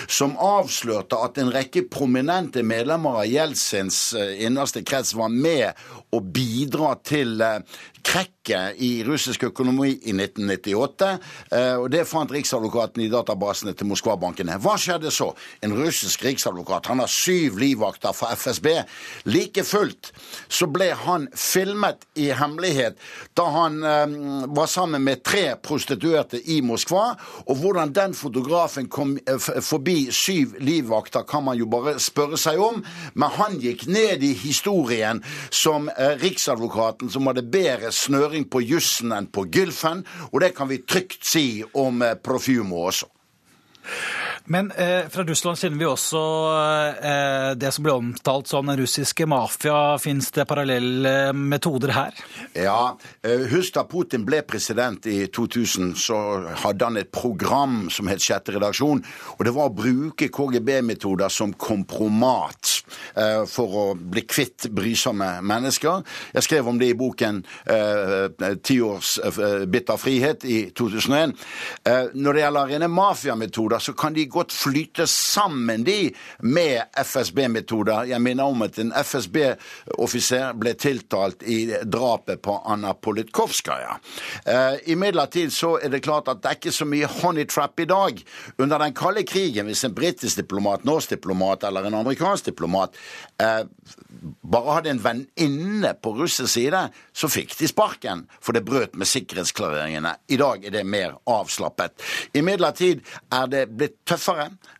som 0.08 0.36
avslørte 0.36 1.16
at 1.16 1.38
en 1.38 1.52
rekke 1.52 1.86
prominente 1.90 2.62
medlemmer 2.62 3.22
av 3.22 3.26
Jeltsins 3.26 4.14
eh, 4.14 4.44
innerste 4.44 4.82
krets 4.82 5.14
var 5.14 5.28
med 5.28 5.72
å 6.10 6.20
bidra 6.20 6.94
til 7.04 7.37
til 7.38 7.46
eh, 7.46 7.60
krekket 8.08 8.80
i 8.80 9.04
russisk 9.04 9.42
økonomi 9.42 9.90
i 9.90 10.12
1998. 10.14 11.08
Eh, 11.52 11.74
og 11.76 11.90
Det 11.90 12.06
fant 12.08 12.32
Riksadvokaten 12.32 13.02
i 13.04 13.10
databasene 13.12 13.74
til 13.76 13.88
Moskva-bankene. 13.90 14.56
Hva 14.62 14.76
skjedde 14.80 15.12
så? 15.12 15.32
En 15.62 15.74
russisk 15.76 16.24
riksadvokat 16.24 16.88
han 16.88 17.02
har 17.02 17.10
syv 17.12 17.58
livvakter 17.60 18.14
fra 18.16 18.32
FSB. 18.36 18.68
Like 19.28 19.64
fullt 19.64 20.12
så 20.48 20.68
ble 20.72 20.90
han 20.96 21.28
filmet 21.36 22.06
i 22.16 22.30
hemmelighet 22.32 22.96
da 23.36 23.44
han 23.52 23.82
um, 23.84 24.54
var 24.56 24.66
sammen 24.70 25.04
med 25.04 25.22
tre 25.22 25.56
prostituerte 25.62 26.40
i 26.50 26.60
Moskva. 26.64 27.12
Og 27.46 27.60
hvordan 27.60 27.92
den 27.92 28.16
fotografen 28.16 28.88
kom 28.88 29.16
uh, 29.28 29.36
forbi 29.38 30.08
syv 30.14 30.56
livvakter, 30.64 31.26
kan 31.28 31.44
man 31.44 31.58
jo 31.58 31.68
bare 31.70 31.98
spørre 32.00 32.40
seg 32.40 32.60
om. 32.62 32.80
Men 33.14 33.36
han 33.36 33.60
gikk 33.60 33.86
ned 33.90 34.24
i 34.24 34.32
historien 34.38 35.20
som 35.50 35.90
Riksadvokaten 35.98 37.10
som 37.12 37.26
hadde 37.28 37.44
bedre 37.48 37.92
snøring 37.98 38.48
på 38.50 38.62
jussen 38.64 39.14
enn 39.14 39.28
på 39.32 39.46
gylfen, 39.52 40.04
og 40.30 40.42
det 40.44 40.54
kan 40.56 40.70
vi 40.70 40.82
trygt 40.86 41.26
si 41.26 41.46
om 41.74 42.02
eh, 42.02 42.16
Profumo 42.16 42.86
også. 42.88 43.10
Men 44.50 44.70
eh, 44.70 45.08
fra 45.12 45.24
Russland 45.28 45.58
kjenner 45.60 45.78
vi 45.78 45.86
også 45.88 46.20
eh, 47.04 47.50
det 47.60 47.68
som 47.74 47.84
ble 47.84 47.92
omtalt 47.98 48.48
som 48.48 48.68
den 48.68 48.78
russiske 48.80 49.26
mafia. 49.28 49.98
Fins 50.00 50.30
det 50.32 50.46
parallelle 50.48 51.34
metoder 51.36 51.92
her? 51.92 52.16
Ja. 52.56 52.96
Eh, 53.20 53.44
husk 53.52 53.76
da 53.76 53.84
Putin 53.88 54.24
ble 54.24 54.40
president 54.48 55.04
i 55.04 55.26
2000, 55.28 55.92
så 56.00 56.18
hadde 56.62 56.88
han 56.88 56.96
et 56.96 57.10
program 57.12 57.90
som 57.92 58.08
het 58.08 58.24
Sjette 58.24 58.54
redaksjon. 58.56 59.02
Og 59.36 59.44
det 59.44 59.52
var 59.52 59.68
å 59.68 59.74
bruke 59.76 60.30
KGB-metoder 60.32 61.28
som 61.32 61.52
kompromat 61.52 62.72
eh, 63.20 63.44
for 63.52 63.76
å 63.82 63.86
bli 63.98 64.24
kvitt 64.24 64.70
brysomme 64.72 65.28
mennesker. 65.44 66.00
Jeg 66.38 66.48
skrev 66.48 66.72
om 66.72 66.80
det 66.80 66.88
i 66.94 66.96
boken 66.96 67.42
eh, 67.68 68.56
Ti 68.64 68.78
års 68.84 69.18
eh, 69.28 69.68
bitt 69.68 69.92
frihet 70.00 70.48
i 70.48 70.58
2001. 70.72 71.36
Eh, 71.84 72.10
når 72.16 72.36
det 72.36 72.44
gjelder 72.46 72.72
rene 72.72 72.90
mafiametoder, 72.92 73.84
så 73.84 73.92
kan 73.98 74.16
de 74.16 74.24
gå 74.24 74.37
godt 74.38 74.54
flyte 74.54 75.06
sammen, 75.10 75.84
de, 75.86 76.12
med 76.40 76.82
FSB-metoder. 77.04 78.08
Jeg 78.12 78.22
minner 78.22 78.50
om 78.50 78.64
at 78.66 78.78
en 78.80 78.92
FSB-offiser 78.94 80.56
ble 80.58 80.74
tiltalt 80.78 81.44
i 81.48 81.60
drapet 81.84 82.42
på 82.44 82.58
Anna 82.68 82.94
Politkovskaja. 82.94 83.98
Eh, 84.46 84.92
Imidlertid 84.94 85.52
så 85.54 85.76
er 85.82 85.92
det 85.92 86.04
klart 86.06 86.30
at 86.30 86.42
det 86.42 86.52
er 86.52 86.60
ikke 86.60 86.74
så 86.74 86.88
mye 86.88 87.10
honey 87.20 87.46
trap 87.48 87.80
i 87.80 87.88
dag. 87.88 88.22
Under 88.58 88.82
den 88.84 88.96
kalde 88.96 89.24
krigen, 89.28 89.68
hvis 89.68 89.84
en 89.86 89.96
britisk 89.96 90.42
diplomat, 90.42 90.86
norsk 90.88 91.16
diplomat 91.16 91.66
eller 91.68 91.88
en 91.88 92.00
amerikansk 92.00 92.52
diplomat 92.52 92.96
eh, 93.42 93.64
bare 94.42 94.78
hadde 94.78 94.92
en 94.94 95.02
venninne 95.02 95.92
på 96.02 96.12
russisk 96.16 96.50
side, 96.52 96.80
så 97.12 97.30
fikk 97.30 97.54
de 97.58 97.68
sparken, 97.70 98.24
for 98.40 98.56
det 98.56 98.64
brøt 98.66 98.96
med 98.98 99.08
sikkerhetsklareringene. 99.08 100.14
I 100.28 100.38
dag 100.40 100.64
er 100.64 100.74
det 100.74 100.84
mer 100.86 101.18
avslappet. 101.28 101.94
Imidlertid 102.38 103.02
er 103.34 103.50
det 103.50 103.66
blitt 103.74 103.98
tøffere. 104.08 104.27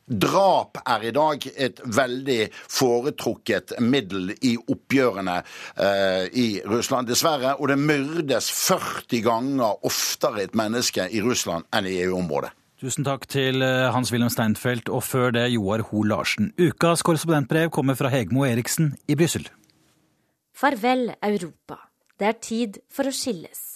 Drap 0.09 0.81
er 0.85 1.09
i 1.09 1.13
dag 1.15 1.45
et 1.57 1.83
veldig 1.85 2.39
foretrukket 2.55 3.77
middel 3.85 4.33
i 4.41 4.55
oppgjørene 4.59 5.37
eh, 5.41 6.25
i 6.33 6.47
Russland, 6.69 7.11
dessverre. 7.11 7.57
Og 7.59 7.69
det 7.73 7.79
myrdes 7.81 8.51
40 8.53 9.25
ganger 9.27 9.85
oftere 9.89 10.47
et 10.47 10.57
menneske 10.59 11.09
i 11.11 11.23
Russland 11.25 11.69
enn 11.75 11.89
i 11.89 11.99
EU-området. 12.07 12.55
Tusen 12.79 13.03
takk 13.03 13.27
til 13.27 13.65
eh, 13.67 13.89
Hans-Wilhelm 13.91 14.31
Steinfeld, 14.31 14.89
og 14.95 15.03
før 15.03 15.33
det 15.35 15.49
Joar 15.51 15.83
Ho 15.91 16.05
Larsen. 16.07 16.53
Ukas 16.63 17.03
korrespondentbrev 17.03 17.73
kommer 17.75 17.99
fra 17.99 18.13
Hegmo 18.13 18.47
Eriksen 18.47 18.93
i 19.11 19.19
Brussel. 19.19 19.49
Farvel, 20.55 21.11
Europa. 21.23 21.83
Det 22.19 22.27
er 22.31 22.39
tid 22.43 22.79
for 22.91 23.11
å 23.11 23.15
skilles. 23.15 23.68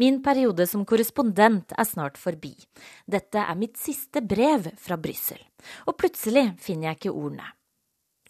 Min 0.00 0.22
periode 0.24 0.64
som 0.66 0.86
korrespondent 0.88 1.74
er 1.76 1.86
snart 1.88 2.16
forbi. 2.20 2.54
Dette 3.04 3.42
er 3.42 3.58
mitt 3.58 3.76
siste 3.80 4.22
brev 4.24 4.70
fra 4.80 4.96
Brussel. 4.96 5.40
Og 5.86 5.98
plutselig 6.00 6.48
finner 6.62 6.90
jeg 6.90 7.02
ikke 7.02 7.12
ordene. 7.12 7.50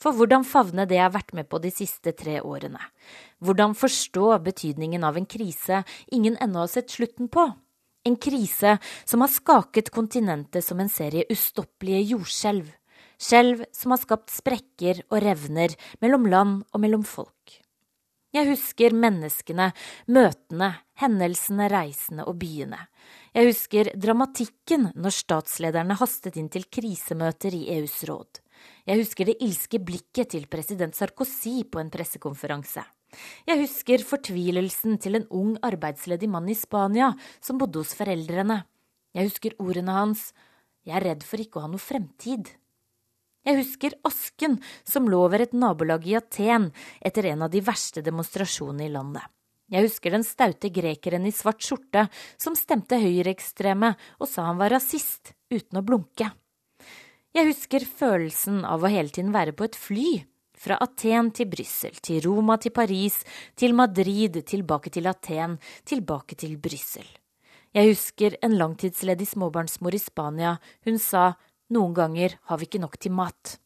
For 0.03 0.17
hvordan 0.19 0.43
favne 0.43 0.87
det 0.91 0.99
jeg 0.99 1.07
har 1.07 1.15
vært 1.15 1.35
med 1.39 1.47
på 1.47 1.61
de 1.63 1.71
siste 1.71 2.11
tre 2.19 2.41
årene? 2.43 2.81
Hvordan 3.39 3.77
forstå 3.79 4.33
betydningen 4.43 5.07
av 5.07 5.19
en 5.19 5.29
krise 5.31 5.85
ingen 6.11 6.35
ennå 6.43 6.65
har 6.65 6.73
sett 6.73 6.91
slutten 6.91 7.31
på? 7.31 7.47
En 8.03 8.19
krise 8.19 8.79
som 9.07 9.23
har 9.23 9.31
skaket 9.31 9.93
kontinentet 9.95 10.67
som 10.67 10.83
en 10.83 10.91
serie 10.91 11.29
ustoppelige 11.31 12.03
jordskjelv. 12.17 12.67
Skjelv 13.23 13.63
som 13.71 13.95
har 13.95 14.03
skapt 14.03 14.33
sprekker 14.35 15.05
og 15.07 15.21
revner 15.23 15.77
mellom 16.03 16.27
land 16.27 16.65
og 16.73 16.83
mellom 16.83 17.07
folk. 17.07 17.62
Jeg 18.33 18.49
husker 18.49 18.95
menneskene, 18.97 19.67
møtene, 20.09 20.71
hendelsene, 21.03 21.67
reisene 21.69 22.25
og 22.25 22.39
byene. 22.41 22.79
Jeg 23.37 23.51
husker 23.51 23.91
dramatikken 24.01 24.89
når 24.97 25.13
statslederne 25.19 25.99
hastet 26.01 26.39
inn 26.41 26.49
til 26.53 26.65
krisemøter 26.73 27.53
i 27.59 27.67
EUs 27.75 27.99
råd. 28.09 28.41
Jeg 28.89 29.03
husker 29.03 29.29
det 29.29 29.37
ilske 29.45 29.83
blikket 29.85 30.33
til 30.33 30.49
president 30.49 30.97
Sarkozy 30.97 31.61
på 31.69 31.83
en 31.83 31.93
pressekonferanse. 31.93 32.87
Jeg 33.45 33.61
husker 33.61 34.07
fortvilelsen 34.09 34.97
til 34.97 35.21
en 35.21 35.29
ung 35.29 35.53
arbeidsledig 35.61 36.31
mann 36.33 36.49
i 36.49 36.57
Spania 36.57 37.11
som 37.37 37.61
bodde 37.61 37.83
hos 37.83 37.93
foreldrene. 37.99 38.63
Jeg 39.13 39.29
husker 39.29 39.61
ordene 39.61 39.93
hans 39.93 40.31
Jeg 40.89 40.97
er 40.99 41.05
redd 41.13 41.23
for 41.23 41.39
ikke 41.39 41.61
å 41.61 41.67
ha 41.67 41.69
noe 41.71 41.83
fremtid. 41.83 42.49
Jeg 43.43 43.59
husker 43.59 43.97
asken 44.07 44.59
som 44.87 45.09
lå 45.11 45.25
over 45.27 45.43
et 45.43 45.55
nabolag 45.57 46.05
i 46.07 46.17
Aten 46.19 46.71
etter 47.03 47.33
en 47.33 47.47
av 47.47 47.51
de 47.51 47.63
verste 47.65 48.03
demonstrasjonene 48.05 48.87
i 48.87 48.93
landet. 48.93 49.25
Jeg 49.73 49.87
husker 49.87 50.13
den 50.13 50.25
staute 50.27 50.69
grekeren 50.71 51.25
i 51.27 51.33
svart 51.33 51.63
skjorte 51.65 52.05
som 52.41 52.55
stemte 52.59 52.99
høyreekstreme 53.01 53.95
og 54.21 54.29
sa 54.29 54.45
han 54.51 54.61
var 54.61 54.75
rasist, 54.75 55.33
uten 55.51 55.81
å 55.81 55.87
blunke. 55.87 56.29
Jeg 57.33 57.49
husker 57.49 57.87
følelsen 57.89 58.61
av 58.69 58.85
å 58.85 58.91
hele 58.93 59.09
tiden 59.09 59.33
være 59.33 59.57
på 59.57 59.65
et 59.65 59.79
fly 59.79 60.11
fra 60.63 60.77
Aten 60.85 61.33
til 61.35 61.49
Brussel, 61.51 61.97
til 62.05 62.21
Roma 62.27 62.59
til 62.61 62.75
Paris, 62.77 63.17
til 63.59 63.75
Madrid, 63.75 64.37
tilbake 64.47 64.93
til 64.93 65.09
Aten, 65.11 65.57
tilbake 65.89 66.37
til 66.39 66.59
Brussel. 66.63 67.09
Jeg 67.73 67.95
husker 67.95 68.37
en 68.45 68.59
langtidsledig 68.61 69.31
småbarnsmor 69.31 69.97
i 69.97 70.03
Spania. 70.03 70.59
Hun 70.85 71.01
sa 71.01 71.33
noen 71.73 71.97
ganger 71.97 72.37
har 72.49 72.61
vi 72.61 72.69
ikke 72.69 72.83
nok 72.83 72.99
til 73.01 73.15
mat. 73.17 73.57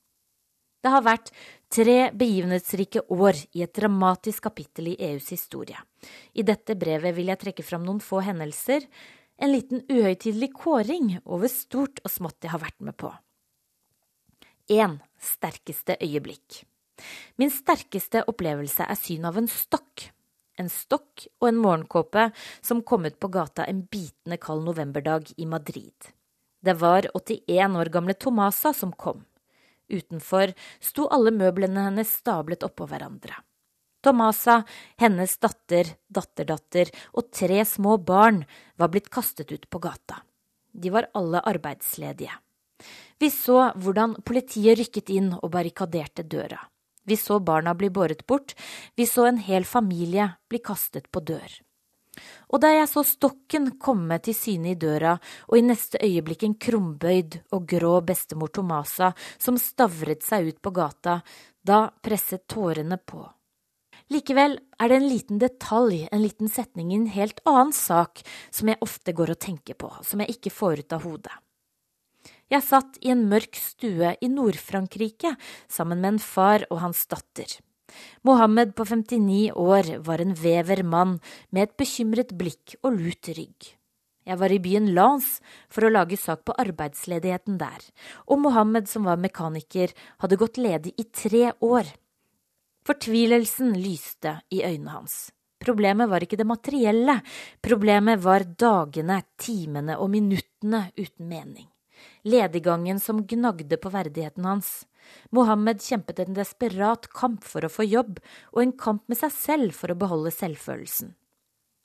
Det 0.86 0.92
har 0.92 1.02
vært 1.02 1.32
tre 1.72 2.12
begivenhetsrike 2.14 3.02
år 3.10 3.40
i 3.58 3.64
et 3.64 3.74
dramatisk 3.74 4.44
kapittel 4.46 4.92
i 4.92 4.98
EUs 5.08 5.32
historie. 5.34 5.78
I 6.38 6.44
dette 6.46 6.76
brevet 6.78 7.16
vil 7.16 7.32
jeg 7.32 7.40
trekke 7.42 7.64
fram 7.66 7.82
noen 7.82 7.98
få 8.04 8.20
hendelser, 8.22 8.86
en 9.36 9.52
liten 9.52 9.82
uhøytidelig 9.90 10.52
kåring 10.56 11.16
over 11.24 11.50
stort 11.52 11.98
og 12.04 12.12
smått 12.12 12.46
jeg 12.46 12.54
har 12.54 12.62
vært 12.62 12.78
med 12.86 12.96
på. 12.96 13.10
1. 14.72 14.98
Sterkeste 15.22 15.98
øyeblikk. 16.02 16.62
Min 17.36 17.52
sterkeste 17.52 18.22
opplevelse 18.30 18.86
er 18.86 18.98
synet 18.98 19.30
av 19.30 19.40
en 19.42 19.50
stokk. 19.50 20.08
En 20.56 20.70
stokk 20.72 21.26
og 21.42 21.50
en 21.50 21.58
morgenkåpe 21.60 22.30
som 22.64 22.80
kom 22.86 23.04
ut 23.10 23.18
på 23.20 23.30
gata 23.34 23.66
en 23.68 23.82
bitende 23.84 24.38
kald 24.40 24.64
novemberdag 24.64 25.34
i 25.36 25.50
Madrid. 25.50 26.14
Det 26.66 26.74
var 26.80 27.06
81 27.14 27.76
år 27.78 27.88
gamle 27.94 28.14
Tomasa 28.14 28.72
som 28.74 28.92
kom. 28.92 29.20
Utenfor 29.86 30.50
sto 30.82 31.06
alle 31.14 31.30
møblene 31.30 31.84
hennes 31.86 32.10
stablet 32.10 32.66
oppå 32.66 32.88
hverandre. 32.90 33.36
Tomasa, 34.02 34.64
hennes 34.98 35.36
datter, 35.38 35.92
datterdatter 36.10 36.90
og 37.14 37.28
tre 37.34 37.60
små 37.66 37.96
barn 38.02 38.42
var 38.82 38.90
blitt 38.90 39.12
kastet 39.14 39.52
ut 39.52 39.68
på 39.70 39.78
gata. 39.82 40.24
De 40.74 40.90
var 40.90 41.06
alle 41.14 41.42
arbeidsledige. 41.52 42.34
Vi 43.18 43.30
så 43.30 43.70
hvordan 43.78 44.18
politiet 44.26 44.80
rykket 44.80 45.12
inn 45.14 45.30
og 45.36 45.52
barrikaderte 45.54 46.26
døra. 46.26 46.58
Vi 47.06 47.14
så 47.16 47.38
barna 47.38 47.76
bli 47.78 47.92
båret 47.94 48.26
bort, 48.26 48.56
vi 48.98 49.06
så 49.06 49.28
en 49.30 49.38
hel 49.38 49.64
familie 49.64 50.32
bli 50.50 50.58
kastet 50.58 51.06
på 51.14 51.22
dør. 51.22 51.46
Og 52.54 52.62
da 52.62 52.70
jeg 52.70 52.86
så 52.90 53.02
stokken 53.06 53.72
komme 53.82 54.20
til 54.22 54.36
syne 54.38 54.72
i 54.74 54.78
døra, 54.78 55.16
og 55.50 55.58
i 55.58 55.64
neste 55.66 55.98
øyeblikk 56.02 56.44
en 56.46 56.58
krumbøyd 56.62 57.40
og 57.56 57.66
grå 57.72 57.96
bestemor 58.06 58.52
Tomasa 58.54 59.12
som 59.34 59.58
stavret 59.58 60.22
seg 60.26 60.52
ut 60.52 60.60
på 60.62 60.74
gata, 60.76 61.20
da 61.66 61.88
presset 62.02 62.46
tårene 62.46 63.00
på. 63.02 63.24
Likevel 64.14 64.54
er 64.78 64.92
det 64.92 65.00
en 65.00 65.08
liten 65.10 65.40
detalj, 65.42 66.04
en 66.12 66.22
liten 66.22 66.50
setning 66.52 66.92
i 66.92 67.00
en 67.00 67.08
helt 67.10 67.40
annen 67.48 67.74
sak, 67.74 68.22
som 68.54 68.70
jeg 68.70 68.78
ofte 68.84 69.14
går 69.16 69.34
og 69.34 69.40
tenker 69.42 69.74
på, 69.74 69.90
som 70.06 70.22
jeg 70.22 70.36
ikke 70.36 70.54
får 70.54 70.84
ut 70.84 70.94
av 70.94 71.06
hodet. 71.08 71.34
Jeg 72.46 72.62
satt 72.62 73.00
i 73.02 73.10
en 73.10 73.24
mørk 73.26 73.58
stue 73.58 74.12
i 74.22 74.28
Nord-Frankrike 74.30 75.32
sammen 75.66 75.98
med 75.98 76.14
en 76.14 76.22
far 76.22 76.62
og 76.70 76.78
hans 76.84 77.02
datter. 77.10 77.58
Mohammed 78.26 78.74
på 78.74 78.84
59 78.84 79.52
år 79.54 79.90
var 80.06 80.22
en 80.22 80.34
vever 80.34 80.82
mann 80.82 81.18
med 81.50 81.68
et 81.68 81.76
bekymret 81.78 82.32
blikk 82.38 82.76
og 82.82 82.96
lut 82.98 83.30
rygg. 83.36 83.72
Jeg 84.26 84.40
var 84.40 84.50
i 84.50 84.58
byen 84.58 84.88
Lance 84.94 85.38
for 85.70 85.86
å 85.86 85.92
lage 85.92 86.18
sak 86.18 86.42
på 86.48 86.56
arbeidsledigheten 86.58 87.60
der, 87.60 87.84
og 88.26 88.42
Mohammed 88.42 88.90
som 88.90 89.06
var 89.06 89.20
mekaniker, 89.22 89.94
hadde 90.18 90.40
gått 90.40 90.58
ledig 90.58 90.96
i 90.98 91.06
tre 91.14 91.52
år. 91.62 91.92
Fortvilelsen 92.86 93.76
lyste 93.78 94.40
i 94.50 94.64
øynene 94.66 94.98
hans. 94.98 95.16
Problemet 95.62 96.10
var 96.10 96.26
ikke 96.26 96.38
det 96.38 96.46
materielle, 96.46 97.20
problemet 97.62 98.20
var 98.22 98.44
dagene, 98.58 99.22
timene 99.38 99.96
og 100.02 100.10
minuttene 100.12 100.88
uten 100.98 101.30
mening 101.30 101.70
lediggangen 102.26 103.00
som 103.00 103.24
gnagde 103.26 103.78
på 103.78 103.90
verdigheten 103.92 104.44
hans. 104.44 104.84
Mohammed 105.34 105.82
kjempet 105.82 106.20
en 106.22 106.36
desperat 106.36 107.08
kamp 107.14 107.44
for 107.44 107.66
å 107.66 107.72
få 107.72 107.86
jobb, 107.86 108.20
og 108.54 108.62
en 108.62 108.74
kamp 108.76 109.04
med 109.08 109.20
seg 109.20 109.34
selv 109.34 109.76
for 109.76 109.92
å 109.92 109.98
beholde 109.98 110.32
selvfølelsen. 110.34 111.14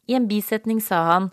I 0.09 0.17
en 0.17 0.27
bisetning 0.29 0.81
sa 0.83 1.03
han, 1.13 1.31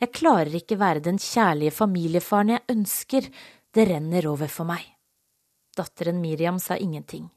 Jeg 0.00 0.12
klarer 0.12 0.52
ikke 0.58 0.76
være 0.76 1.00
den 1.00 1.16
kjærlige 1.16 1.72
familiefaren 1.72 2.52
jeg 2.52 2.68
ønsker, 2.68 3.30
det 3.72 3.88
renner 3.88 4.26
over 4.28 4.50
for 4.52 4.68
meg. 4.68 4.84
Datteren 5.76 6.20
Miriam 6.20 6.58
sa 6.60 6.76
ingenting, 6.76 7.30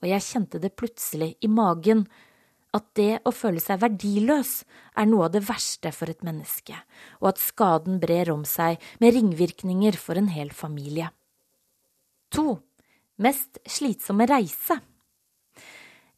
og 0.00 0.08
jeg 0.08 0.24
kjente 0.24 0.60
det 0.60 0.76
plutselig 0.76 1.34
i 1.40 1.48
magen 1.48 2.06
at 2.74 2.86
det 2.98 3.20
å 3.22 3.32
føle 3.34 3.62
seg 3.62 3.82
verdiløs 3.82 4.52
er 4.98 5.06
noe 5.06 5.28
av 5.28 5.34
det 5.36 5.44
verste 5.46 5.92
for 5.94 6.10
et 6.10 6.24
menneske, 6.26 6.76
og 7.22 7.34
at 7.34 7.42
skaden 7.42 8.00
brer 8.02 8.32
om 8.34 8.42
seg 8.48 8.82
med 9.02 9.14
ringvirkninger 9.14 9.98
for 10.00 10.18
en 10.18 10.32
hel 10.34 10.50
familie. 10.50 11.12
To. 12.34 12.58
Mest 13.22 13.60
slitsomme 13.66 14.26
reise. 14.26 14.80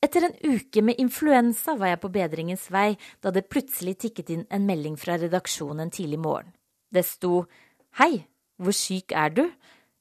Etter 0.01 0.29
en 0.29 0.37
uke 0.55 0.83
med 0.85 1.01
influensa 1.01 1.75
var 1.77 1.91
jeg 1.93 2.01
på 2.03 2.13
bedringens 2.13 2.67
vei 2.73 2.95
da 3.25 3.33
det 3.35 3.49
plutselig 3.53 3.97
tikket 4.05 4.33
inn 4.33 4.45
en 4.53 4.65
melding 4.69 4.97
fra 5.01 5.17
redaksjonen 5.21 5.91
tidlig 5.93 6.21
morgen. 6.21 6.53
Det 6.93 7.05
sto 7.05 7.47
Hei, 8.01 8.27
hvor 8.61 8.77
syk 8.77 9.13
er 9.13 9.33
du? 9.33 9.45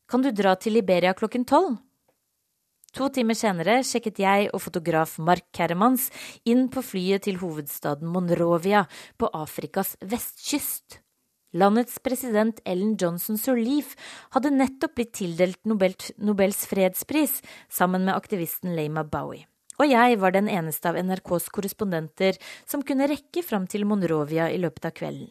Kan 0.07 0.23
du 0.23 0.31
dra 0.35 0.55
til 0.59 0.75
Liberia 0.75 1.15
klokken 1.15 1.47
tolv? 1.47 1.79
To 2.95 3.09
timer 3.11 3.35
senere 3.35 3.81
sjekket 3.83 4.19
jeg 4.23 4.51
og 4.53 4.61
fotograf 4.63 5.17
Mark 5.19 5.49
Kermans 5.55 6.07
inn 6.47 6.69
på 6.71 6.83
flyet 6.83 7.25
til 7.27 7.41
hovedstaden 7.41 8.07
Monrovia 8.07 8.85
på 9.19 9.27
Afrikas 9.35 9.97
vestkyst. 9.99 11.01
Landets 11.55 11.99
president 12.03 12.59
Ellen 12.67 12.97
Johnson 12.99 13.37
Sirleaf 13.39 13.93
hadde 14.35 14.51
nettopp 14.51 14.97
blitt 14.97 15.13
tildelt 15.15 15.61
Nobels 15.63 16.65
fredspris 16.67 17.37
sammen 17.71 18.03
med 18.03 18.15
aktivisten 18.17 18.73
Leima 18.75 19.05
Bowie. 19.07 19.45
Og 19.79 19.87
jeg 19.87 20.17
var 20.19 20.33
den 20.35 20.49
eneste 20.51 20.91
av 20.91 20.99
NRKs 20.99 21.47
korrespondenter 21.55 22.35
som 22.67 22.83
kunne 22.83 23.07
rekke 23.07 23.43
fram 23.43 23.67
til 23.71 23.85
Monrovia 23.87 24.49
i 24.51 24.59
løpet 24.59 24.87
av 24.89 24.95
kvelden. 24.95 25.29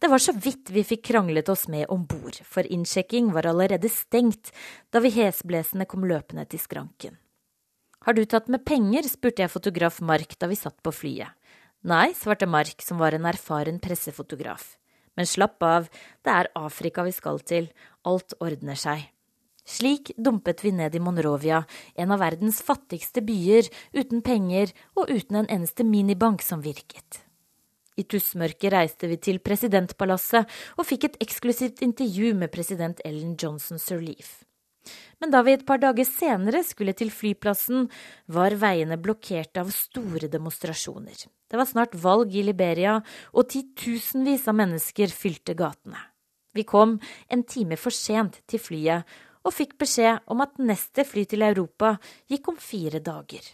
Det 0.00 0.08
var 0.12 0.20
så 0.20 0.32
vidt 0.36 0.72
vi 0.72 0.84
fikk 0.84 1.06
kranglet 1.08 1.48
oss 1.52 1.66
med 1.72 1.88
om 1.92 2.06
bord, 2.08 2.36
for 2.44 2.64
innsjekking 2.64 3.30
var 3.32 3.48
allerede 3.48 3.88
stengt 3.92 4.52
da 4.92 5.00
vi 5.04 5.12
hesblesende 5.12 5.88
kom 5.88 6.04
løpende 6.08 6.44
til 6.48 6.60
skranken. 6.60 7.18
Har 8.04 8.16
du 8.16 8.24
tatt 8.24 8.48
med 8.52 8.64
penger? 8.64 9.04
spurte 9.08 9.44
jeg 9.44 9.52
fotograf 9.52 10.00
Mark 10.04 10.36
da 10.40 10.48
vi 10.48 10.56
satt 10.60 10.80
på 10.84 10.92
flyet. 10.92 11.32
Nei, 11.84 12.12
svarte 12.16 12.48
Mark, 12.48 12.80
som 12.84 13.00
var 13.00 13.16
en 13.16 13.28
erfaren 13.28 13.80
pressefotograf. 13.80 14.74
Men 15.14 15.28
slapp 15.30 15.62
av, 15.62 15.90
det 16.24 16.32
er 16.32 16.52
Afrika 16.58 17.04
vi 17.06 17.12
skal 17.14 17.40
til, 17.46 17.68
alt 18.04 18.34
ordner 18.42 18.78
seg. 18.78 19.10
Slik 19.64 20.10
dumpet 20.20 20.60
vi 20.60 20.74
ned 20.76 20.94
i 20.94 21.00
Monrovia, 21.00 21.62
en 21.96 22.12
av 22.12 22.20
verdens 22.20 22.60
fattigste 22.62 23.22
byer, 23.24 23.70
uten 23.96 24.20
penger 24.24 24.74
og 24.92 25.08
uten 25.08 25.40
en 25.40 25.48
eneste 25.48 25.86
minibank 25.88 26.44
som 26.44 26.60
virket. 26.64 27.22
I 27.96 28.04
tussmørket 28.10 28.74
reiste 28.74 29.08
vi 29.08 29.16
til 29.22 29.38
presidentpalasset 29.40 30.50
og 30.76 30.88
fikk 30.88 31.06
et 31.08 31.20
eksklusivt 31.22 31.80
intervju 31.86 32.34
med 32.36 32.52
president 32.52 33.00
Ellen 33.06 33.36
Johnson 33.40 33.78
Sirleaf. 33.78 34.42
Men 35.22 35.32
da 35.32 35.40
vi 35.46 35.54
et 35.56 35.64
par 35.64 35.80
dager 35.80 36.04
senere 36.04 36.60
skulle 36.66 36.92
til 36.92 37.12
flyplassen, 37.14 37.86
var 38.26 38.58
veiene 38.60 38.98
blokkert 39.00 39.56
av 39.62 39.70
store 39.72 40.28
demonstrasjoner. 40.28 41.24
Det 41.50 41.60
var 41.60 41.68
snart 41.68 41.94
valg 41.94 42.34
i 42.34 42.44
Liberia, 42.46 42.98
og 43.36 43.48
titusenvis 43.52 44.48
av 44.50 44.58
mennesker 44.58 45.12
fylte 45.12 45.54
gatene. 45.58 46.00
Vi 46.54 46.62
kom 46.62 46.98
en 47.28 47.42
time 47.42 47.76
for 47.80 47.94
sent 47.94 48.40
til 48.50 48.62
flyet 48.62 49.10
og 49.44 49.52
fikk 49.52 49.76
beskjed 49.80 50.24
om 50.30 50.40
at 50.44 50.56
neste 50.62 51.04
fly 51.06 51.26
til 51.28 51.44
Europa 51.44 51.96
gikk 52.30 52.48
om 52.52 52.58
fire 52.60 53.02
dager. 53.04 53.44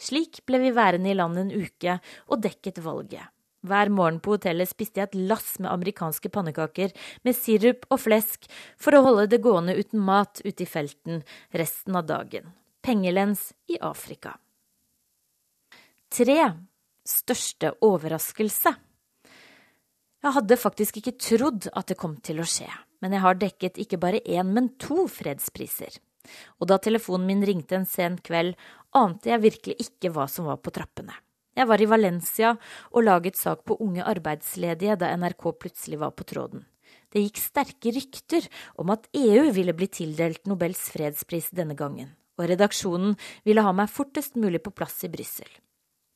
Slik 0.00 0.42
ble 0.48 0.60
vi 0.64 0.74
værende 0.76 1.12
i 1.12 1.16
landet 1.16 1.46
en 1.46 1.64
uke 1.64 1.98
og 2.26 2.42
dekket 2.44 2.82
valget. 2.84 3.24
Hver 3.66 3.90
morgen 3.90 4.20
på 4.22 4.36
hotellet 4.36 4.70
spiste 4.70 5.00
jeg 5.00 5.08
et 5.08 5.18
lass 5.30 5.56
med 5.58 5.72
amerikanske 5.72 6.30
pannekaker 6.30 6.92
med 7.26 7.36
sirup 7.36 7.86
og 7.90 8.02
flesk 8.04 8.46
for 8.78 8.94
å 8.94 9.02
holde 9.06 9.26
det 9.32 9.42
gående 9.42 9.74
uten 9.78 10.02
mat 10.06 10.42
ute 10.44 10.62
i 10.62 10.68
felten 10.70 11.24
resten 11.56 11.96
av 11.98 12.06
dagen. 12.06 12.52
Pengelens 12.86 13.50
i 13.72 13.80
Afrika. 13.82 14.36
Tre 16.12 16.38
største 17.08 17.72
overraskelse. 17.84 18.74
Jeg 20.26 20.34
hadde 20.34 20.58
faktisk 20.58 20.98
ikke 20.98 21.14
trodd 21.22 21.68
at 21.70 21.90
det 21.90 21.98
kom 22.00 22.16
til 22.24 22.40
å 22.42 22.48
skje, 22.48 22.68
men 23.04 23.14
jeg 23.14 23.22
har 23.22 23.38
dekket 23.38 23.78
ikke 23.82 24.00
bare 24.02 24.22
én, 24.24 24.48
men 24.50 24.72
to 24.82 25.06
fredspriser. 25.10 26.00
Og 26.58 26.66
da 26.70 26.80
telefonen 26.82 27.28
min 27.28 27.44
ringte 27.46 27.76
en 27.78 27.86
sen 27.86 28.16
kveld, 28.18 28.56
ante 28.96 29.30
jeg 29.30 29.44
virkelig 29.44 29.76
ikke 29.86 30.10
hva 30.14 30.26
som 30.30 30.48
var 30.50 30.58
på 30.58 30.72
trappene. 30.74 31.14
Jeg 31.56 31.68
var 31.70 31.80
i 31.80 31.88
Valencia 31.88 32.52
og 32.90 33.04
laget 33.06 33.38
sak 33.38 33.62
på 33.64 33.78
unge 33.80 34.04
arbeidsledige 34.04 34.98
da 35.00 35.12
NRK 35.16 35.46
plutselig 35.60 36.00
var 36.02 36.12
på 36.12 36.26
tråden. 36.28 36.66
Det 37.12 37.22
gikk 37.22 37.40
sterke 37.40 37.92
rykter 37.96 38.48
om 38.82 38.90
at 38.92 39.06
EU 39.16 39.46
ville 39.56 39.72
bli 39.76 39.88
tildelt 39.88 40.44
Nobels 40.50 40.82
fredspris 40.92 41.48
denne 41.56 41.76
gangen, 41.78 42.10
og 42.36 42.50
redaksjonen 42.50 43.14
ville 43.46 43.64
ha 43.64 43.72
meg 43.72 43.92
fortest 43.92 44.36
mulig 44.36 44.60
på 44.64 44.74
plass 44.74 44.98
i 45.06 45.12
Brussel. 45.12 45.48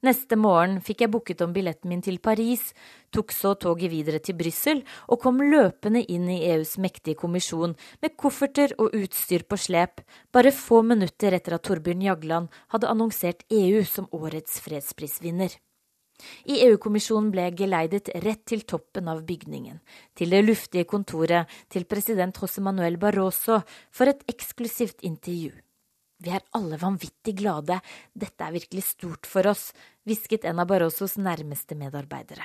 Neste 0.00 0.32
morgen 0.40 0.78
fikk 0.80 1.02
jeg 1.04 1.12
booket 1.12 1.42
om 1.44 1.50
billetten 1.52 1.90
min 1.92 2.00
til 2.00 2.16
Paris, 2.24 2.70
tok 3.12 3.34
så 3.36 3.52
toget 3.60 3.92
videre 3.92 4.16
til 4.24 4.38
Brussel 4.38 4.80
og 5.12 5.20
kom 5.20 5.42
løpende 5.44 6.00
inn 6.08 6.24
i 6.32 6.38
EUs 6.54 6.78
mektige 6.80 7.18
kommisjon 7.20 7.74
med 8.00 8.16
kofferter 8.16 8.72
og 8.80 8.96
utstyr 8.96 9.44
på 9.44 9.60
slep, 9.60 10.00
bare 10.32 10.54
få 10.56 10.80
minutter 10.88 11.36
etter 11.36 11.58
at 11.58 11.68
Torbjørn 11.68 12.06
Jagland 12.08 12.48
hadde 12.72 12.88
annonsert 12.88 13.44
EU 13.52 13.84
som 13.84 14.08
årets 14.16 14.56
fredsprisvinner. 14.64 15.52
I 16.48 16.62
EU-kommisjonen 16.64 17.28
ble 17.32 17.50
jeg 17.50 17.60
geleidet 17.60 18.08
rett 18.24 18.46
til 18.48 18.64
toppen 18.64 19.08
av 19.08 19.20
bygningen, 19.28 19.82
til 20.16 20.32
det 20.32 20.46
luftige 20.48 20.88
kontoret 20.88 21.60
til 21.68 21.84
president 21.84 22.40
José 22.40 22.64
Manuel 22.64 22.96
Barroso 23.00 23.60
for 23.92 24.08
et 24.08 24.24
eksklusivt 24.32 25.04
intervju. 25.04 25.52
Vi 26.20 26.32
er 26.36 26.44
alle 26.56 26.76
vanvittig 26.80 27.34
glade, 27.40 27.78
dette 28.12 28.44
er 28.44 28.52
virkelig 28.52 28.84
stort 28.90 29.28
for 29.28 29.48
oss, 29.48 29.70
hvisket 30.04 30.44
en 30.48 30.60
av 30.60 30.68
Barrosos 30.68 31.16
nærmeste 31.16 31.76
medarbeidere. 31.80 32.44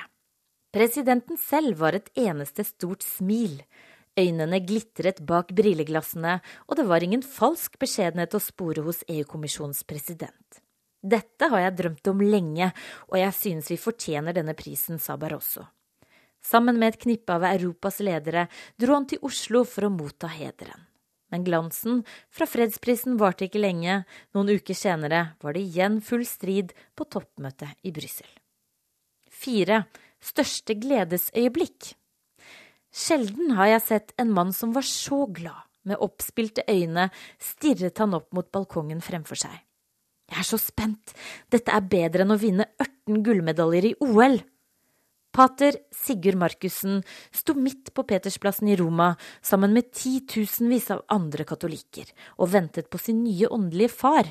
Presidenten 0.75 1.39
selv 1.39 1.79
var 1.79 1.95
et 1.95 2.07
eneste 2.19 2.63
stort 2.67 3.03
smil. 3.03 3.61
Øynene 4.15 4.61
glitret 4.63 5.19
bak 5.27 5.51
brilleglassene, 5.55 6.37
og 6.67 6.79
det 6.79 6.87
var 6.87 7.03
ingen 7.03 7.23
falsk 7.23 7.75
beskjedenhet 7.79 8.35
å 8.35 8.43
spore 8.43 8.83
hos 8.83 9.03
EU-kommisjonens 9.11 9.83
president. 9.87 10.61
Dette 11.05 11.51
har 11.51 11.67
jeg 11.67 11.77
drømt 11.81 12.09
om 12.09 12.23
lenge, 12.23 12.71
og 13.11 13.19
jeg 13.19 13.35
synes 13.35 13.69
vi 13.71 13.79
fortjener 13.79 14.35
denne 14.35 14.55
prisen, 14.57 14.99
sa 14.99 15.19
Barroso. 15.19 15.67
Sammen 16.45 16.79
med 16.79 16.93
et 16.93 17.01
knippe 17.03 17.35
av 17.35 17.45
Europas 17.51 17.99
ledere 17.99 18.47
dro 18.79 18.95
han 18.95 19.07
til 19.09 19.23
Oslo 19.25 19.65
for 19.67 19.87
å 19.87 19.93
motta 19.93 20.31
hederen. 20.31 20.87
Men 21.33 21.45
glansen 21.45 22.03
fra 22.33 22.47
fredsprisen 22.49 23.17
varte 23.21 23.47
ikke 23.47 23.61
lenge. 23.61 24.03
Noen 24.35 24.53
uker 24.57 24.77
senere 24.77 25.21
var 25.41 25.55
det 25.55 25.65
igjen 25.65 25.99
full 26.05 26.25
strid 26.29 26.73
på 26.95 27.07
toppmøtet 27.09 27.73
i 27.85 27.93
Brussel. 27.95 28.29
Fire 29.29 29.83
største 30.23 30.77
gledesøyeblikk. 30.79 31.93
Sjelden 32.95 33.55
har 33.57 33.73
jeg 33.73 33.85
sett 33.89 34.13
en 34.21 34.31
mann 34.31 34.53
som 34.55 34.73
var 34.75 34.85
så 34.87 35.25
glad. 35.27 35.65
Med 35.85 36.01
oppspilte 36.01 36.63
øyne 36.65 37.11
stirret 37.37 37.99
han 38.01 38.15
opp 38.17 38.31
mot 38.33 38.47
balkongen 38.49 39.03
fremfor 39.05 39.37
seg. 39.37 39.53
Jeg 40.31 40.41
er 40.41 40.47
så 40.47 40.57
spent. 40.57 41.13
Dette 41.53 41.73
er 41.73 41.85
bedre 41.85 42.25
enn 42.25 42.33
å 42.33 42.39
vinne 42.41 42.65
18 42.81 43.21
gullmedaljer 43.25 43.91
i 43.91 43.95
OL. 44.01 44.39
Pater 45.35 45.75
Sigurd 45.91 46.37
Markussen 46.39 47.01
sto 47.31 47.53
midt 47.59 47.91
på 47.93 48.05
Petersplassen 48.07 48.69
i 48.71 48.77
Roma 48.79 49.09
sammen 49.43 49.73
med 49.75 49.89
titusenvis 49.91 50.87
av 50.95 51.01
andre 51.11 51.43
katolikker 51.47 52.07
og 52.37 52.53
ventet 52.53 52.87
på 52.87 53.01
sin 53.01 53.19
nye 53.25 53.49
åndelige 53.51 53.91
far. 53.91 54.29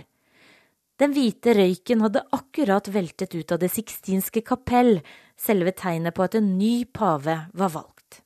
Den 0.97 1.13
hvite 1.13 1.53
røyken 1.59 2.05
hadde 2.07 2.23
akkurat 2.33 2.89
veltet 2.95 3.35
ut 3.35 3.53
av 3.53 3.61
det 3.61 3.69
sixtinske 3.75 4.41
kapell, 4.47 5.03
selve 5.37 5.75
tegnet 5.77 6.15
på 6.17 6.25
at 6.25 6.39
en 6.39 6.55
ny 6.57 6.87
pave 6.87 7.35
var 7.53 7.75
valgt. 7.75 8.23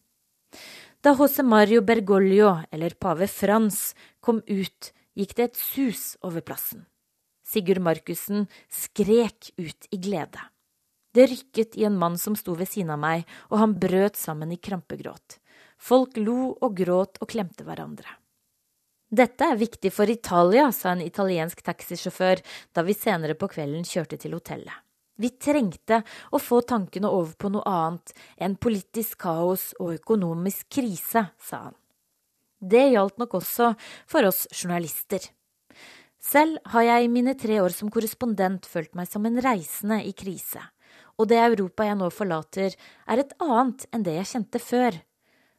Da 1.02 1.14
Jose 1.18 1.42
Mario 1.42 1.80
Bergoglio, 1.82 2.60
eller 2.70 2.94
pave 2.94 3.26
Frans, 3.30 3.96
kom 4.20 4.38
ut, 4.46 4.92
gikk 5.18 5.34
det 5.34 5.48
et 5.48 5.58
sus 5.58 6.12
over 6.22 6.44
plassen. 6.46 6.84
Sigurd 7.42 7.82
Markussen 7.82 8.46
skrek 8.68 9.50
ut 9.58 9.90
i 9.90 9.98
glede. 9.98 10.46
Det 11.18 11.26
rykket 11.26 11.74
i 11.74 11.84
en 11.84 11.96
mann 11.98 12.14
som 12.18 12.36
sto 12.38 12.52
ved 12.54 12.68
siden 12.70 12.92
av 12.94 12.98
meg, 13.02 13.24
og 13.50 13.58
han 13.58 13.72
brøt 13.82 14.14
sammen 14.14 14.52
i 14.54 14.56
krampegråt. 14.62 15.40
Folk 15.74 16.14
lo 16.20 16.52
og 16.62 16.76
gråt 16.78 17.18
og 17.18 17.32
klemte 17.32 17.66
hverandre. 17.66 18.12
Dette 19.10 19.48
er 19.50 19.58
viktig 19.58 19.90
for 19.90 20.06
Italia, 20.12 20.68
sa 20.70 20.92
en 20.92 21.02
italiensk 21.02 21.64
taxisjåfør 21.66 22.44
da 22.70 22.86
vi 22.86 22.94
senere 22.94 23.34
på 23.34 23.48
kvelden 23.50 23.82
kjørte 23.88 24.20
til 24.22 24.38
hotellet. 24.38 24.84
Vi 25.18 25.32
trengte 25.42 26.04
å 26.30 26.38
få 26.38 26.60
tankene 26.62 27.10
over 27.10 27.34
på 27.34 27.50
noe 27.50 27.66
annet 27.66 28.14
enn 28.38 28.54
politisk 28.54 29.18
kaos 29.26 29.72
og 29.80 29.96
økonomisk 29.96 30.70
krise, 30.78 31.26
sa 31.34 31.62
han. 31.64 31.78
Det 32.62 32.92
gjaldt 32.92 33.18
nok 33.18 33.40
også 33.42 33.72
for 34.06 34.30
oss 34.30 34.46
journalister. 34.54 35.32
Selv 36.22 36.62
har 36.70 36.86
jeg 36.92 37.04
i 37.04 37.14
mine 37.18 37.34
tre 37.34 37.58
år 37.58 37.74
som 37.74 37.90
korrespondent 37.90 38.70
følt 38.70 38.94
meg 38.94 39.10
som 39.10 39.26
en 39.26 39.42
reisende 39.42 40.04
i 40.06 40.14
krise 40.14 40.62
og 41.18 41.28
det 41.30 41.38
Europa 41.42 41.86
jeg 41.86 41.98
nå 41.98 42.10
forlater, 42.14 42.74
er 43.10 43.22
et 43.22 43.34
annet 43.42 43.86
enn 43.92 44.04
det 44.06 44.14
jeg 44.20 44.30
kjente 44.32 44.62
før. 44.62 45.00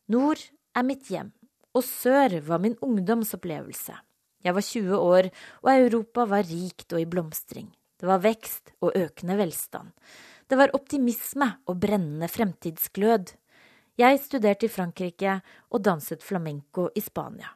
Nord 0.10 0.44
er 0.76 0.88
mitt 0.88 1.12
hjem, 1.12 1.34
og 1.76 1.86
sør 1.86 2.40
var 2.48 2.64
min 2.64 2.78
ungdomsopplevelse. 2.86 3.98
Jeg 4.40 4.56
var 4.56 4.64
20 4.64 4.96
år, 4.96 5.30
og 5.66 5.70
Europa 5.74 6.26
var 6.32 6.48
rikt 6.48 6.96
og 6.96 7.04
i 7.04 7.10
blomstring. 7.10 7.68
Det 8.00 8.08
var 8.08 8.24
vekst 8.24 8.72
og 8.80 8.96
økende 8.96 9.36
velstand. 9.36 9.92
Det 10.48 10.58
var 10.58 10.72
optimisme 10.74 11.52
og 11.68 11.82
brennende 11.84 12.32
fremtidsglød. 12.32 13.36
Jeg 14.00 14.22
studerte 14.24 14.70
i 14.70 14.72
Frankrike 14.72 15.42
og 15.70 15.84
danset 15.84 16.24
flamenco 16.24 16.88
i 16.96 17.04
Spania. 17.04 17.52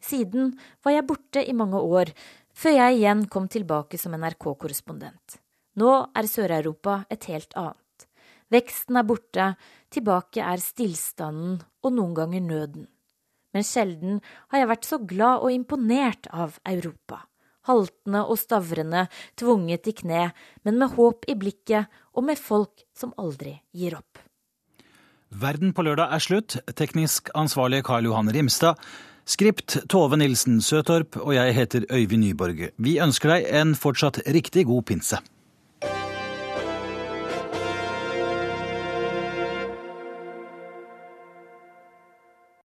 Siden 0.00 0.54
var 0.84 0.96
jeg 0.96 1.06
borte 1.08 1.44
i 1.44 1.52
mange 1.56 1.76
år, 1.80 2.10
før 2.56 2.78
jeg 2.80 2.98
igjen 2.98 3.26
kom 3.28 3.48
tilbake 3.52 4.00
som 4.00 4.16
NRK-korrespondent. 4.16 5.43
Nå 5.80 5.92
er 6.14 6.30
Sør-Europa 6.30 7.02
et 7.10 7.26
helt 7.30 7.54
annet. 7.58 8.08
Veksten 8.52 8.96
er 9.00 9.06
borte, 9.08 9.50
tilbake 9.90 10.42
er 10.44 10.62
stillstanden 10.62 11.60
og 11.82 11.94
noen 11.96 12.14
ganger 12.14 12.44
nøden. 12.44 12.88
Men 13.54 13.66
sjelden 13.66 14.18
har 14.50 14.62
jeg 14.62 14.72
vært 14.72 14.88
så 14.88 14.98
glad 15.02 15.46
og 15.46 15.54
imponert 15.54 16.28
av 16.30 16.58
Europa 16.66 17.24
haltende 17.68 18.24
og 18.28 18.38
stavrende, 18.40 19.06
tvunget 19.40 19.88
i 19.88 19.96
kne, 19.96 20.28
men 20.64 20.78
med 20.80 20.94
håp 20.98 21.26
i 21.30 21.36
blikket 21.38 21.90
og 22.14 22.26
med 22.28 22.40
folk 22.40 22.84
som 22.96 23.14
aldri 23.20 23.56
gir 23.74 23.96
opp. 23.98 24.20
Verden 25.34 25.72
på 25.74 25.82
lørdag 25.82 26.12
er 26.14 26.22
slutt. 26.22 26.56
Teknisk 26.78 27.32
ansvarlig 27.34 27.82
Karl 27.86 28.06
Johan 28.06 28.30
Rimstad. 28.30 28.78
Skript 29.26 29.78
Tove 29.90 30.18
Nilsen 30.20 30.60
Søtorp, 30.62 31.16
og 31.16 31.32
jeg 31.34 31.54
heter 31.56 31.86
Øyvind 31.90 32.22
Nyborg. 32.22 32.68
Vi 32.76 32.98
ønsker 33.02 33.32
deg 33.32 33.48
en 33.56 33.72
fortsatt 33.74 34.20
riktig 34.28 34.66
god 34.68 34.84
pinse. 34.92 35.18